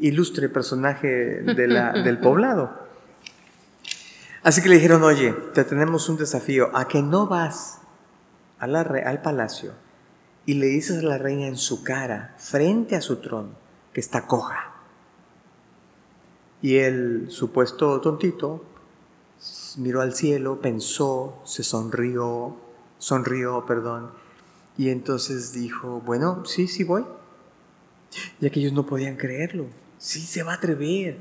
ilustre 0.00 0.48
personaje 0.48 1.08
del 1.56 2.18
poblado. 2.18 2.86
Así 4.42 4.62
que 4.62 4.68
le 4.68 4.76
dijeron, 4.76 5.02
oye, 5.02 5.34
te 5.54 5.64
tenemos 5.64 6.08
un 6.08 6.16
desafío, 6.16 6.70
a 6.74 6.88
que 6.88 7.02
no 7.02 7.26
vas 7.26 7.78
a 8.58 8.66
la, 8.66 8.80
al 8.80 9.22
palacio 9.22 9.72
y 10.46 10.54
le 10.54 10.66
dices 10.66 10.98
a 10.98 11.06
la 11.06 11.18
reina 11.18 11.46
en 11.46 11.56
su 11.56 11.84
cara, 11.84 12.34
frente 12.38 12.96
a 12.96 13.00
su 13.00 13.16
trono, 13.16 13.50
que 13.92 14.00
está 14.00 14.26
coja. 14.26 14.67
Y 16.60 16.76
el 16.76 17.30
supuesto 17.30 18.00
tontito 18.00 18.64
miró 19.76 20.00
al 20.00 20.14
cielo, 20.14 20.60
pensó, 20.60 21.40
se 21.44 21.62
sonrió, 21.62 22.56
sonrió, 22.98 23.64
perdón, 23.66 24.10
y 24.76 24.90
entonces 24.90 25.52
dijo, 25.52 26.02
bueno, 26.04 26.44
sí, 26.44 26.68
sí 26.68 26.84
voy. 26.84 27.04
Ya 28.40 28.50
que 28.50 28.60
ellos 28.60 28.72
no 28.72 28.86
podían 28.86 29.16
creerlo, 29.16 29.66
sí 29.98 30.20
se 30.20 30.42
va 30.42 30.52
a 30.52 30.56
atrever. 30.56 31.18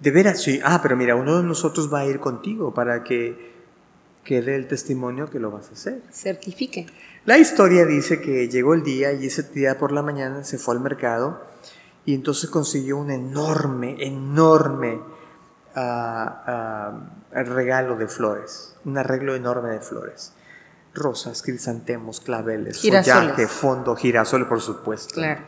De 0.00 0.10
veras, 0.10 0.42
sí. 0.42 0.60
Ah, 0.62 0.80
pero 0.82 0.96
mira, 0.96 1.16
uno 1.16 1.38
de 1.38 1.44
nosotros 1.44 1.92
va 1.92 2.00
a 2.00 2.06
ir 2.06 2.20
contigo 2.20 2.74
para 2.74 3.02
que, 3.02 3.52
que 4.24 4.42
dé 4.42 4.54
el 4.54 4.68
testimonio 4.68 5.30
que 5.30 5.40
lo 5.40 5.50
vas 5.50 5.70
a 5.70 5.72
hacer. 5.72 6.02
Certifique. 6.12 6.86
La 7.24 7.38
historia 7.38 7.84
dice 7.84 8.20
que 8.20 8.48
llegó 8.48 8.74
el 8.74 8.82
día 8.82 9.12
y 9.12 9.26
ese 9.26 9.42
día 9.42 9.78
por 9.78 9.90
la 9.90 10.02
mañana 10.02 10.44
se 10.44 10.58
fue 10.58 10.74
al 10.74 10.80
mercado 10.80 11.42
y 12.08 12.14
entonces 12.14 12.48
consiguió 12.48 12.96
un 12.96 13.10
enorme, 13.10 13.96
enorme 14.00 14.98
ah, 15.74 16.96
ah, 17.34 17.42
regalo 17.42 17.96
de 17.96 18.08
flores, 18.08 18.78
un 18.86 18.96
arreglo 18.96 19.34
enorme 19.34 19.72
de 19.72 19.80
flores. 19.80 20.32
Rosas, 20.94 21.42
crisantemos, 21.42 22.22
claveles, 22.22 22.80
follaje, 22.80 23.46
fondo, 23.46 23.94
girasol, 23.94 24.48
por 24.48 24.62
supuesto. 24.62 25.16
Claro. 25.16 25.42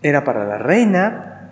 Era 0.00 0.22
para 0.22 0.44
la 0.44 0.58
reina, 0.58 1.50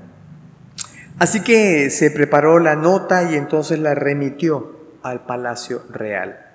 Así 1.18 1.42
que 1.42 1.90
se 1.90 2.12
preparó 2.12 2.60
la 2.60 2.76
nota 2.76 3.24
y 3.24 3.34
entonces 3.34 3.80
la 3.80 3.96
remitió 3.96 4.76
al 5.02 5.26
palacio 5.26 5.82
real. 5.90 6.46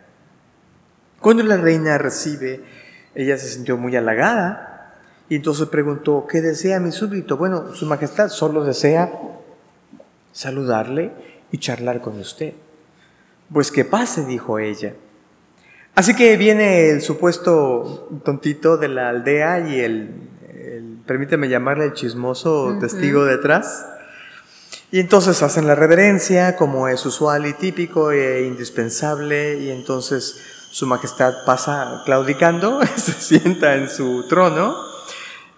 Cuando 1.19 1.43
la 1.43 1.57
reina 1.57 1.97
recibe, 1.97 2.63
ella 3.13 3.37
se 3.37 3.49
sintió 3.49 3.75
muy 3.75 3.93
halagada 3.97 4.76
y 5.29 5.35
entonces 5.35 5.67
preguntó, 5.67 6.25
¿qué 6.29 6.41
desea 6.41 6.79
mi 6.79 6.91
súbdito? 6.91 7.37
Bueno, 7.37 7.73
Su 7.73 7.85
Majestad 7.85 8.29
solo 8.29 8.63
desea 8.63 9.11
saludarle 10.31 11.11
y 11.51 11.57
charlar 11.57 12.01
con 12.01 12.19
usted. 12.19 12.53
Pues 13.51 13.71
que 13.71 13.85
pase, 13.85 14.25
dijo 14.25 14.59
ella. 14.59 14.93
Así 15.95 16.13
que 16.13 16.37
viene 16.37 16.89
el 16.89 17.01
supuesto 17.01 18.07
tontito 18.23 18.77
de 18.77 18.87
la 18.87 19.09
aldea 19.09 19.67
y 19.67 19.79
el, 19.79 20.11
permíteme 21.07 21.49
llamarle 21.49 21.85
el 21.85 21.93
chismoso 21.93 22.77
testigo 22.79 23.25
detrás 23.25 23.85
y 24.91 24.99
entonces 24.99 25.41
hacen 25.43 25.67
la 25.67 25.75
reverencia 25.75 26.55
como 26.55 26.87
es 26.87 27.05
usual 27.05 27.45
y 27.45 27.53
típico 27.53 28.11
e 28.11 28.45
indispensable 28.45 29.57
y 29.57 29.71
entonces 29.71 30.39
su 30.69 30.85
majestad 30.85 31.33
pasa 31.45 32.03
claudicando, 32.05 32.79
se 32.95 33.13
sienta 33.13 33.75
en 33.75 33.89
su 33.89 34.27
trono 34.27 34.86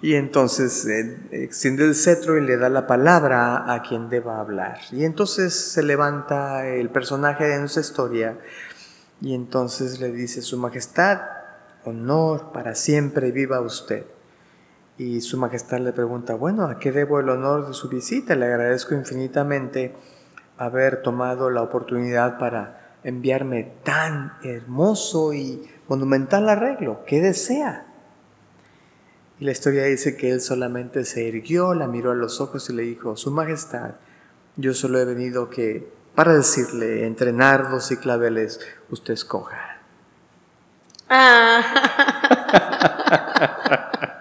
y 0.01 0.15
entonces 0.15 0.85
eh, 0.85 1.17
extiende 1.31 1.83
el 1.83 1.95
cetro 1.95 2.37
y 2.37 2.45
le 2.45 2.57
da 2.57 2.69
la 2.69 2.87
palabra 2.87 3.73
a 3.73 3.81
quien 3.81 4.09
deba 4.09 4.39
hablar. 4.39 4.79
Y 4.91 5.03
entonces 5.03 5.53
se 5.53 5.83
levanta 5.83 6.67
el 6.67 6.89
personaje 6.89 7.45
de 7.45 7.59
nuestra 7.59 7.81
historia 7.81 8.37
y 9.21 9.33
entonces 9.33 9.99
le 9.99 10.11
dice, 10.11 10.41
Su 10.41 10.57
Majestad, 10.57 11.19
honor 11.83 12.51
para 12.51 12.75
siempre 12.75 13.31
viva 13.31 13.61
usted. 13.61 14.05
Y 14.97 15.21
su 15.21 15.37
majestad 15.37 15.79
le 15.79 15.93
pregunta, 15.93 16.35
bueno, 16.35 16.65
¿a 16.65 16.77
qué 16.77 16.91
debo 16.91 17.21
el 17.21 17.29
honor 17.29 17.67
de 17.67 17.73
su 17.73 17.87
visita? 17.87 18.35
Le 18.35 18.47
agradezco 18.47 18.95
infinitamente 18.95 19.95
haber 20.57 21.01
tomado 21.01 21.49
la 21.49 21.61
oportunidad 21.61 22.37
para 22.37 22.97
enviarme 23.05 23.75
tan 23.83 24.33
hermoso 24.43 25.33
y 25.33 25.69
monumental 25.87 26.49
arreglo. 26.49 27.05
¿Qué 27.05 27.21
desea? 27.21 27.88
Y 29.39 29.45
la 29.45 29.51
historia 29.51 29.85
dice 29.85 30.17
que 30.17 30.31
él 30.31 30.41
solamente 30.41 31.05
se 31.05 31.23
irguió, 31.23 31.73
la 31.73 31.87
miró 31.87 32.11
a 32.11 32.15
los 32.15 32.41
ojos 32.41 32.69
y 32.69 32.73
le 32.73 32.83
dijo, 32.83 33.15
Su 33.15 33.31
Majestad, 33.31 33.91
yo 34.57 34.73
solo 34.73 34.99
he 34.99 35.05
venido 35.05 35.49
que 35.49 35.87
para 36.13 36.33
decirle, 36.33 37.05
entre 37.05 37.31
nardos 37.31 37.91
y 37.91 37.97
claveles, 37.97 38.59
usted 38.89 39.13
escoja. 39.13 39.77
Ah. 41.09 41.63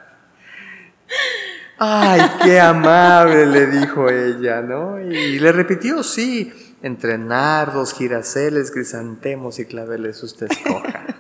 Ay, 1.81 2.21
qué 2.45 2.61
amable, 2.61 3.47
le 3.47 3.67
dijo 3.67 4.09
ella, 4.09 4.63
¿no? 4.63 5.01
Y 5.01 5.39
le 5.41 5.51
repitió, 5.53 6.03
sí, 6.03 6.77
entre 6.83 7.19
nardos, 7.19 7.95
giraceles, 7.95 8.71
crisantemos 8.71 9.59
y 9.59 9.67
claveles 9.67 10.23
usted 10.23 10.47
escoja. 10.51 11.05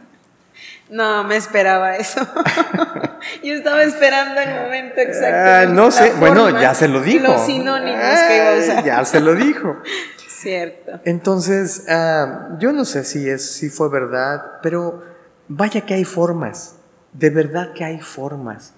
No, 0.90 1.22
me 1.22 1.36
esperaba 1.36 1.96
eso. 1.96 2.26
Yo 3.42 3.54
estaba 3.54 3.82
esperando 3.82 4.40
el 4.40 4.62
momento 4.62 5.00
exacto. 5.00 5.70
Ah, 5.70 5.72
no 5.72 5.90
sé, 5.90 6.12
bueno, 6.18 6.50
ya 6.60 6.74
se 6.74 6.88
lo 6.88 7.00
dijo. 7.00 7.26
Los 7.26 7.46
sinónimos 7.46 8.00
que 8.28 8.36
iba 8.36 8.54
a 8.54 8.58
usar. 8.58 8.84
Ya 8.84 9.04
se 9.04 9.20
lo 9.20 9.34
dijo. 9.34 9.76
Cierto. 10.28 11.00
Entonces, 11.04 11.84
ah, 11.88 12.50
yo 12.60 12.72
no 12.72 12.84
sé 12.84 13.02
si, 13.02 13.28
es, 13.28 13.50
si 13.56 13.70
fue 13.70 13.88
verdad, 13.88 14.60
pero 14.62 15.02
vaya 15.48 15.80
que 15.80 15.94
hay 15.94 16.04
formas. 16.04 16.76
De 17.12 17.30
verdad 17.30 17.72
que 17.72 17.84
hay 17.84 18.00
formas 18.00 18.74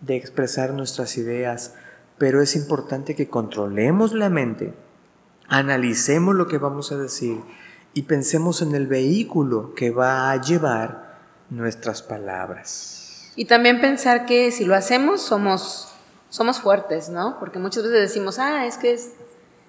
de 0.00 0.16
expresar 0.16 0.72
nuestras 0.72 1.16
ideas, 1.16 1.74
pero 2.16 2.42
es 2.42 2.54
importante 2.54 3.16
que 3.16 3.28
controlemos 3.28 4.12
la 4.12 4.28
mente, 4.28 4.72
analicemos 5.48 6.34
lo 6.34 6.46
que 6.46 6.58
vamos 6.58 6.92
a 6.92 6.96
decir 6.96 7.40
y 7.92 8.02
pensemos 8.02 8.62
en 8.62 8.74
el 8.74 8.86
vehículo 8.86 9.74
que 9.74 9.90
va 9.90 10.30
a 10.30 10.40
llevar 10.40 11.18
nuestras 11.50 12.02
palabras. 12.02 12.99
Y 13.40 13.46
también 13.46 13.80
pensar 13.80 14.26
que 14.26 14.50
si 14.50 14.66
lo 14.66 14.74
hacemos 14.74 15.22
somos, 15.22 15.88
somos 16.28 16.60
fuertes, 16.60 17.08
¿no? 17.08 17.38
Porque 17.40 17.58
muchas 17.58 17.84
veces 17.84 17.98
decimos, 17.98 18.38
ah, 18.38 18.66
es 18.66 18.76
que 18.76 18.92
es 18.92 19.14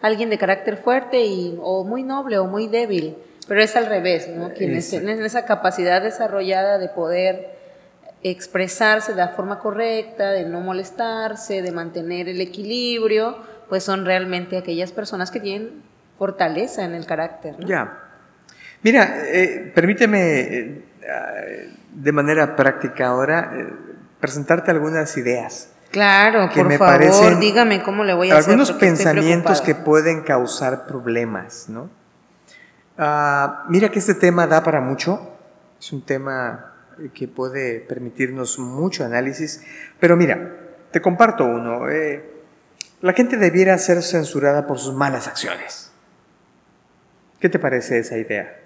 alguien 0.02 0.30
de 0.30 0.38
carácter 0.38 0.76
fuerte 0.76 1.24
y, 1.24 1.58
o 1.62 1.86
muy 1.86 2.04
noble 2.04 2.38
o 2.38 2.48
muy 2.48 2.68
débil, 2.68 3.16
pero 3.48 3.62
es 3.62 3.74
al 3.78 3.86
revés, 3.86 4.28
¿no? 4.28 4.52
Quienes 4.54 4.90
tienen 4.90 5.24
esa 5.24 5.46
capacidad 5.46 6.02
desarrollada 6.02 6.80
de 6.80 6.90
poder 6.90 7.60
expresarse 8.24 9.14
de 9.14 9.20
la 9.20 9.30
forma 9.30 9.60
correcta, 9.60 10.32
de 10.32 10.44
no 10.44 10.60
molestarse, 10.60 11.62
de 11.62 11.72
mantener 11.72 12.28
el 12.28 12.42
equilibrio, 12.42 13.38
pues 13.70 13.86
son 13.86 14.04
realmente 14.04 14.58
aquellas 14.58 14.92
personas 14.92 15.32
que 15.32 15.40
tienen 15.40 15.82
fortaleza 16.18 16.84
en 16.84 16.94
el 16.94 17.06
carácter. 17.06 17.56
Ya. 17.66 18.00
Mira, 18.84 19.16
eh, 19.28 19.72
permíteme 19.74 20.84
eh, 21.02 21.70
de 21.94 22.12
manera 22.12 22.56
práctica 22.56 23.08
ahora 23.08 23.52
eh, 23.54 23.74
presentarte 24.20 24.72
algunas 24.72 25.16
ideas. 25.18 25.70
Claro, 25.92 26.50
que 26.50 26.62
por 26.62 26.68
me 26.68 26.78
favor, 26.78 26.94
parecen 26.94 27.40
dígame 27.40 27.84
cómo 27.84 28.04
le 28.04 28.14
voy 28.14 28.32
a 28.32 28.38
algunos 28.38 28.70
hacer. 28.70 28.80
Algunos 28.80 28.80
pensamientos 28.80 29.62
que 29.62 29.76
pueden 29.76 30.24
causar 30.24 30.88
problemas, 30.88 31.68
¿no? 31.68 31.90
Ah, 32.98 33.66
mira 33.68 33.90
que 33.90 34.00
este 34.00 34.14
tema 34.14 34.48
da 34.48 34.64
para 34.64 34.80
mucho. 34.80 35.36
Es 35.80 35.92
un 35.92 36.04
tema 36.04 36.74
que 37.14 37.28
puede 37.28 37.80
permitirnos 37.82 38.60
mucho 38.60 39.04
análisis. 39.04 39.64
Pero 40.00 40.16
mira, 40.16 40.56
te 40.92 41.02
comparto 41.02 41.46
uno. 41.46 41.90
Eh, 41.90 42.24
la 43.02 43.14
gente 43.14 43.38
debiera 43.38 43.78
ser 43.78 44.02
censurada 44.04 44.68
por 44.68 44.80
sus 44.80 44.94
malas 44.94 45.28
acciones. 45.28 45.92
¿Qué 47.40 47.50
te 47.50 47.58
parece 47.58 47.98
esa 47.98 48.18
idea? 48.18 48.61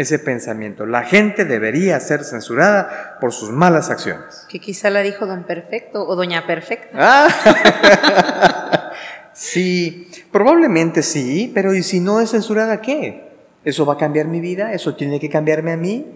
Ese 0.00 0.18
pensamiento. 0.18 0.86
La 0.86 1.02
gente 1.02 1.44
debería 1.44 2.00
ser 2.00 2.24
censurada 2.24 3.18
por 3.20 3.34
sus 3.34 3.50
malas 3.50 3.90
acciones. 3.90 4.46
Que 4.48 4.58
quizá 4.58 4.88
la 4.88 5.02
dijo 5.02 5.26
don 5.26 5.44
Perfecto 5.44 6.08
o 6.08 6.16
doña 6.16 6.46
Perfecta. 6.46 6.88
Ah. 6.94 8.92
sí, 9.34 10.10
probablemente 10.32 11.02
sí, 11.02 11.52
pero 11.54 11.74
¿y 11.74 11.82
si 11.82 12.00
no 12.00 12.18
es 12.18 12.30
censurada 12.30 12.80
qué? 12.80 13.28
¿Eso 13.62 13.84
va 13.84 13.92
a 13.92 13.98
cambiar 13.98 14.26
mi 14.26 14.40
vida? 14.40 14.72
¿Eso 14.72 14.94
tiene 14.94 15.20
que 15.20 15.28
cambiarme 15.28 15.72
a 15.72 15.76
mí? 15.76 16.06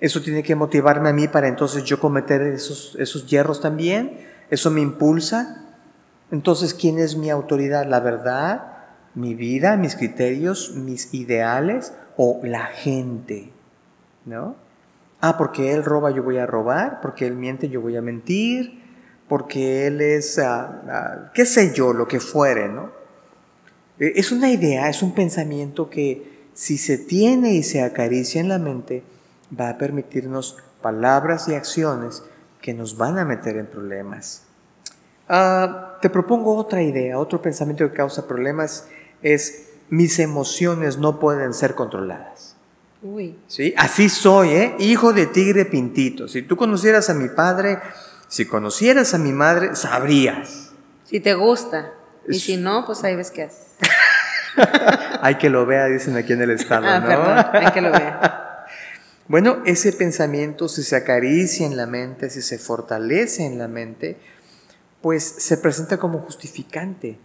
Eso 0.00 0.22
tiene 0.22 0.42
que 0.42 0.54
motivarme 0.54 1.10
a 1.10 1.12
mí 1.12 1.28
para 1.28 1.46
entonces 1.48 1.84
yo 1.84 2.00
cometer 2.00 2.40
esos, 2.40 2.96
esos 2.98 3.26
hierros 3.26 3.60
también. 3.60 4.18
Eso 4.48 4.70
me 4.70 4.80
impulsa. 4.80 5.62
Entonces, 6.30 6.72
¿quién 6.72 6.98
es 6.98 7.18
mi 7.18 7.28
autoridad? 7.28 7.84
¿La 7.84 8.00
verdad? 8.00 8.78
¿Mi 9.14 9.34
vida? 9.34 9.76
¿Mis 9.76 9.94
criterios? 9.94 10.72
¿Mis 10.74 11.12
ideales? 11.12 11.92
¿O 12.16 12.40
la 12.44 12.66
gente? 12.66 13.50
¿No? 14.24 14.56
Ah, 15.20 15.36
porque 15.36 15.72
él 15.72 15.84
roba, 15.84 16.10
yo 16.10 16.22
voy 16.22 16.38
a 16.38 16.46
robar. 16.46 17.00
Porque 17.00 17.26
él 17.26 17.34
miente, 17.34 17.68
yo 17.68 17.80
voy 17.80 17.96
a 17.96 18.02
mentir. 18.02 18.82
porque 19.28 19.88
él 19.88 20.00
es, 20.00 20.38
ah, 20.38 20.82
ah, 20.88 21.30
qué 21.34 21.44
sé 21.46 21.74
yo, 21.74 21.92
lo 21.92 22.06
que 22.06 22.20
fuere, 22.20 22.68
¿no? 22.68 22.92
Eh, 23.98 24.12
es 24.16 24.30
una 24.30 24.50
idea, 24.50 24.88
es 24.88 25.02
un 25.02 25.14
pensamiento 25.14 25.90
que 25.90 26.46
si 26.54 26.78
se 26.78 26.96
tiene 26.96 27.54
y 27.54 27.62
se 27.62 27.82
acaricia 27.82 28.40
en 28.40 28.48
la 28.48 28.58
mente, 28.58 29.02
va 29.58 29.70
a 29.70 29.78
permitirnos 29.78 30.58
palabras 30.80 31.48
y 31.48 31.54
acciones 31.54 32.22
que 32.60 32.74
nos 32.74 32.96
van 32.96 33.18
a 33.18 33.24
meter 33.24 33.56
en 33.56 33.66
problemas. 33.66 34.44
Ah, 35.28 35.98
te 36.00 36.08
propongo 36.08 36.56
otra 36.56 36.82
idea, 36.82 37.18
otro 37.18 37.42
pensamiento 37.42 37.88
que 37.88 37.96
causa 37.96 38.28
problemas 38.28 38.88
es 39.22 39.65
mis 39.88 40.18
emociones 40.18 40.98
no 40.98 41.18
pueden 41.20 41.54
ser 41.54 41.74
controladas. 41.74 42.56
Uy. 43.02 43.38
¿Sí? 43.46 43.74
Así 43.76 44.08
soy, 44.08 44.50
¿eh? 44.50 44.74
hijo 44.78 45.12
de 45.12 45.26
tigre 45.26 45.64
pintito. 45.64 46.28
Si 46.28 46.42
tú 46.42 46.56
conocieras 46.56 47.10
a 47.10 47.14
mi 47.14 47.28
padre, 47.28 47.78
si 48.28 48.46
conocieras 48.46 49.14
a 49.14 49.18
mi 49.18 49.32
madre, 49.32 49.76
sabrías. 49.76 50.70
Si 51.04 51.20
te 51.20 51.34
gusta. 51.34 51.92
Y 52.28 52.40
si 52.40 52.56
no, 52.56 52.84
pues 52.84 53.04
ahí 53.04 53.14
ves 53.14 53.30
qué 53.30 53.44
haces. 53.44 53.66
hay 55.20 55.36
que 55.36 55.50
lo 55.50 55.66
vea, 55.66 55.86
dicen 55.86 56.16
aquí 56.16 56.32
en 56.32 56.42
el 56.42 56.50
estado. 56.50 56.86
Ah, 56.86 57.00
¿no? 57.00 57.06
perdón, 57.06 57.46
hay 57.52 57.72
que 57.72 57.80
lo 57.80 57.90
vea. 57.92 58.42
Bueno, 59.28 59.60
ese 59.66 59.92
pensamiento, 59.92 60.68
si 60.68 60.84
se 60.84 60.94
acaricia 60.94 61.66
en 61.66 61.76
la 61.76 61.86
mente, 61.86 62.30
si 62.30 62.42
se 62.42 62.58
fortalece 62.58 63.44
en 63.44 63.58
la 63.58 63.66
mente, 63.66 64.18
pues 65.02 65.24
se 65.24 65.56
presenta 65.56 65.98
como 65.98 66.20
justificante. 66.20 67.18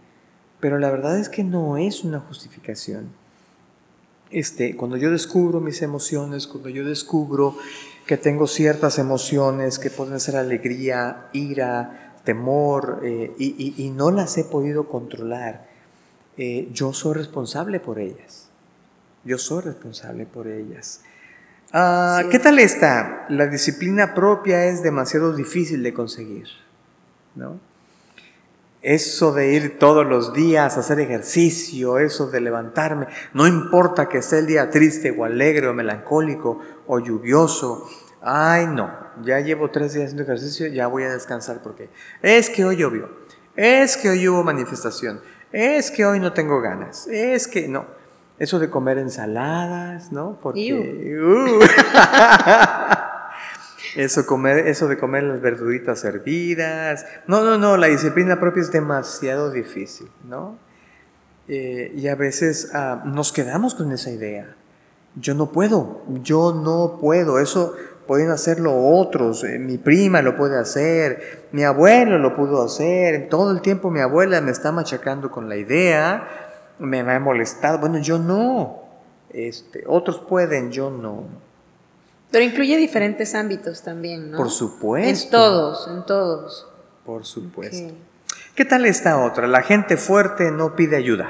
Pero 0.62 0.78
la 0.78 0.92
verdad 0.92 1.18
es 1.18 1.28
que 1.28 1.42
no 1.42 1.76
es 1.76 2.04
una 2.04 2.20
justificación. 2.20 3.08
Este, 4.30 4.76
cuando 4.76 4.96
yo 4.96 5.10
descubro 5.10 5.60
mis 5.60 5.82
emociones, 5.82 6.46
cuando 6.46 6.68
yo 6.68 6.84
descubro 6.84 7.56
que 8.06 8.16
tengo 8.16 8.46
ciertas 8.46 9.00
emociones 9.00 9.80
que 9.80 9.90
pueden 9.90 10.20
ser 10.20 10.36
alegría, 10.36 11.26
ira, 11.32 12.14
temor, 12.22 13.00
eh, 13.02 13.34
y, 13.38 13.90
no 13.90 14.12
las 14.12 14.38
he 14.38 14.44
podido 14.44 14.88
controlar, 14.88 15.66
eh, 16.36 16.68
yo 16.72 16.92
soy 16.92 17.14
responsable 17.14 17.80
por 17.80 17.98
ellas. 17.98 18.48
Yo 19.24 19.38
soy 19.38 19.62
responsable 19.62 20.26
por 20.26 20.46
ellas. 20.46 21.00
Ah, 21.72 22.22
¿Qué 22.30 22.38
tal 22.38 22.60
está? 22.60 23.26
La 23.30 23.48
disciplina 23.48 24.14
propia 24.14 24.66
es 24.66 24.84
demasiado 24.84 25.34
difícil 25.34 25.82
de 25.82 25.92
conseguir, 25.92 26.46
¿no? 27.34 27.71
Eso 28.82 29.32
de 29.32 29.52
ir 29.52 29.78
todos 29.78 30.04
los 30.04 30.32
días 30.32 30.76
a 30.76 30.80
hacer 30.80 30.98
ejercicio, 30.98 31.98
eso 31.98 32.28
de 32.28 32.40
levantarme, 32.40 33.06
no 33.32 33.46
importa 33.46 34.08
que 34.08 34.22
sea 34.22 34.40
el 34.40 34.46
día 34.48 34.70
triste 34.70 35.14
o 35.16 35.24
alegre 35.24 35.68
o 35.68 35.72
melancólico 35.72 36.58
o 36.88 36.98
lluvioso, 36.98 37.88
ay 38.20 38.66
no, 38.66 38.90
ya 39.22 39.38
llevo 39.38 39.70
tres 39.70 39.92
días 39.92 40.06
haciendo 40.06 40.24
ejercicio, 40.24 40.66
ya 40.66 40.88
voy 40.88 41.04
a 41.04 41.12
descansar 41.12 41.62
porque 41.62 41.90
es 42.22 42.50
que 42.50 42.64
hoy 42.64 42.78
llovió, 42.78 43.08
es 43.54 43.96
que 43.96 44.10
hoy 44.10 44.26
hubo 44.26 44.42
manifestación, 44.42 45.20
es 45.52 45.92
que 45.92 46.04
hoy 46.04 46.18
no 46.18 46.32
tengo 46.32 46.60
ganas, 46.60 47.06
es 47.06 47.46
que 47.46 47.68
no. 47.68 47.86
Eso 48.38 48.58
de 48.58 48.70
comer 48.70 48.98
ensaladas, 48.98 50.10
¿no? 50.10 50.40
Porque... 50.42 50.74
Uh. 50.74 51.60
eso, 53.96 54.26
comer, 54.26 54.66
eso 54.66 54.88
de 54.88 54.96
comer 54.96 55.24
las 55.24 55.40
verduritas 55.40 56.04
hervidas. 56.04 57.06
No, 57.26 57.42
no, 57.42 57.58
no, 57.58 57.76
la 57.76 57.88
disciplina 57.88 58.40
propia 58.40 58.62
es 58.62 58.72
demasiado 58.72 59.50
difícil, 59.50 60.08
¿no? 60.28 60.58
Eh, 61.48 61.92
y 61.96 62.08
a 62.08 62.14
veces 62.14 62.70
ah, 62.74 63.02
nos 63.04 63.32
quedamos 63.32 63.74
con 63.74 63.92
esa 63.92 64.10
idea. 64.10 64.54
Yo 65.16 65.34
no 65.34 65.52
puedo, 65.52 66.02
yo 66.22 66.52
no 66.54 66.98
puedo. 67.00 67.38
Eso 67.38 67.74
pueden 68.06 68.30
hacerlo 68.30 68.74
otros. 68.76 69.44
Eh, 69.44 69.58
mi 69.58 69.78
prima 69.78 70.22
lo 70.22 70.36
puede 70.36 70.58
hacer, 70.58 71.48
mi 71.52 71.64
abuelo 71.64 72.18
lo 72.18 72.34
pudo 72.34 72.62
hacer. 72.62 73.28
Todo 73.28 73.50
el 73.50 73.60
tiempo 73.60 73.90
mi 73.90 74.00
abuela 74.00 74.40
me 74.40 74.50
está 74.50 74.72
machacando 74.72 75.30
con 75.30 75.48
la 75.48 75.56
idea 75.56 76.42
me, 76.82 77.00
ha 77.00 77.20
molestado. 77.20 77.78
Bueno, 77.78 77.98
yo 77.98 78.18
no. 78.18 78.82
Este, 79.30 79.84
otros 79.86 80.20
pueden, 80.20 80.70
yo 80.70 80.90
no. 80.90 81.24
Pero 82.32 82.44
incluye 82.44 82.76
diferentes 82.76 83.34
ámbitos 83.34 83.82
también, 83.82 84.30
¿no? 84.30 84.38
Por 84.38 84.50
supuesto. 84.50 85.26
En 85.26 85.30
todos, 85.30 85.88
en 85.88 86.06
todos. 86.06 86.66
Por 87.04 87.24
supuesto. 87.24 87.94
¿Qué 88.54 88.64
tal 88.64 88.86
esta 88.86 89.22
otra? 89.22 89.46
La 89.46 89.62
gente 89.62 89.96
fuerte 89.96 90.50
no 90.50 90.74
pide 90.74 90.96
ayuda. 90.96 91.28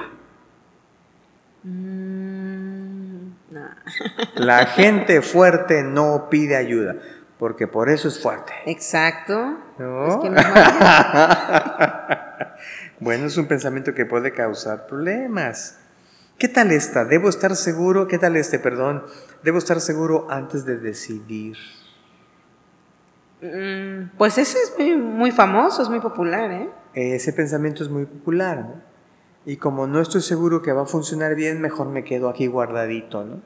Mm, 1.64 3.32
La 4.34 4.66
gente 4.66 5.22
fuerte 5.22 5.82
no 5.82 6.28
pide 6.30 6.57
ayuda, 6.57 6.96
porque 7.38 7.66
por 7.66 7.90
eso 7.90 8.09
es 8.09 8.20
fuerte. 8.20 8.53
Exacto. 8.66 9.59
¿No? 9.78 10.22
Bueno, 13.00 13.26
es 13.26 13.36
un 13.36 13.48
pensamiento 13.48 13.94
que 13.94 14.07
puede 14.07 14.32
causar 14.32 14.86
problemas. 14.86 15.76
¿Qué 16.38 16.48
tal 16.48 16.72
esta? 16.72 17.04
Debo 17.04 17.28
estar 17.28 17.54
seguro, 17.56 18.08
¿qué 18.08 18.18
tal 18.18 18.36
este, 18.36 18.58
perdón? 18.58 19.04
Debo 19.42 19.58
estar 19.58 19.80
seguro 19.80 20.26
antes 20.30 20.64
de 20.64 20.78
decidir. 20.78 21.56
Mm, 23.40 24.16
pues 24.18 24.38
ese 24.38 24.58
es 24.58 24.98
muy, 24.98 25.30
famoso, 25.30 25.82
es 25.82 25.88
muy 25.88 26.00
popular, 26.00 26.50
¿eh? 26.50 26.70
Ese 26.94 27.32
pensamiento 27.32 27.82
es 27.82 27.88
muy 27.88 28.06
popular, 28.06 28.58
¿no? 28.58 28.92
Y 29.44 29.56
como 29.56 29.86
no 29.86 30.00
estoy 30.00 30.20
seguro 30.20 30.62
que 30.62 30.72
va 30.72 30.82
a 30.82 30.86
funcionar 30.86 31.34
bien, 31.34 31.60
mejor 31.60 31.88
me 31.88 32.04
quedo 32.04 32.28
aquí 32.28 32.46
guardadito, 32.46 33.24
¿no? 33.24 33.40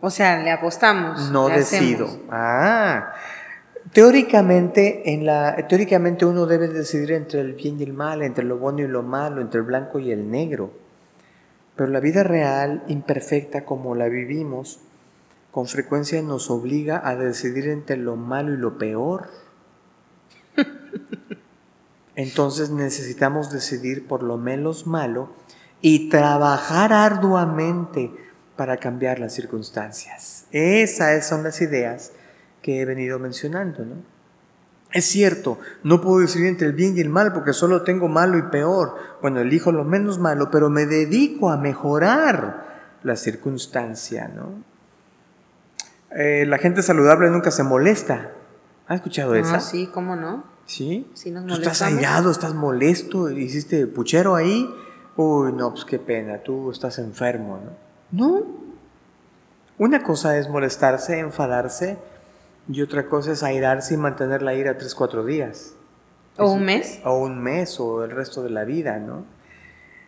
O 0.00 0.10
sea, 0.10 0.42
le 0.42 0.50
apostamos. 0.50 1.30
No 1.30 1.48
decido. 1.48 2.08
Ah, 2.30 3.14
Teóricamente, 3.92 5.12
en 5.12 5.26
la, 5.26 5.68
teóricamente 5.68 6.24
uno 6.24 6.46
debe 6.46 6.68
decidir 6.68 7.12
entre 7.12 7.40
el 7.40 7.52
bien 7.52 7.78
y 7.78 7.84
el 7.84 7.92
mal, 7.92 8.22
entre 8.22 8.44
lo 8.44 8.58
bueno 8.58 8.80
y 8.80 8.88
lo 8.88 9.02
malo, 9.02 9.40
entre 9.40 9.60
el 9.60 9.66
blanco 9.66 9.98
y 9.98 10.10
el 10.10 10.30
negro. 10.30 10.72
Pero 11.76 11.90
la 11.90 12.00
vida 12.00 12.22
real, 12.22 12.84
imperfecta 12.88 13.64
como 13.64 13.94
la 13.94 14.08
vivimos, 14.08 14.80
con 15.50 15.66
frecuencia 15.66 16.20
nos 16.22 16.50
obliga 16.50 17.00
a 17.06 17.16
decidir 17.16 17.68
entre 17.68 17.96
lo 17.96 18.16
malo 18.16 18.54
y 18.54 18.56
lo 18.56 18.78
peor. 18.78 19.28
Entonces 22.16 22.70
necesitamos 22.70 23.50
decidir 23.50 24.06
por 24.06 24.22
lo 24.22 24.36
menos 24.36 24.86
malo 24.86 25.30
y 25.80 26.08
trabajar 26.08 26.92
arduamente 26.92 28.10
para 28.56 28.76
cambiar 28.76 29.18
las 29.18 29.34
circunstancias. 29.34 30.46
Esas 30.52 31.26
son 31.26 31.42
las 31.42 31.60
ideas 31.60 32.12
que 32.62 32.80
he 32.80 32.84
venido 32.84 33.18
mencionando. 33.18 33.84
¿no? 33.84 34.13
Es 34.94 35.06
cierto, 35.06 35.58
no 35.82 36.00
puedo 36.00 36.20
decidir 36.20 36.46
entre 36.46 36.68
el 36.68 36.72
bien 36.72 36.96
y 36.96 37.00
el 37.00 37.08
mal 37.08 37.32
porque 37.32 37.52
solo 37.52 37.82
tengo 37.82 38.06
malo 38.06 38.38
y 38.38 38.42
peor. 38.42 38.94
Bueno, 39.20 39.40
elijo 39.40 39.72
lo 39.72 39.82
menos 39.82 40.20
malo, 40.20 40.52
pero 40.52 40.70
me 40.70 40.86
dedico 40.86 41.50
a 41.50 41.56
mejorar 41.56 42.98
la 43.02 43.16
circunstancia. 43.16 44.28
¿no? 44.28 44.52
Eh, 46.16 46.46
la 46.46 46.58
gente 46.58 46.80
saludable 46.80 47.28
nunca 47.28 47.50
se 47.50 47.64
molesta. 47.64 48.30
¿Has 48.86 48.96
escuchado 48.96 49.34
eso? 49.34 49.52
Ah, 49.52 49.58
sí, 49.58 49.88
¿cómo 49.92 50.14
no? 50.14 50.44
Sí. 50.64 51.10
sí 51.14 51.32
nos 51.32 51.44
tú 51.46 51.54
estás 51.54 51.82
airado, 51.82 52.30
estás 52.30 52.54
molesto, 52.54 53.28
hiciste 53.30 53.88
puchero 53.88 54.36
ahí. 54.36 54.72
Uy, 55.16 55.52
no, 55.54 55.72
pues 55.72 55.84
qué 55.84 55.98
pena, 55.98 56.38
tú 56.38 56.70
estás 56.70 57.00
enfermo, 57.00 57.60
¿no? 57.64 57.72
No. 58.12 58.42
Una 59.76 60.04
cosa 60.04 60.38
es 60.38 60.48
molestarse, 60.48 61.18
enfadarse, 61.18 61.98
y 62.68 62.82
otra 62.82 63.08
cosa 63.08 63.32
es 63.32 63.42
airarse 63.42 63.94
y 63.94 63.96
mantener 63.96 64.42
la 64.42 64.54
ira 64.54 64.78
tres, 64.78 64.94
cuatro 64.94 65.24
días. 65.24 65.74
O 66.36 66.50
un 66.50 66.64
mes. 66.64 67.00
O 67.04 67.18
un 67.18 67.42
mes 67.42 67.78
o 67.78 68.04
el 68.04 68.10
resto 68.10 68.42
de 68.42 68.50
la 68.50 68.64
vida, 68.64 68.98
¿no? 68.98 69.24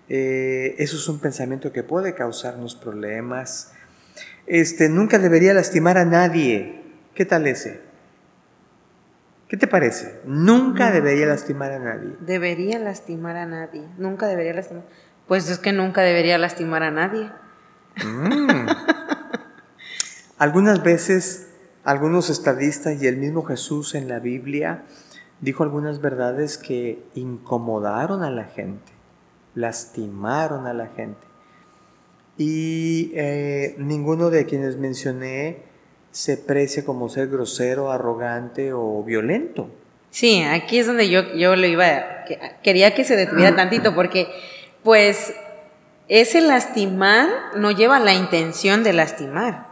Eh, 0.09 0.77
eso 0.79 0.97
es 0.97 1.09
un 1.09 1.19
pensamiento 1.19 1.73
que 1.73 1.83
puede 1.83 2.15
causarnos 2.15 2.75
problemas. 2.75 3.73
Este, 4.47 4.89
nunca 4.89 5.19
debería 5.19 5.55
lastimar 5.55 5.99
a 5.99 6.05
nadie. 6.05 6.83
¿Qué 7.15 7.25
tal 7.25 7.47
ese? 7.47 7.81
¿Qué 9.49 9.57
te 9.57 9.67
parece? 9.67 10.21
Nunca 10.25 10.91
debería 10.91 11.27
lastimar 11.27 11.73
a 11.73 11.79
nadie. 11.79 12.17
Debería 12.21 12.79
lastimar 12.79 13.37
a 13.37 13.47
nadie. 13.47 13.83
Nunca 13.97 14.27
debería 14.27 14.55
lastimar. 14.55 14.85
Pues 15.29 15.49
es 15.49 15.59
que 15.59 15.73
nunca 15.73 16.03
debería 16.03 16.39
lastimar 16.39 16.83
a 16.83 16.91
nadie. 16.91 17.31
Mm. 18.05 18.67
Algunas 20.39 20.83
veces 20.83 21.46
algunos 21.87 22.31
estadistas 22.31 23.01
y 23.01 23.07
el 23.07 23.17
mismo 23.17 23.45
Jesús 23.45 23.95
en 23.95 24.09
la 24.09 24.19
Biblia 24.19 24.83
dijo 25.41 25.63
algunas 25.63 26.01
verdades 26.01 26.59
que 26.59 27.05
incomodaron 27.15 28.25
a 28.25 28.31
la 28.33 28.45
gente, 28.45 28.93
lastimaron 29.55 30.67
a 30.67 30.75
la 30.75 30.89
gente. 30.89 31.25
Y 32.37 33.13
eh, 33.15 33.77
ninguno 33.79 34.31
de 34.31 34.47
quienes 34.47 34.77
mencioné 34.77 35.63
se 36.11 36.37
precia 36.37 36.85
como 36.85 37.09
ser 37.09 37.29
grosero, 37.29 37.93
arrogante 37.93 38.73
o 38.73 39.05
violento. 39.05 39.71
Sí, 40.11 40.43
aquí 40.43 40.81
es 40.81 40.89
donde 40.89 41.09
yo, 41.09 41.35
yo 41.35 41.55
lo 41.55 41.69
iba, 41.69 42.25
quería 42.65 42.95
que 42.95 43.05
se 43.05 43.15
detuviera 43.15 43.55
tantito 43.55 43.95
porque 43.95 44.27
pues 44.83 45.33
ese 46.09 46.41
lastimar 46.41 47.29
no 47.55 47.71
lleva 47.71 48.01
la 48.01 48.15
intención 48.15 48.83
de 48.83 48.93
lastimar. 48.93 49.66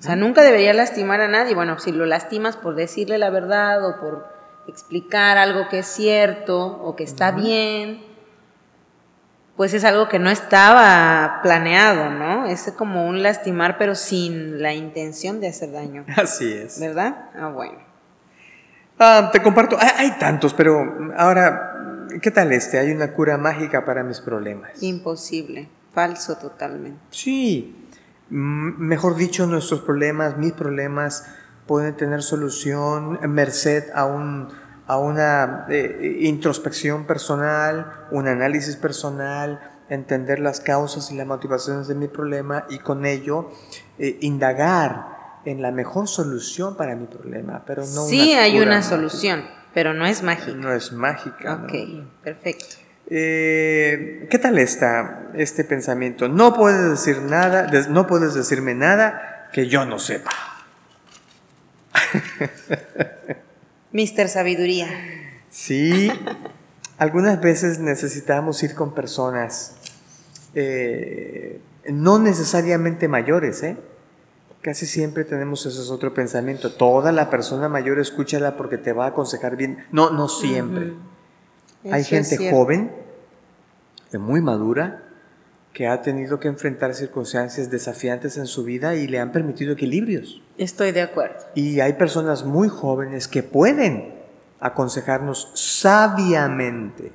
O 0.00 0.02
sea, 0.02 0.16
nunca 0.16 0.42
debería 0.42 0.72
lastimar 0.72 1.20
a 1.20 1.28
nadie. 1.28 1.54
Bueno, 1.54 1.78
si 1.78 1.92
lo 1.92 2.06
lastimas 2.06 2.56
por 2.56 2.74
decirle 2.74 3.18
la 3.18 3.28
verdad 3.28 3.86
o 3.86 4.00
por 4.00 4.26
explicar 4.66 5.36
algo 5.36 5.68
que 5.68 5.80
es 5.80 5.86
cierto 5.86 6.58
o 6.58 6.96
que 6.96 7.04
está 7.04 7.32
bien, 7.32 8.02
pues 9.58 9.74
es 9.74 9.84
algo 9.84 10.08
que 10.08 10.18
no 10.18 10.30
estaba 10.30 11.40
planeado, 11.42 12.08
¿no? 12.08 12.46
Es 12.46 12.72
como 12.78 13.06
un 13.06 13.22
lastimar, 13.22 13.76
pero 13.76 13.94
sin 13.94 14.62
la 14.62 14.72
intención 14.72 15.38
de 15.38 15.48
hacer 15.48 15.70
daño. 15.70 16.06
Así 16.16 16.50
es. 16.50 16.80
¿Verdad? 16.80 17.28
Ah, 17.38 17.48
bueno. 17.48 17.78
Ah, 18.98 19.28
te 19.30 19.42
comparto, 19.42 19.76
hay, 19.78 19.90
hay 19.96 20.18
tantos, 20.18 20.54
pero 20.54 21.12
ahora, 21.14 22.06
¿qué 22.22 22.30
tal 22.30 22.52
este? 22.52 22.78
Hay 22.78 22.90
una 22.90 23.12
cura 23.12 23.36
mágica 23.36 23.84
para 23.84 24.02
mis 24.02 24.20
problemas. 24.20 24.82
Imposible, 24.82 25.68
falso 25.92 26.38
totalmente. 26.38 27.00
Sí, 27.10 27.79
mejor 28.30 29.16
dicho, 29.16 29.46
nuestros 29.46 29.80
problemas, 29.80 30.36
mis 30.38 30.52
problemas, 30.52 31.26
pueden 31.66 31.96
tener 31.96 32.22
solución 32.22 33.18
merced 33.28 33.90
a, 33.94 34.04
un, 34.04 34.48
a 34.86 34.98
una 34.98 35.66
eh, 35.68 36.18
introspección 36.22 37.06
personal, 37.06 38.06
un 38.10 38.26
análisis 38.28 38.76
personal, 38.76 39.60
entender 39.88 40.38
las 40.38 40.60
causas 40.60 41.10
y 41.10 41.16
las 41.16 41.26
motivaciones 41.26 41.88
de 41.88 41.94
mi 41.94 42.08
problema 42.08 42.64
y 42.70 42.78
con 42.78 43.04
ello 43.04 43.50
eh, 43.98 44.18
indagar 44.20 45.40
en 45.44 45.62
la 45.62 45.72
mejor 45.72 46.08
solución 46.08 46.76
para 46.76 46.94
mi 46.94 47.06
problema, 47.06 47.64
pero 47.66 47.82
no 47.82 48.06
sí 48.06 48.32
una 48.32 48.42
hay 48.42 48.58
una 48.58 48.76
mágica. 48.76 48.96
solución, 48.96 49.44
pero 49.74 49.94
no 49.94 50.06
es 50.06 50.22
mágica. 50.22 50.56
No 50.56 50.72
es 50.72 50.92
mágica. 50.92 51.56
¿no? 51.56 51.64
ok, 51.64 52.04
perfecto. 52.22 52.76
Eh, 53.12 54.28
¿Qué 54.30 54.38
tal 54.38 54.56
está 54.58 55.32
este 55.34 55.64
pensamiento? 55.64 56.28
No 56.28 56.54
puedes 56.54 56.90
decir 56.90 57.22
nada, 57.22 57.68
no 57.88 58.06
puedes 58.06 58.34
decirme 58.34 58.74
nada 58.74 59.48
que 59.52 59.66
yo 59.66 59.84
no 59.84 59.98
sepa. 59.98 60.30
Mister 63.92 64.28
Sabiduría. 64.28 64.86
Sí, 65.50 66.12
algunas 66.98 67.40
veces 67.40 67.80
necesitamos 67.80 68.62
ir 68.62 68.76
con 68.76 68.94
personas, 68.94 69.74
eh, 70.54 71.60
no 71.88 72.20
necesariamente 72.20 73.08
mayores, 73.08 73.64
¿eh? 73.64 73.76
Casi 74.60 74.86
siempre 74.86 75.24
tenemos 75.24 75.66
ese 75.66 75.80
es 75.80 75.90
otro 75.90 76.14
pensamiento. 76.14 76.70
Toda 76.70 77.10
la 77.10 77.30
persona 77.30 77.68
mayor 77.68 77.98
escúchala 77.98 78.56
porque 78.56 78.78
te 78.78 78.92
va 78.92 79.06
a 79.06 79.08
aconsejar 79.08 79.56
bien. 79.56 79.84
No, 79.90 80.10
no 80.10 80.28
siempre. 80.28 80.92
Eso 81.84 81.94
es 81.96 82.08
gente 82.08 82.36
joven, 82.50 82.92
muy 84.18 84.40
madura, 84.40 85.02
que 85.72 85.86
ha 85.86 86.02
tenido 86.02 86.40
que 86.40 86.48
enfrentar 86.48 86.94
circunstancias 86.94 87.70
desafiantes 87.70 88.36
en 88.36 88.46
su 88.46 88.64
vida 88.64 88.96
y 88.96 89.06
le 89.06 89.20
han 89.20 89.30
permitido 89.32 89.72
equilibrios. 89.72 90.42
Estoy 90.58 90.90
de 90.92 91.02
acuerdo. 91.02 91.36
Y 91.54 91.80
hay 91.80 91.92
personas 91.94 92.44
muy 92.44 92.68
jóvenes 92.68 93.28
que 93.28 93.42
pueden 93.42 94.14
aconsejarnos 94.58 95.50
sabiamente. 95.54 97.12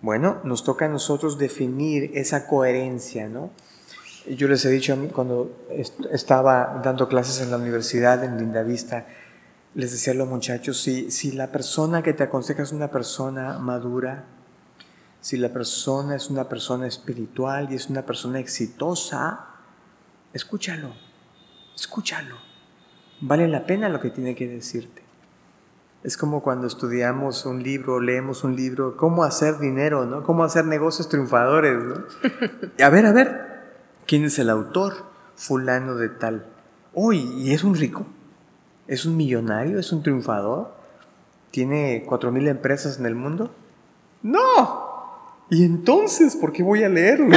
Bueno, 0.00 0.38
nos 0.44 0.64
toca 0.64 0.86
a 0.86 0.88
nosotros 0.88 1.38
definir 1.38 2.10
esa 2.14 2.46
coherencia, 2.48 3.28
¿no? 3.28 3.50
Yo 4.28 4.48
les 4.48 4.64
he 4.64 4.70
dicho 4.70 4.92
a 4.92 4.96
mí, 4.96 5.08
cuando 5.08 5.64
est- 5.70 6.00
estaba 6.10 6.80
dando 6.82 7.08
clases 7.08 7.40
en 7.40 7.50
la 7.50 7.56
universidad 7.58 8.22
en 8.24 8.38
Lindavista, 8.38 9.06
les 9.74 9.92
decía 9.92 10.12
a 10.12 10.16
los 10.16 10.28
muchachos, 10.28 10.80
si, 10.80 11.10
si 11.10 11.32
la 11.32 11.50
persona 11.50 12.02
que 12.02 12.12
te 12.12 12.24
aconseja 12.24 12.62
es 12.62 12.72
una 12.72 12.88
persona 12.88 13.58
madura, 13.58 14.24
si 15.20 15.38
la 15.38 15.50
persona 15.50 16.16
es 16.16 16.30
una 16.30 16.48
persona 16.48 16.86
espiritual 16.86 17.68
y 17.70 17.76
es 17.76 17.88
una 17.88 18.02
persona 18.02 18.40
exitosa, 18.40 19.46
escúchalo, 20.32 20.92
escúchalo. 21.74 22.36
Vale 23.20 23.46
la 23.46 23.64
pena 23.64 23.88
lo 23.88 24.00
que 24.00 24.10
tiene 24.10 24.34
que 24.34 24.48
decirte. 24.48 25.02
Es 26.02 26.16
como 26.16 26.42
cuando 26.42 26.66
estudiamos 26.66 27.46
un 27.46 27.62
libro, 27.62 28.00
leemos 28.00 28.42
un 28.42 28.56
libro, 28.56 28.96
cómo 28.96 29.22
hacer 29.22 29.60
dinero, 29.60 30.04
¿no? 30.04 30.24
Cómo 30.24 30.42
hacer 30.42 30.64
negocios 30.64 31.08
triunfadores, 31.08 31.78
¿no? 31.80 31.94
A 32.84 32.88
ver, 32.88 33.06
a 33.06 33.12
ver, 33.12 33.62
¿quién 34.06 34.24
es 34.24 34.38
el 34.40 34.50
autor? 34.50 34.94
Fulano 35.36 35.94
de 35.94 36.08
tal. 36.08 36.46
Uy, 36.92 37.18
¿y 37.36 37.52
es 37.52 37.62
un 37.62 37.76
rico? 37.76 38.04
¿Es 38.88 39.04
un 39.06 39.16
millonario? 39.16 39.78
¿Es 39.78 39.92
un 39.92 40.02
triunfador? 40.02 40.74
¿Tiene 41.50 42.04
cuatro 42.06 42.32
mil 42.32 42.48
empresas 42.48 42.98
en 42.98 43.06
el 43.06 43.14
mundo? 43.14 43.54
¡No! 44.22 44.90
¿Y 45.50 45.64
entonces 45.64 46.36
por 46.36 46.52
qué 46.52 46.62
voy 46.62 46.82
a 46.82 46.88
leerlo? 46.88 47.36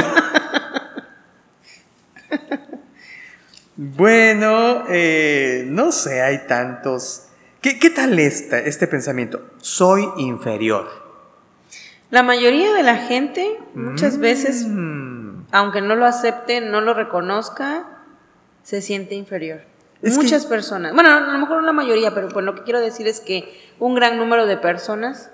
bueno, 3.76 4.84
eh, 4.88 5.64
no 5.68 5.92
sé, 5.92 6.22
hay 6.22 6.46
tantos. 6.46 7.24
¿Qué, 7.60 7.78
qué 7.78 7.90
tal 7.90 8.18
esta, 8.18 8.58
este 8.58 8.86
pensamiento? 8.86 9.50
Soy 9.58 10.08
inferior. 10.18 10.88
La 12.10 12.22
mayoría 12.22 12.72
de 12.72 12.82
la 12.82 12.96
gente 12.96 13.58
muchas 13.74 14.18
veces, 14.18 14.64
Mm. 14.66 15.46
aunque 15.52 15.80
no 15.80 15.96
lo 15.96 16.06
acepte, 16.06 16.60
no 16.60 16.80
lo 16.80 16.94
reconozca, 16.94 17.84
se 18.62 18.80
siente 18.80 19.14
inferior. 19.16 19.62
Es 20.06 20.16
que- 20.18 20.24
Muchas 20.24 20.46
personas, 20.46 20.92
bueno, 20.94 21.10
a 21.10 21.20
lo 21.20 21.38
mejor 21.38 21.56
no 21.60 21.62
la 21.66 21.72
mayoría, 21.72 22.14
pero 22.14 22.28
pues 22.28 22.44
lo 22.44 22.54
que 22.54 22.62
quiero 22.62 22.80
decir 22.80 23.06
es 23.06 23.20
que 23.20 23.44
un 23.78 23.94
gran 23.94 24.16
número 24.18 24.46
de 24.46 24.56
personas 24.56 25.30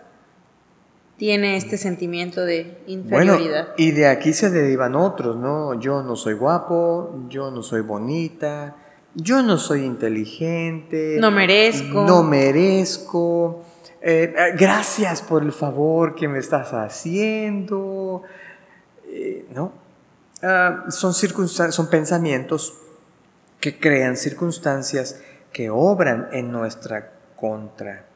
tiene 1.17 1.57
este 1.57 1.79
sentimiento 1.79 2.45
de 2.45 2.79
Bueno, 2.87 3.35
inferioridad. 3.35 3.69
y 3.77 3.93
de 3.93 4.07
aquí 4.09 4.33
se 4.33 4.51
derivan 4.51 4.95
otros, 4.97 5.37
¿no? 5.37 5.79
Yo 5.79 6.03
no 6.03 6.17
soy 6.17 6.35
guapo, 6.35 7.15
yo 7.29 7.51
no 7.51 7.63
soy 7.63 7.83
bonita, 7.83 8.77
yo 9.15 9.43
no 9.43 9.59
soy 9.59 9.85
inteligente. 9.85 11.19
No 11.21 11.31
merezco. 11.31 12.03
No 12.07 12.23
merezco. 12.23 13.63
eh, 14.05 14.35
eh, 14.37 14.57
gracias 14.59 15.23
por 15.23 15.43
el 15.45 15.53
favor 15.53 16.17
que 16.17 16.27
me 16.27 16.39
estás 16.41 16.73
haciendo. 16.73 18.23
Eh, 19.07 19.47
¿No? 19.55 19.73
Ah, 20.43 20.87
son, 20.89 21.13
son 21.15 21.89
pensamientos 21.91 22.75
que 23.63 23.79
crean 23.79 24.17
circunstancias 24.17 25.23
que 25.53 25.71
obran 25.71 26.29
en 26.33 26.51
nuestra 26.51 27.13
contra. 27.37 28.07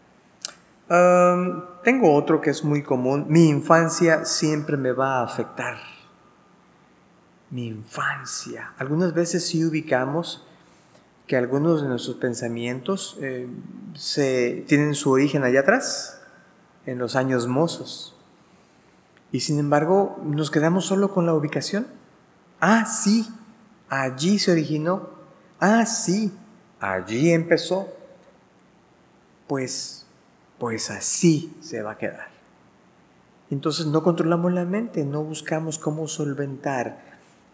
Tengo 0.89 2.15
otro 2.15 2.41
que 2.41 2.51
es 2.51 2.65
muy 2.65 2.83
común. 2.83 3.27
Mi 3.29 3.49
infancia 3.49 4.25
siempre 4.25 4.77
me 4.77 4.91
va 4.91 5.21
a 5.21 5.25
afectar. 5.25 5.77
Mi 7.51 7.69
infancia. 7.69 8.73
Algunas 8.77 9.15
veces 9.15 9.47
sí 9.47 9.65
ubicamos 9.65 10.45
que 11.29 11.37
algunos 11.37 11.81
de 11.81 11.89
nuestros 11.89 12.17
pensamientos 12.17 13.17
eh, 13.21 13.49
se, 13.95 14.65
tienen 14.67 14.95
su 14.95 15.13
origen 15.13 15.45
allá 15.45 15.61
atrás, 15.61 16.21
en 16.87 16.99
los 16.99 17.15
años 17.15 17.47
mozos. 17.47 18.17
Y 19.31 19.41
sin 19.41 19.61
embargo, 19.61 20.21
nos 20.25 20.51
quedamos 20.51 20.87
solo 20.87 21.15
con 21.15 21.25
la 21.25 21.35
ubicación. 21.35 21.87
Ah, 22.61 22.85
sí, 22.85 23.29
allí 23.89 24.41
se 24.41 24.51
originó. 24.51 25.16
Ah, 25.61 25.87
sí, 25.87 26.33
allí 26.81 27.31
empezó. 27.31 27.89
Pues, 29.47 30.07
pues 30.59 30.91
así 30.91 31.57
se 31.61 31.83
va 31.83 31.93
a 31.93 31.99
quedar. 31.99 32.29
Entonces 33.51 33.87
no 33.87 34.03
controlamos 34.03 34.53
la 34.53 34.65
mente, 34.65 35.05
no 35.05 35.23
buscamos 35.23 35.79
cómo 35.79 36.09
solventar 36.09 36.99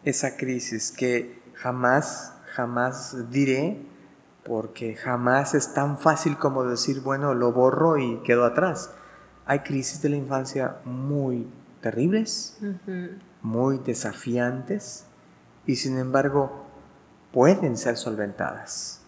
esa 0.05 0.36
crisis 0.36 0.90
que 0.90 1.42
jamás, 1.55 2.32
jamás 2.55 3.30
diré, 3.30 3.78
porque 4.44 4.96
jamás 4.96 5.55
es 5.55 5.74
tan 5.74 5.98
fácil 5.98 6.38
como 6.38 6.64
decir, 6.64 7.00
bueno, 7.00 7.34
lo 7.34 7.53
borro 7.53 7.98
y 7.98 8.18
quedo 8.22 8.44
atrás. 8.44 8.90
Hay 9.44 9.61
crisis 9.61 10.00
de 10.03 10.09
la 10.09 10.16
infancia 10.16 10.78
muy 10.84 11.46
terribles, 11.80 12.59
muy 13.42 13.78
desafiantes 13.78 15.05
y 15.66 15.76
sin 15.76 15.98
embargo 15.98 16.66
pueden 17.33 17.76
ser 17.76 17.97
solventadas. 17.97 19.01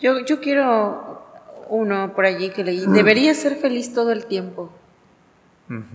Yo, 0.00 0.20
yo 0.20 0.40
quiero 0.40 1.22
uno 1.68 2.14
por 2.14 2.24
allí 2.24 2.50
que 2.50 2.64
leí. 2.64 2.84
Debería 2.86 3.34
ser 3.34 3.56
feliz 3.56 3.92
todo 3.92 4.12
el 4.12 4.26
tiempo. 4.26 4.70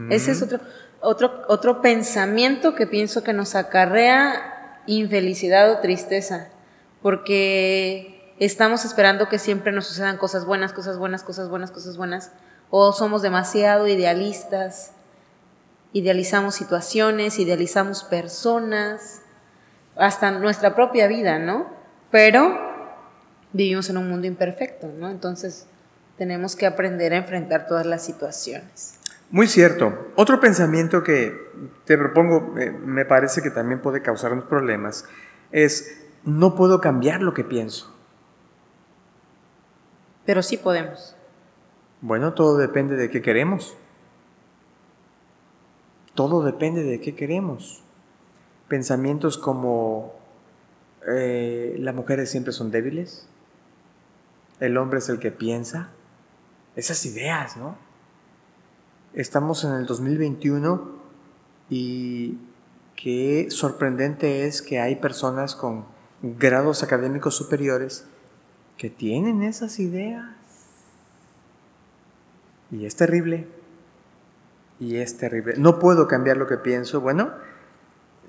Ese 0.10 0.32
es 0.32 0.42
otro, 0.42 0.60
otro, 1.00 1.44
otro 1.48 1.82
pensamiento 1.82 2.74
que 2.74 2.88
pienso 2.88 3.24
que 3.24 3.34
nos 3.34 3.54
acarrea 3.56 4.82
infelicidad 4.88 5.72
o 5.72 5.78
tristeza, 5.78 6.48
porque 7.04 8.34
estamos 8.40 8.84
esperando 8.84 9.30
que 9.30 9.38
siempre 9.38 9.72
nos 9.72 9.86
sucedan 9.86 10.18
cosas 10.18 10.46
buenas, 10.46 10.74
cosas 10.74 10.98
buenas, 10.98 11.24
cosas 11.24 11.50
buenas, 11.50 11.70
cosas 11.72 11.98
buenas, 11.98 12.32
o 12.72 12.92
somos 12.94 13.22
demasiado 13.22 13.88
idealistas, 13.88 14.94
idealizamos 15.94 16.56
situaciones, 16.56 17.38
idealizamos 17.38 18.04
personas, 18.04 19.22
hasta 20.00 20.32
nuestra 20.32 20.76
propia 20.76 21.08
vida, 21.08 21.40
¿no? 21.40 21.68
Pero 22.10 22.58
vivimos 23.54 23.90
en 23.90 23.98
un 23.98 24.10
mundo 24.10 24.28
imperfecto, 24.28 24.88
¿no? 24.88 25.10
Entonces 25.10 25.68
tenemos 26.18 26.56
que 26.56 26.66
aprender 26.66 27.14
a 27.14 27.18
enfrentar 27.18 27.68
todas 27.68 27.86
las 27.86 28.04
situaciones. 28.04 29.00
Muy 29.32 29.48
cierto. 29.48 30.08
Otro 30.16 30.40
pensamiento 30.40 31.04
que 31.04 31.34
te 31.86 31.98
propongo, 31.98 32.58
eh, 32.58 32.72
me 32.72 33.06
parece 33.06 33.42
que 33.42 33.52
también 33.52 33.82
puede 33.82 34.02
causarnos 34.02 34.46
problemas, 34.46 35.06
es 35.52 36.02
no 36.24 36.56
puedo 36.56 36.82
cambiar 36.82 37.22
lo 37.22 37.34
que 37.34 37.44
pienso. 37.44 37.96
Pero 40.26 40.42
sí 40.42 40.58
podemos. 40.58 41.16
Bueno, 42.02 42.34
todo 42.34 42.58
depende 42.58 42.96
de 42.96 43.10
qué 43.10 43.22
queremos. 43.22 43.76
Todo 46.16 46.44
depende 46.44 46.84
de 46.84 47.00
qué 47.00 47.16
queremos. 47.16 47.84
Pensamientos 48.70 49.38
como 49.38 50.14
eh, 51.08 51.76
las 51.80 51.94
mujeres 51.94 52.30
siempre 52.30 52.54
son 52.54 52.72
débiles, 52.72 53.28
el 54.60 54.78
hombre 54.78 55.00
es 55.00 55.10
el 55.10 55.20
que 55.20 55.32
piensa, 55.32 55.90
esas 56.76 57.06
ideas, 57.06 57.58
¿no? 57.58 57.78
Estamos 59.14 59.64
en 59.64 59.74
el 59.74 59.86
2021 59.86 60.92
y 61.70 62.38
qué 62.96 63.48
sorprendente 63.50 64.46
es 64.46 64.62
que 64.62 64.80
hay 64.80 64.96
personas 64.96 65.56
con 65.56 65.86
grados 66.22 66.84
académicos 66.84 67.36
superiores 67.36 68.06
que 68.78 68.90
tienen 68.90 69.44
esas 69.44 69.80
ideas. 69.80 70.26
Y 72.72 72.86
es 72.86 72.96
terrible. 72.96 73.48
Y 74.80 74.98
es 74.98 75.18
terrible. 75.18 75.56
No 75.58 75.80
puedo 75.80 76.08
cambiar 76.08 76.38
lo 76.38 76.48
que 76.48 76.58
pienso. 76.58 77.02
Bueno, 77.02 77.32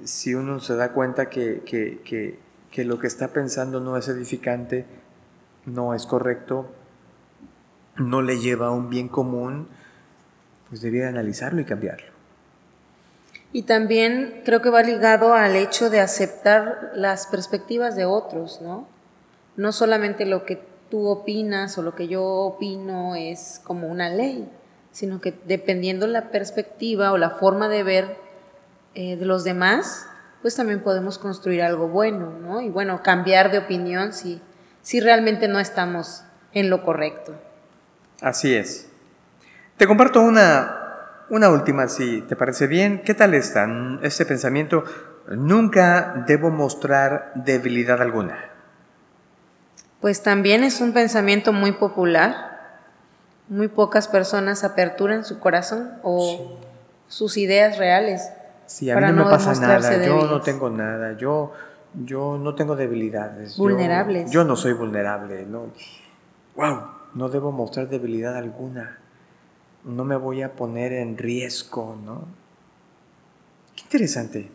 si 0.04 0.34
uno 0.34 0.60
se 0.60 0.76
da 0.76 0.92
cuenta 0.92 1.28
que, 1.28 1.62
que 1.64 2.84
lo 2.84 2.98
que 2.98 3.06
está 3.06 3.28
pensando 3.28 3.80
no 3.80 3.96
es 3.96 4.08
edificante, 4.08 4.86
no 5.66 5.94
es 5.94 6.06
correcto, 6.06 6.70
no 7.96 8.22
le 8.22 8.38
lleva 8.38 8.68
a 8.68 8.70
un 8.70 8.90
bien 8.90 9.08
común, 9.08 9.68
pues 10.68 10.80
debiera 10.80 11.08
analizarlo 11.08 11.60
y 11.60 11.64
cambiarlo. 11.64 12.10
Y 13.52 13.64
también 13.64 14.42
creo 14.44 14.62
que 14.62 14.70
va 14.70 14.82
ligado 14.82 15.34
al 15.34 15.56
hecho 15.56 15.90
de 15.90 16.00
aceptar 16.00 16.92
las 16.94 17.26
perspectivas 17.26 17.96
de 17.96 18.04
otros, 18.04 18.60
¿no? 18.62 18.86
No 19.56 19.72
solamente 19.72 20.24
lo 20.24 20.44
que 20.44 20.62
tú 20.88 21.08
opinas 21.08 21.76
o 21.76 21.82
lo 21.82 21.94
que 21.96 22.06
yo 22.06 22.22
opino 22.22 23.16
es 23.16 23.60
como 23.64 23.88
una 23.88 24.08
ley, 24.08 24.48
sino 24.92 25.20
que 25.20 25.34
dependiendo 25.46 26.06
la 26.06 26.30
perspectiva 26.30 27.12
o 27.12 27.18
la 27.18 27.30
forma 27.30 27.68
de 27.68 27.82
ver 27.82 28.16
eh, 28.94 29.16
de 29.16 29.24
los 29.24 29.44
demás, 29.44 30.06
pues 30.42 30.56
también 30.56 30.80
podemos 30.80 31.18
construir 31.18 31.62
algo 31.62 31.88
bueno, 31.88 32.32
¿no? 32.40 32.60
Y 32.60 32.70
bueno, 32.70 33.02
cambiar 33.02 33.50
de 33.50 33.58
opinión 33.58 34.12
si, 34.12 34.40
si 34.82 35.00
realmente 35.00 35.48
no 35.48 35.60
estamos 35.60 36.24
en 36.52 36.70
lo 36.70 36.82
correcto. 36.82 37.34
Así 38.20 38.54
es. 38.54 38.88
Te 39.76 39.86
comparto 39.86 40.20
una, 40.20 41.24
una 41.30 41.48
última, 41.50 41.88
si 41.88 42.22
te 42.22 42.36
parece 42.36 42.66
bien. 42.66 43.02
¿Qué 43.04 43.14
tal 43.14 43.34
está 43.34 43.68
este 44.02 44.26
pensamiento? 44.26 44.84
Nunca 45.28 46.24
debo 46.26 46.50
mostrar 46.50 47.32
debilidad 47.34 48.02
alguna. 48.02 48.50
Pues 50.00 50.22
también 50.22 50.64
es 50.64 50.80
un 50.80 50.92
pensamiento 50.92 51.52
muy 51.52 51.72
popular. 51.72 52.58
Muy 53.48 53.68
pocas 53.68 54.08
personas 54.08 54.64
aperturan 54.64 55.24
su 55.24 55.38
corazón 55.38 55.92
o 56.02 56.58
sus 57.08 57.36
ideas 57.36 57.78
reales. 57.78 58.30
Sí, 58.70 58.88
a 58.90 58.96
mí 58.96 59.02
no 59.12 59.24
me 59.24 59.30
pasa 59.30 59.52
nada, 59.54 60.04
yo 60.04 60.26
no 60.28 60.40
tengo 60.40 60.70
nada, 60.70 61.16
yo, 61.16 61.52
yo 62.04 62.38
no 62.38 62.54
tengo 62.54 62.76
debilidades. 62.76 63.56
Vulnerables. 63.56 64.30
Yo, 64.30 64.42
yo 64.42 64.44
no 64.44 64.54
soy 64.54 64.74
vulnerable, 64.74 65.44
no. 65.44 65.72
Wow, 66.54 66.82
no 67.14 67.28
debo 67.28 67.50
mostrar 67.50 67.88
debilidad 67.88 68.36
alguna 68.36 69.00
no 69.84 70.04
me 70.04 70.16
voy 70.16 70.42
a 70.42 70.52
poner 70.52 70.92
en 70.92 71.16
riesgo, 71.16 71.98
¿no? 72.04 72.26
Qué 73.74 73.82
interesante. 73.82 74.50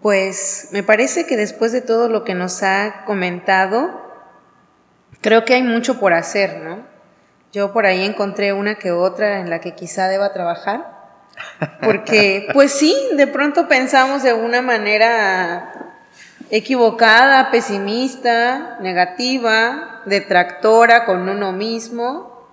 Pues 0.00 0.68
me 0.72 0.84
parece 0.84 1.26
que 1.26 1.36
después 1.36 1.72
de 1.72 1.80
todo 1.80 2.08
lo 2.08 2.24
que 2.24 2.34
nos 2.34 2.62
ha 2.62 3.04
comentado, 3.04 3.90
creo 5.20 5.44
que 5.44 5.54
hay 5.54 5.64
mucho 5.64 5.98
por 5.98 6.12
hacer, 6.12 6.62
¿no? 6.62 6.86
Yo 7.52 7.72
por 7.72 7.86
ahí 7.86 8.04
encontré 8.04 8.52
una 8.52 8.76
que 8.76 8.92
otra 8.92 9.40
en 9.40 9.50
la 9.50 9.60
que 9.60 9.74
quizá 9.74 10.08
deba 10.08 10.32
trabajar, 10.32 10.98
porque 11.82 12.48
pues 12.52 12.72
sí, 12.72 12.94
de 13.16 13.26
pronto 13.26 13.68
pensamos 13.68 14.22
de 14.22 14.34
una 14.34 14.62
manera 14.62 15.72
equivocada, 16.50 17.50
pesimista, 17.50 18.78
negativa, 18.80 20.02
detractora 20.06 21.04
con 21.04 21.28
uno 21.28 21.52
mismo 21.52 22.48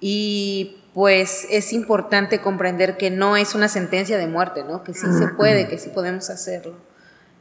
y 0.00 0.82
pues 0.94 1.46
es 1.50 1.72
importante 1.74 2.40
comprender 2.40 2.96
que 2.96 3.10
no 3.10 3.36
es 3.36 3.54
una 3.54 3.68
sentencia 3.68 4.16
de 4.16 4.26
muerte, 4.26 4.64
¿no? 4.64 4.82
Que 4.82 4.94
sí 4.94 5.06
se 5.18 5.28
puede, 5.28 5.68
que 5.68 5.76
sí 5.76 5.90
podemos 5.90 6.30
hacerlo. 6.30 6.74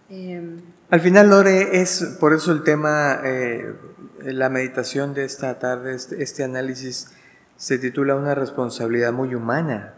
Em, 0.10 0.62
Al 0.90 1.00
final, 1.00 1.30
Lore, 1.30 1.82
es 1.82 2.18
por 2.20 2.34
eso 2.34 2.52
el 2.52 2.64
tema, 2.64 3.22
eh, 3.24 3.74
la 4.34 4.50
meditación 4.50 5.14
de 5.14 5.26
esta 5.26 5.60
tarde, 5.60 5.96
este, 5.96 6.22
este, 6.22 6.44
análisis 6.44 7.12
se 7.58 7.78
titula 7.78 8.16
Una 8.16 8.36
responsabilidad 8.36 9.14
muy 9.14 9.36
humana, 9.36 9.94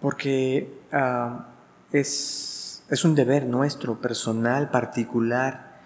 porque 0.00 0.72
ah, 0.92 1.48
es 1.92 2.54
es 2.90 3.04
un 3.04 3.14
deber 3.14 3.46
nuestro, 3.46 4.00
personal, 4.00 4.70
particular, 4.70 5.80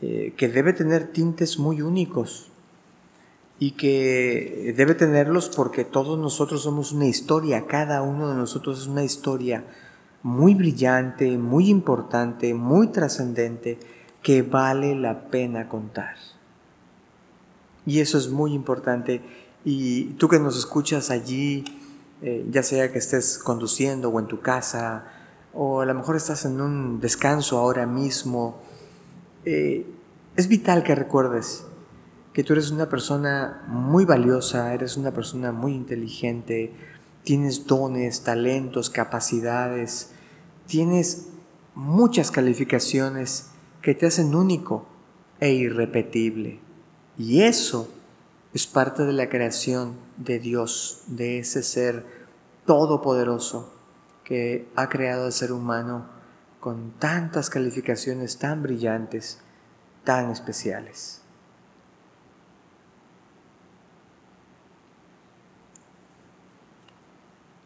eh, 0.00 0.34
que 0.36 0.48
debe 0.48 0.72
tener 0.72 1.08
tintes 1.12 1.58
muy 1.58 1.82
únicos 1.82 2.50
y 3.58 3.72
que 3.72 4.72
debe 4.76 4.94
tenerlos 4.94 5.48
porque 5.48 5.84
todos 5.84 6.18
nosotros 6.18 6.62
somos 6.62 6.92
una 6.92 7.06
historia, 7.06 7.66
cada 7.66 8.02
uno 8.02 8.28
de 8.28 8.36
nosotros 8.36 8.82
es 8.82 8.86
una 8.86 9.02
historia 9.02 9.64
muy 10.22 10.54
brillante, 10.54 11.38
muy 11.38 11.70
importante, 11.70 12.54
muy 12.54 12.88
trascendente, 12.88 13.78
que 14.22 14.42
vale 14.42 14.94
la 14.94 15.28
pena 15.28 15.68
contar. 15.68 16.16
Y 17.88 18.00
eso 18.00 18.18
es 18.18 18.28
muy 18.28 18.52
importante. 18.52 19.22
Y 19.64 20.10
tú 20.18 20.28
que 20.28 20.38
nos 20.38 20.58
escuchas 20.58 21.08
allí, 21.08 21.64
eh, 22.20 22.46
ya 22.50 22.62
sea 22.62 22.92
que 22.92 22.98
estés 22.98 23.38
conduciendo 23.38 24.10
o 24.10 24.20
en 24.20 24.26
tu 24.26 24.40
casa, 24.42 25.06
o 25.54 25.80
a 25.80 25.86
lo 25.86 25.94
mejor 25.94 26.14
estás 26.14 26.44
en 26.44 26.60
un 26.60 27.00
descanso 27.00 27.56
ahora 27.56 27.86
mismo, 27.86 28.60
eh, 29.46 29.86
es 30.36 30.48
vital 30.48 30.82
que 30.82 30.94
recuerdes 30.94 31.64
que 32.34 32.44
tú 32.44 32.52
eres 32.52 32.70
una 32.70 32.90
persona 32.90 33.64
muy 33.68 34.04
valiosa, 34.04 34.74
eres 34.74 34.98
una 34.98 35.12
persona 35.12 35.50
muy 35.50 35.72
inteligente, 35.72 36.74
tienes 37.24 37.66
dones, 37.66 38.22
talentos, 38.22 38.90
capacidades, 38.90 40.10
tienes 40.66 41.28
muchas 41.74 42.30
calificaciones 42.30 43.46
que 43.80 43.94
te 43.94 44.04
hacen 44.04 44.34
único 44.34 44.86
e 45.40 45.54
irrepetible. 45.54 46.67
Y 47.18 47.42
eso 47.42 47.92
es 48.54 48.66
parte 48.68 49.04
de 49.04 49.12
la 49.12 49.28
creación 49.28 49.96
de 50.16 50.38
Dios, 50.38 51.02
de 51.08 51.40
ese 51.40 51.64
ser 51.64 52.06
todopoderoso 52.64 53.74
que 54.22 54.68
ha 54.76 54.88
creado 54.88 55.26
al 55.26 55.32
ser 55.32 55.50
humano 55.52 56.06
con 56.60 56.92
tantas 56.92 57.50
calificaciones 57.50 58.38
tan 58.38 58.62
brillantes, 58.62 59.40
tan 60.04 60.30
especiales. 60.30 61.22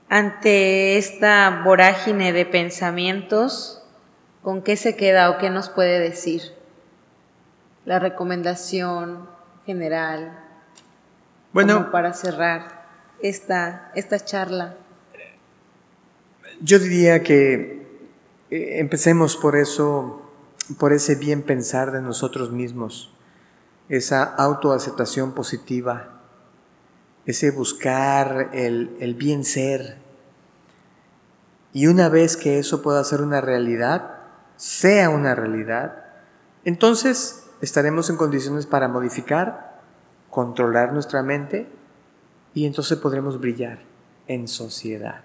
Ante 0.09 0.99
esta 0.99 1.63
vorágine 1.65 2.33
de 2.33 2.47
pensamientos, 2.47 3.83
¿con 4.43 4.63
qué 4.63 4.77
se 4.77 4.97
queda 4.97 5.31
o 5.31 5.39
qué 5.39 5.51
nos 5.51 5.69
puede 5.69 6.01
decir? 6.01 6.43
La 7.85 7.99
recomendación 7.99 9.32
general. 9.67 10.39
Bueno, 11.53 11.91
para 11.91 12.13
cerrar 12.13 12.87
esta, 13.23 13.91
esta 13.95 14.19
charla. 14.21 14.77
Yo 16.61 16.79
diría 16.79 17.23
que 17.23 17.87
eh, 18.51 18.79
empecemos 18.79 19.37
por 19.37 19.57
eso, 19.57 20.23
por 20.79 20.93
ese 20.93 21.15
bien 21.15 21.43
pensar 21.43 21.93
de 21.93 22.01
nosotros 22.01 22.53
mismos, 22.53 23.13
esa 23.89 24.23
autoaceptación 24.23 25.33
positiva, 25.33 26.21
ese 27.27 27.51
buscar 27.51 28.51
el, 28.53 28.97
el 29.01 29.15
bien 29.15 29.45
ser. 29.45 29.99
Y 31.73 31.87
una 31.87 32.09
vez 32.09 32.37
que 32.37 32.59
eso 32.59 32.83
pueda 32.83 33.03
ser 33.05 33.23
una 33.23 33.41
realidad, 33.41 34.19
sea 34.57 35.11
una 35.11 35.35
realidad, 35.35 36.05
entonces 36.65 37.42
estaremos 37.63 38.11
en 38.11 38.17
condiciones 38.17 38.67
para 38.67 38.89
modificar, 38.89 39.81
controlar 40.31 40.93
nuestra 40.93 41.23
mente 41.23 41.69
y 42.53 42.67
entonces 42.67 42.99
podremos 42.99 43.41
brillar 43.41 43.79
en 44.27 44.49
sociedad. 44.49 45.23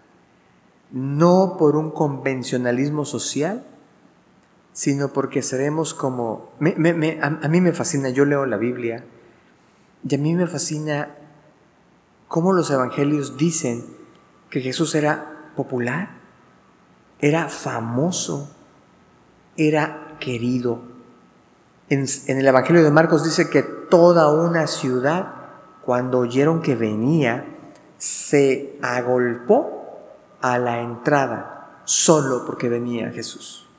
No 0.91 1.55
por 1.57 1.75
un 1.75 1.91
convencionalismo 1.91 3.03
social, 3.03 3.65
sino 4.71 5.11
porque 5.11 5.41
seremos 5.41 5.93
como... 5.93 6.51
a, 6.61 7.47
mí 7.47 7.61
me 7.61 7.73
fascina, 7.73 8.09
yo 8.09 8.23
leo 8.23 8.45
la 8.45 8.57
Biblia, 8.57 9.03
y 10.07 10.15
a 10.15 10.17
mí 10.19 10.35
me 10.35 10.45
fascina 10.45 11.15
cómo 12.27 12.53
los 12.53 12.69
evangelios 12.69 13.35
dicen 13.35 13.83
que 14.51 14.61
Jesús 14.61 14.93
era 14.93 15.51
popular, 15.55 16.11
era 17.19 17.49
famoso, 17.49 18.55
era 19.57 20.17
querido, 20.19 20.96
En, 21.89 22.05
el 22.27 22.45
Evangelio 22.45 22.83
de 22.83 22.91
Marcos 22.91 23.23
dice 23.23 23.49
que 23.49 23.63
toda 23.63 24.29
una 24.29 24.67
ciudad, 24.67 25.33
cuando 25.85 26.19
oyeron 26.19 26.61
que 26.61 26.75
venía, 26.75 27.45
se 27.97 28.77
agolpó 28.81 30.01
a 30.41 30.57
la 30.57 30.81
entrada 30.81 31.81
solo 31.85 32.45
porque 32.45 32.67
venía 32.67 33.11
Jesús. 33.11 33.69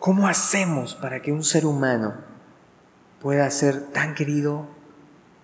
¿Cómo 0.00 0.26
hacemos 0.26 0.96
para 0.96 1.22
que 1.22 1.30
un 1.32 1.44
ser 1.44 1.64
humano 1.66 2.14
pueda 3.20 3.48
ser 3.50 3.92
tan 3.92 4.16
querido, 4.16 4.66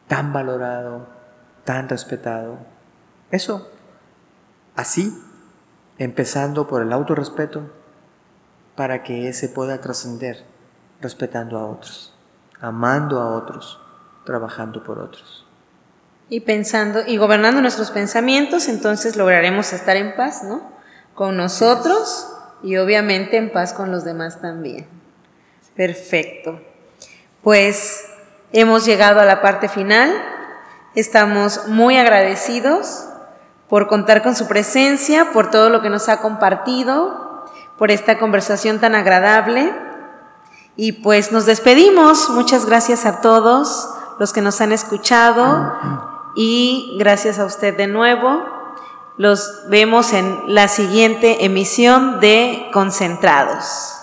tan 0.08 0.32
valorado, 0.32 1.06
tan 1.62 1.88
respetado? 1.88 2.58
Eso, 3.30 3.70
así, 4.74 5.16
empezando 5.98 6.66
por 6.66 6.82
el 6.82 6.92
autorrespeto, 6.92 7.70
para 8.74 9.04
que 9.04 9.28
ese 9.28 9.48
pueda 9.48 9.80
trascender 9.80 10.57
respetando 11.00 11.58
a 11.58 11.66
otros, 11.66 12.14
amando 12.60 13.20
a 13.20 13.36
otros, 13.36 13.80
trabajando 14.24 14.82
por 14.82 14.98
otros. 14.98 15.46
Y 16.28 16.40
pensando 16.40 17.00
y 17.06 17.16
gobernando 17.16 17.60
nuestros 17.60 17.90
pensamientos, 17.90 18.68
entonces 18.68 19.16
lograremos 19.16 19.72
estar 19.72 19.96
en 19.96 20.14
paz, 20.14 20.42
¿no? 20.44 20.60
Con 21.14 21.36
nosotros 21.36 22.28
y 22.62 22.76
obviamente 22.76 23.36
en 23.36 23.50
paz 23.50 23.72
con 23.72 23.90
los 23.90 24.04
demás 24.04 24.40
también. 24.40 24.86
Perfecto. 25.74 26.60
Pues 27.42 28.04
hemos 28.52 28.84
llegado 28.84 29.20
a 29.20 29.24
la 29.24 29.40
parte 29.40 29.68
final. 29.68 30.12
Estamos 30.94 31.68
muy 31.68 31.96
agradecidos 31.96 33.06
por 33.68 33.86
contar 33.86 34.22
con 34.22 34.34
su 34.34 34.48
presencia, 34.48 35.32
por 35.32 35.50
todo 35.50 35.70
lo 35.70 35.80
que 35.80 35.90
nos 35.90 36.08
ha 36.08 36.20
compartido, 36.20 37.46
por 37.78 37.90
esta 37.90 38.18
conversación 38.18 38.80
tan 38.80 38.94
agradable. 38.94 39.72
Y 40.80 40.92
pues 40.92 41.32
nos 41.32 41.44
despedimos. 41.44 42.30
Muchas 42.30 42.64
gracias 42.64 43.04
a 43.04 43.20
todos 43.20 43.90
los 44.20 44.32
que 44.32 44.40
nos 44.40 44.60
han 44.60 44.70
escuchado 44.70 45.72
y 46.36 46.94
gracias 47.00 47.40
a 47.40 47.44
usted 47.44 47.76
de 47.76 47.88
nuevo. 47.88 48.44
Los 49.16 49.64
vemos 49.68 50.12
en 50.12 50.40
la 50.46 50.68
siguiente 50.68 51.44
emisión 51.44 52.20
de 52.20 52.70
Concentrados. 52.72 53.97